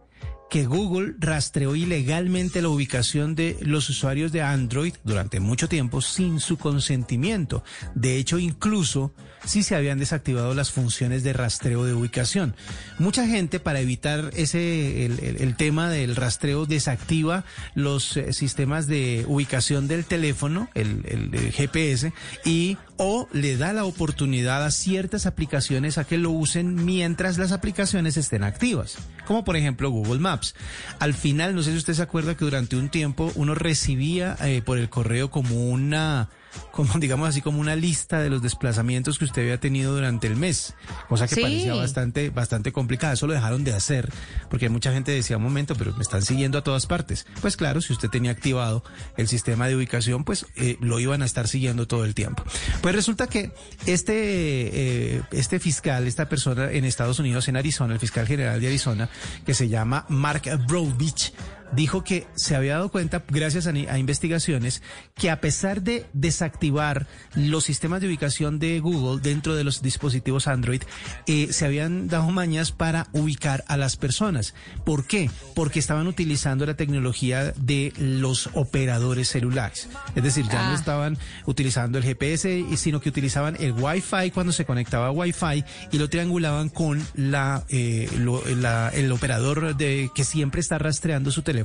que 0.52 0.66
Google 0.68 1.16
rastreó 1.18 1.76
ilegalmente 1.76 2.62
la 2.62 2.70
ubicación 2.70 3.34
de 3.34 3.58
los 3.62 3.90
usuarios 3.90 4.32
de 4.32 4.44
Android 4.44 4.94
durante 5.04 5.40
mucho 5.40 5.68
tiempo 5.68 6.00
sin 6.00 6.40
su 6.40 6.58
consentimiento. 6.58 7.64
De 7.96 8.18
hecho, 8.18 8.38
incluso 8.38 9.16
si 9.46 9.64
se 9.64 9.76
habían 9.76 10.00
desactivado 10.00 10.54
las 10.54 10.72
funciones 10.72 11.24
de 11.24 11.34
rastreo 11.34 11.84
de 11.86 11.94
ubicación. 11.94 12.56
Mucha 13.00 13.28
gente, 13.28 13.60
para 13.60 13.80
evitar 13.80 14.32
ese 14.36 15.06
el, 15.06 15.20
el- 15.20 15.56
tema 15.56 15.90
del 15.90 16.16
rastreo, 16.16 16.66
desactiva 16.66 17.44
los 17.76 18.18
eh, 18.18 18.34
sistemas 18.34 18.88
de 18.88 19.24
ubicación 19.28 19.88
del 19.88 20.06
teléfono, 20.06 20.70
el, 20.74 21.04
el- 21.06 21.30
el 21.36 21.52
GPS, 21.52 22.12
y 22.46 22.78
o 22.98 23.28
le 23.34 23.58
da 23.58 23.74
la 23.74 23.86
oportunidad 23.86 24.66
a 24.66 24.72
ciertas 24.72 25.26
aplicaciones 25.26 25.98
a 25.98 26.04
que 26.06 26.18
lo 26.18 26.32
usen 26.32 26.86
mientras 26.86 27.38
las 27.38 27.52
aplicaciones 27.52 28.18
estén 28.18 28.44
activas, 28.44 28.96
como 29.26 29.44
por 29.44 29.58
ejemplo 29.58 29.90
Google 29.90 30.20
Maps. 30.20 30.56
Al 31.00 31.14
final, 31.14 31.56
no 31.56 31.64
sé 31.64 31.72
si 31.72 31.78
usted 31.78 31.94
se 31.94 32.02
acuerda 32.02 32.36
que 32.38 32.46
durante 32.46 32.76
un 32.76 32.90
tiempo 32.90 33.32
uno 33.36 33.56
recibía 33.56 34.36
eh, 34.42 34.62
por 34.64 34.78
el 34.78 34.90
correo 34.90 35.30
como 35.32 35.70
una 35.70 36.30
como 36.72 36.94
digamos 37.00 37.30
así 37.30 37.42
como 37.42 37.60
una 37.60 37.76
lista 37.76 38.20
de 38.20 38.30
los 38.30 38.42
desplazamientos 38.42 39.18
que 39.20 39.26
usted 39.26 39.42
había 39.44 39.60
tenido 39.60 39.94
durante 39.94 40.28
el 40.28 40.36
mes, 40.36 40.74
cosa 41.10 41.28
que 41.28 41.36
Sí. 41.36 41.42
parecía 41.42 41.74
bastante 41.76 42.30
bastante 42.30 42.72
complicada. 42.72 43.14
Eso 43.14 43.28
lo 43.28 43.34
dejaron 43.34 43.64
de 43.64 43.74
hacer 43.74 44.12
porque 44.50 44.70
mucha 44.70 44.92
gente 44.94 45.12
decía, 45.12 45.38
un 45.38 45.44
momento, 45.44 45.76
pero 45.76 45.94
me 45.96 46.02
están 46.04 46.22
siguiendo 46.22 46.58
a 46.58 46.64
todas 46.64 46.86
partes. 46.86 47.26
Pues 47.42 47.58
claro, 47.58 47.82
si 47.82 47.94
usted 47.94 48.10
tenía 48.10 48.32
activado 48.32 48.84
el 49.18 49.28
sistema 49.28 49.68
de 49.68 49.76
ubicación, 49.76 50.24
pues 50.24 50.46
eh, 50.56 50.78
lo 50.82 51.00
iban 51.00 51.22
a 51.22 51.26
estar 51.26 51.48
siguiendo 51.48 51.88
todo 51.88 52.06
el 52.06 52.14
tiempo. 52.16 52.44
Pues 52.82 52.96
resulta 52.96 53.28
que 53.28 53.52
este 53.86 55.16
eh, 55.16 55.22
este 55.32 55.60
fiscal, 55.60 56.08
esta 56.08 56.30
persona 56.30 56.72
en 56.72 56.86
Estados 56.86 57.20
Unidos, 57.20 57.48
en 57.48 57.58
Arizona, 57.58 57.94
el 57.94 58.00
fiscal 58.00 58.28
general 58.28 58.60
de 58.62 58.68
Arizona, 58.68 59.10
que 59.46 59.54
se 59.54 59.70
llama 59.70 60.06
Mark 60.10 60.44
Brodich, 60.68 61.34
dijo 61.76 62.04
que 62.04 62.28
se 62.36 62.56
había 62.56 62.74
dado 62.74 62.90
cuenta, 62.90 63.24
gracias 63.30 63.68
a, 63.68 63.72
a 63.72 63.98
investigaciones, 64.00 64.82
que 65.16 65.30
a 65.30 65.40
pesar 65.42 65.82
de 65.82 66.06
desactivar 66.14 67.08
los 67.36 67.64
sistemas 67.66 68.02
de 68.02 68.08
ubicación 68.08 68.60
de 68.60 68.80
Google 68.80 69.22
dentro 69.22 69.56
de 69.56 69.64
los 69.64 69.82
dispositivos 69.82 70.48
Android, 70.48 70.82
eh, 71.28 71.48
se 71.52 71.66
habían 71.66 72.08
dado 72.08 72.30
mañas 72.32 72.72
para 72.72 73.08
ubicar 73.14 73.64
a 73.68 73.78
las 73.78 73.96
personas. 73.98 74.54
¿Por 74.86 75.06
qué? 75.08 75.30
Porque 75.56 75.80
estaban 75.80 76.08
utilizando 76.08 76.66
la 76.66 76.76
tecnología 76.76 77.52
de 77.58 77.94
los 77.98 78.50
operadores 78.54 79.30
celulares. 79.30 79.90
Es 80.16 80.24
decir, 80.24 80.46
ya 80.48 80.66
no 80.68 80.72
Ah. 80.72 80.76
estaban 80.76 81.18
utilizando 81.46 81.98
el 81.98 82.04
GPS, 82.04 82.66
sino 82.78 83.00
que 83.00 83.10
utilizaban 83.10 83.56
el 83.60 83.72
Wi-Fi 83.74 84.32
cuando 84.32 84.52
se 84.54 84.66
conectaba 84.66 85.08
a 85.08 85.12
Wi-Fi 85.12 85.64
y 85.92 85.98
lo 85.98 86.10
triangulaban 86.10 86.70
con 86.70 87.02
la, 87.16 87.64
eh, 87.70 88.10
lo- 88.20 88.44
la- 88.56 88.90
el 88.90 89.12
operador 89.12 89.76
de 89.76 90.10
que 90.14 90.24
siempre 90.24 90.60
está 90.62 90.78
rastreando 90.78 91.32
su 91.32 91.42
teléfono. 91.42 91.63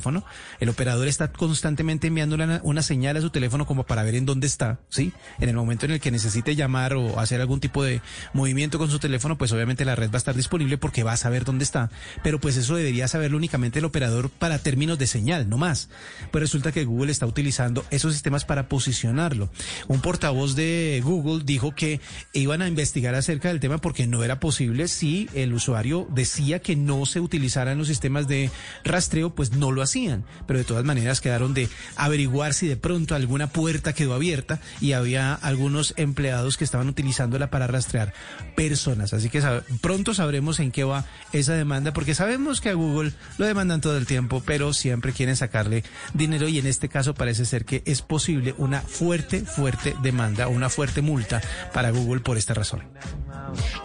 El 0.61 0.69
operador 0.69 1.09
está 1.09 1.33
constantemente 1.33 2.07
enviando 2.07 2.37
una, 2.63 2.83
señal 2.83 3.17
a 3.17 3.21
su 3.21 3.31
teléfono 3.31 3.67
como 3.67 3.85
para 3.85 4.03
ver 4.03 4.15
en 4.15 4.27
dónde 4.27 4.47
está, 4.47 4.79
¿sí? 4.89 5.13
En 5.41 5.49
el 5.49 5.57
momento 5.57 5.87
en 5.87 5.93
el 5.93 6.01
que 6.01 6.11
necesite 6.11 6.57
llamar 6.57 6.95
o 6.95 7.19
hacer 7.19 7.41
algún 7.41 7.61
tipo 7.61 7.83
de 7.83 8.01
movimiento 8.33 8.79
con 8.79 8.91
su 8.91 8.99
teléfono, 8.99 9.37
pues 9.37 9.53
obviamente 9.53 9.85
la 9.85 9.95
red 9.95 10.11
va 10.11 10.15
a 10.15 10.19
estar 10.19 10.35
disponible 10.35 10.79
porque 10.79 11.03
va 11.03 11.13
a 11.13 11.17
saber 11.17 11.45
dónde 11.45 11.65
está. 11.65 11.91
Pero 12.23 12.41
pues 12.41 12.57
eso 12.57 12.77
debería 12.77 13.09
saberlo 13.09 13.37
únicamente 13.37 13.79
el 13.79 13.85
operador 13.85 14.31
para 14.31 14.59
términos 14.59 14.99
de 14.99 15.07
señal, 15.07 15.49
no 15.49 15.59
más. 15.59 15.89
Pues 16.31 16.43
resulta 16.43 16.73
que 16.73 16.85
Google 16.85 17.13
está 17.13 17.27
utilizando 17.27 17.85
esos 17.91 18.13
sistemas 18.13 18.45
para 18.45 18.69
posicionarlo. 18.69 19.51
Un 19.89 20.01
portavoz 20.01 20.55
de 20.55 21.01
Google 21.05 21.43
dijo 21.45 21.75
que 21.75 22.01
iban 22.33 22.63
a 22.63 22.69
investigar 22.69 23.15
acerca 23.15 23.49
del 23.49 23.61
tema 23.61 23.79
porque 23.79 24.07
no 24.07 24.25
era 24.25 24.41
posible 24.41 24.89
si 24.89 25.29
el 25.35 25.53
usuario 25.53 26.07
decía 26.11 26.61
que 26.61 26.77
no 26.77 27.07
se 27.07 27.21
utilizaran 27.21 27.79
los 27.79 27.89
sistemas 27.89 28.29
de 28.29 28.51
rastreo, 28.85 29.35
pues 29.35 29.53
no 29.53 29.73
lo 29.73 29.83
hacían. 29.89 30.25
Pero 30.47 30.59
de 30.59 30.65
todas 30.65 30.85
maneras 30.85 31.21
quedaron 31.21 31.55
de 31.55 31.69
averiguar 31.97 32.55
si 32.55 32.69
de 32.69 32.77
pronto 32.77 33.15
alguna 33.15 33.49
puerta 33.49 33.93
quedó 33.93 34.15
abierta 34.15 34.61
y 34.81 34.93
había 34.93 35.35
algunos 35.35 35.95
empleados 35.97 36.57
que 36.57 36.65
estaban 36.65 36.89
utilizándola 36.89 37.51
para 37.51 37.67
rastrear 37.67 38.13
personas. 38.57 39.13
Así 39.13 39.29
que 39.31 39.43
sab- 39.43 39.63
pronto 39.81 40.15
sabremos 40.15 40.61
en 40.61 40.71
qué 40.71 40.85
va 40.85 41.05
esa 41.33 41.55
demanda 41.55 41.93
porque 41.93 42.15
sabemos 42.15 42.61
que 42.61 42.71
a 42.71 42.75
Google 42.75 43.13
lo 43.39 43.47
demandan 43.47 43.81
todo 43.81 43.97
el 43.97 44.07
tiempo, 44.07 44.43
pero 44.45 44.73
siempre 44.73 45.13
quieren 45.13 45.37
sacarle 45.37 45.85
dinero 46.15 46.49
y 46.49 46.59
en 46.59 46.67
este 46.67 46.89
caso 46.89 47.15
parece 47.15 47.45
ser 47.45 47.65
que 47.65 47.83
es 47.87 48.03
posible 48.03 48.55
una 48.59 48.81
fuerte, 48.81 49.41
fuerte 49.41 49.95
demanda, 50.03 50.49
una 50.49 50.69
fuerte 50.69 51.03
multa 51.03 51.41
para 51.73 51.91
Google 51.91 52.21
por 52.21 52.37
esta 52.37 52.55
razón. 52.55 52.83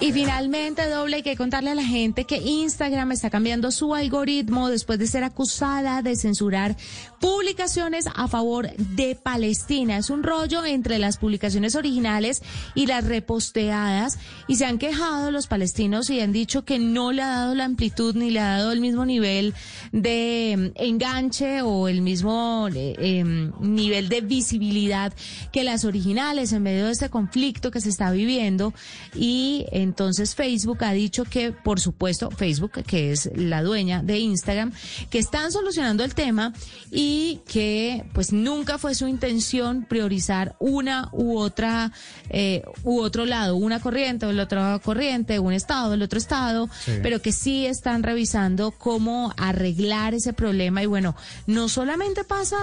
Y 0.01 0.11
finalmente, 0.11 0.87
doble, 0.89 1.17
hay 1.17 1.23
que 1.23 1.37
contarle 1.37 1.71
a 1.71 1.75
la 1.75 1.83
gente 1.85 2.25
que 2.25 2.37
Instagram 2.37 3.11
está 3.11 3.29
cambiando 3.29 3.71
su 3.71 3.95
algoritmo 3.95 4.69
después 4.69 4.99
de 4.99 5.07
ser 5.07 5.23
acusada 5.23 5.92
de 6.01 6.15
censurar 6.15 6.77
publicaciones 7.19 8.05
a 8.15 8.27
favor 8.27 8.71
de 8.75 9.15
Palestina. 9.15 9.97
Es 9.97 10.09
un 10.09 10.23
rollo 10.23 10.65
entre 10.65 10.99
las 10.99 11.17
publicaciones 11.17 11.75
originales 11.75 12.41
y 12.75 12.85
las 12.85 13.05
reposteadas 13.05 14.17
y 14.47 14.55
se 14.55 14.65
han 14.65 14.77
quejado 14.77 15.31
los 15.31 15.47
palestinos 15.47 16.09
y 16.09 16.19
han 16.19 16.31
dicho 16.31 16.65
que 16.65 16.79
no 16.79 17.11
le 17.11 17.21
ha 17.21 17.27
dado 17.27 17.55
la 17.55 17.65
amplitud 17.65 18.15
ni 18.15 18.31
le 18.31 18.39
ha 18.39 18.57
dado 18.57 18.71
el 18.71 18.81
mismo 18.81 19.05
nivel 19.05 19.53
de 19.91 20.73
mm, 20.75 20.81
enganche 20.81 21.61
o 21.61 21.87
el 21.87 22.01
mismo 22.01 22.67
eh, 22.73 22.95
em, 22.97 23.51
nivel 23.59 24.09
de 24.09 24.21
visibilidad 24.21 25.13
que 25.51 25.63
las 25.63 25.85
originales 25.85 26.53
en 26.53 26.63
medio 26.63 26.85
de 26.85 26.91
este 26.91 27.09
conflicto 27.09 27.71
que 27.71 27.81
se 27.81 27.89
está 27.89 28.11
viviendo 28.11 28.73
y 29.15 29.65
entonces 29.71 30.35
Facebook 30.35 30.83
ha 30.83 30.93
dicho 30.93 31.23
que 31.25 31.51
por 31.51 31.79
supuesto 31.79 32.31
Facebook 32.31 32.83
que 32.85 33.11
es 33.11 33.29
la 33.35 33.61
dueña 33.61 34.01
de 34.01 34.19
Instagram 34.19 34.71
que 35.09 35.19
están 35.19 35.51
solucionando 35.51 35.72
el 35.77 36.13
tema 36.15 36.53
y 36.91 37.41
que 37.47 38.05
pues 38.13 38.31
nunca 38.31 38.77
fue 38.77 38.95
su 38.95 39.07
intención 39.07 39.85
priorizar 39.85 40.55
una 40.59 41.09
u 41.11 41.37
otra 41.37 41.91
eh, 42.29 42.63
u 42.83 42.99
otro 42.99 43.25
lado 43.25 43.55
una 43.55 43.79
corriente 43.79 44.25
o 44.25 44.29
el 44.29 44.39
otro 44.39 44.79
corriente 44.83 45.39
un 45.39 45.53
estado 45.53 45.93
el 45.93 46.01
otro 46.01 46.19
estado 46.19 46.69
Sí. 46.85 46.93
pero 47.01 47.21
que 47.21 47.31
sí 47.31 47.65
están 47.65 48.03
revisando 48.03 48.71
cómo 48.71 49.33
arreglar 49.37 50.13
ese 50.13 50.33
problema 50.33 50.83
y 50.83 50.85
bueno, 50.85 51.15
no 51.47 51.69
solamente 51.69 52.23
pasa 52.23 52.57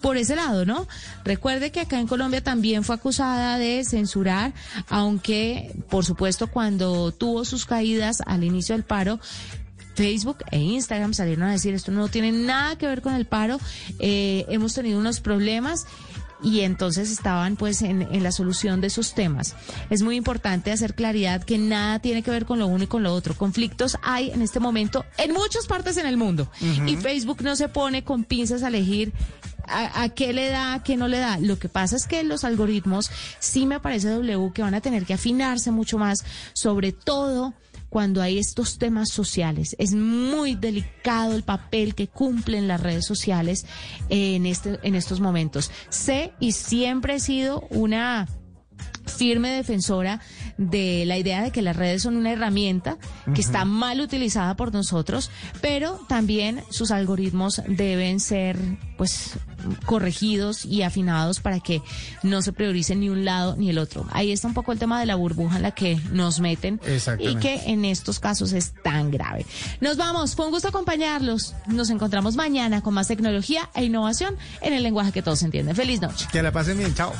por 0.00 0.16
ese 0.16 0.36
lado, 0.36 0.64
¿no? 0.66 0.86
Recuerde 1.24 1.70
que 1.70 1.80
acá 1.80 1.98
en 1.98 2.06
Colombia 2.06 2.42
también 2.42 2.84
fue 2.84 2.94
acusada 2.96 3.58
de 3.58 3.84
censurar, 3.84 4.52
aunque 4.88 5.74
por 5.88 6.04
supuesto 6.04 6.48
cuando 6.48 7.12
tuvo 7.12 7.44
sus 7.44 7.64
caídas 7.64 8.22
al 8.26 8.44
inicio 8.44 8.74
del 8.74 8.84
paro, 8.84 9.18
Facebook 9.98 10.44
e 10.52 10.60
Instagram 10.60 11.12
salieron 11.12 11.42
a 11.42 11.50
decir 11.50 11.74
esto 11.74 11.90
no 11.90 12.06
tiene 12.06 12.30
nada 12.30 12.78
que 12.78 12.86
ver 12.86 13.02
con 13.02 13.14
el 13.14 13.26
paro, 13.26 13.58
eh, 13.98 14.46
hemos 14.48 14.72
tenido 14.72 15.00
unos 15.00 15.18
problemas 15.18 15.86
y 16.40 16.60
entonces 16.60 17.10
estaban 17.10 17.56
pues 17.56 17.82
en, 17.82 18.02
en 18.02 18.22
la 18.22 18.30
solución 18.30 18.80
de 18.80 18.86
esos 18.86 19.14
temas. 19.14 19.56
Es 19.90 20.02
muy 20.02 20.14
importante 20.14 20.70
hacer 20.70 20.94
claridad 20.94 21.42
que 21.42 21.58
nada 21.58 21.98
tiene 21.98 22.22
que 22.22 22.30
ver 22.30 22.46
con 22.46 22.60
lo 22.60 22.68
uno 22.68 22.84
y 22.84 22.86
con 22.86 23.02
lo 23.02 23.12
otro. 23.12 23.34
Conflictos 23.34 23.98
hay 24.04 24.30
en 24.30 24.40
este 24.40 24.60
momento 24.60 25.04
en 25.16 25.32
muchas 25.32 25.66
partes 25.66 25.96
en 25.96 26.06
el 26.06 26.16
mundo 26.16 26.48
y 26.86 26.94
Facebook 26.94 27.42
no 27.42 27.56
se 27.56 27.68
pone 27.68 28.04
con 28.04 28.22
pinzas 28.22 28.62
a 28.62 28.68
elegir 28.68 29.12
a, 29.66 30.02
a 30.02 30.08
qué 30.10 30.32
le 30.32 30.48
da, 30.48 30.74
a 30.74 30.82
qué 30.84 30.96
no 30.96 31.08
le 31.08 31.18
da. 31.18 31.40
Lo 31.40 31.58
que 31.58 31.68
pasa 31.68 31.96
es 31.96 32.06
que 32.06 32.22
los 32.22 32.44
algoritmos 32.44 33.10
sí 33.40 33.66
me 33.66 33.80
parece 33.80 34.10
W 34.10 34.52
que 34.54 34.62
van 34.62 34.74
a 34.74 34.80
tener 34.80 35.06
que 35.06 35.14
afinarse 35.14 35.72
mucho 35.72 35.98
más, 35.98 36.24
sobre 36.52 36.92
todo 36.92 37.52
cuando 37.88 38.22
hay 38.22 38.38
estos 38.38 38.78
temas 38.78 39.10
sociales. 39.10 39.74
Es 39.78 39.94
muy 39.94 40.54
delicado 40.54 41.34
el 41.34 41.42
papel 41.42 41.94
que 41.94 42.08
cumplen 42.08 42.68
las 42.68 42.80
redes 42.80 43.06
sociales 43.06 43.66
en, 44.08 44.46
este, 44.46 44.78
en 44.82 44.94
estos 44.94 45.20
momentos. 45.20 45.70
Sé 45.88 46.32
y 46.40 46.52
siempre 46.52 47.14
he 47.14 47.20
sido 47.20 47.66
una 47.70 48.28
firme 49.06 49.50
defensora 49.50 50.20
de 50.58 51.04
la 51.06 51.16
idea 51.16 51.42
de 51.42 51.52
que 51.52 51.62
las 51.62 51.76
redes 51.76 52.02
son 52.02 52.16
una 52.16 52.32
herramienta 52.32 52.98
que 53.34 53.40
está 53.40 53.64
mal 53.64 54.00
utilizada 54.00 54.56
por 54.56 54.72
nosotros, 54.72 55.30
pero 55.60 56.00
también 56.08 56.62
sus 56.68 56.90
algoritmos 56.90 57.62
deben 57.68 58.20
ser 58.20 58.58
pues 58.96 59.38
corregidos 59.86 60.64
y 60.64 60.82
afinados 60.82 61.40
para 61.40 61.60
que 61.60 61.82
no 62.22 62.42
se 62.42 62.52
priorice 62.52 62.96
ni 62.96 63.08
un 63.08 63.24
lado 63.24 63.56
ni 63.56 63.70
el 63.70 63.78
otro. 63.78 64.06
Ahí 64.10 64.32
está 64.32 64.48
un 64.48 64.54
poco 64.54 64.72
el 64.72 64.78
tema 64.78 64.98
de 64.98 65.06
la 65.06 65.14
burbuja 65.14 65.56
en 65.56 65.62
la 65.62 65.70
que 65.70 66.00
nos 66.10 66.40
meten 66.40 66.80
y 67.18 67.36
que 67.36 67.62
en 67.66 67.84
estos 67.84 68.18
casos 68.18 68.52
es 68.52 68.74
tan 68.82 69.10
grave. 69.10 69.46
Nos 69.80 69.96
vamos, 69.96 70.34
fue 70.34 70.46
un 70.46 70.52
gusto 70.52 70.68
acompañarlos. 70.68 71.54
Nos 71.66 71.90
encontramos 71.90 72.34
mañana 72.34 72.82
con 72.82 72.94
más 72.94 73.06
tecnología 73.08 73.70
e 73.74 73.84
innovación 73.84 74.36
en 74.60 74.72
el 74.72 74.82
lenguaje 74.82 75.12
que 75.12 75.22
todos 75.22 75.42
entienden. 75.42 75.76
Feliz 75.76 76.00
noche. 76.00 76.26
Que 76.32 76.42
la 76.42 76.50
pasen 76.50 76.78
bien, 76.78 76.94
chao. 76.94 77.12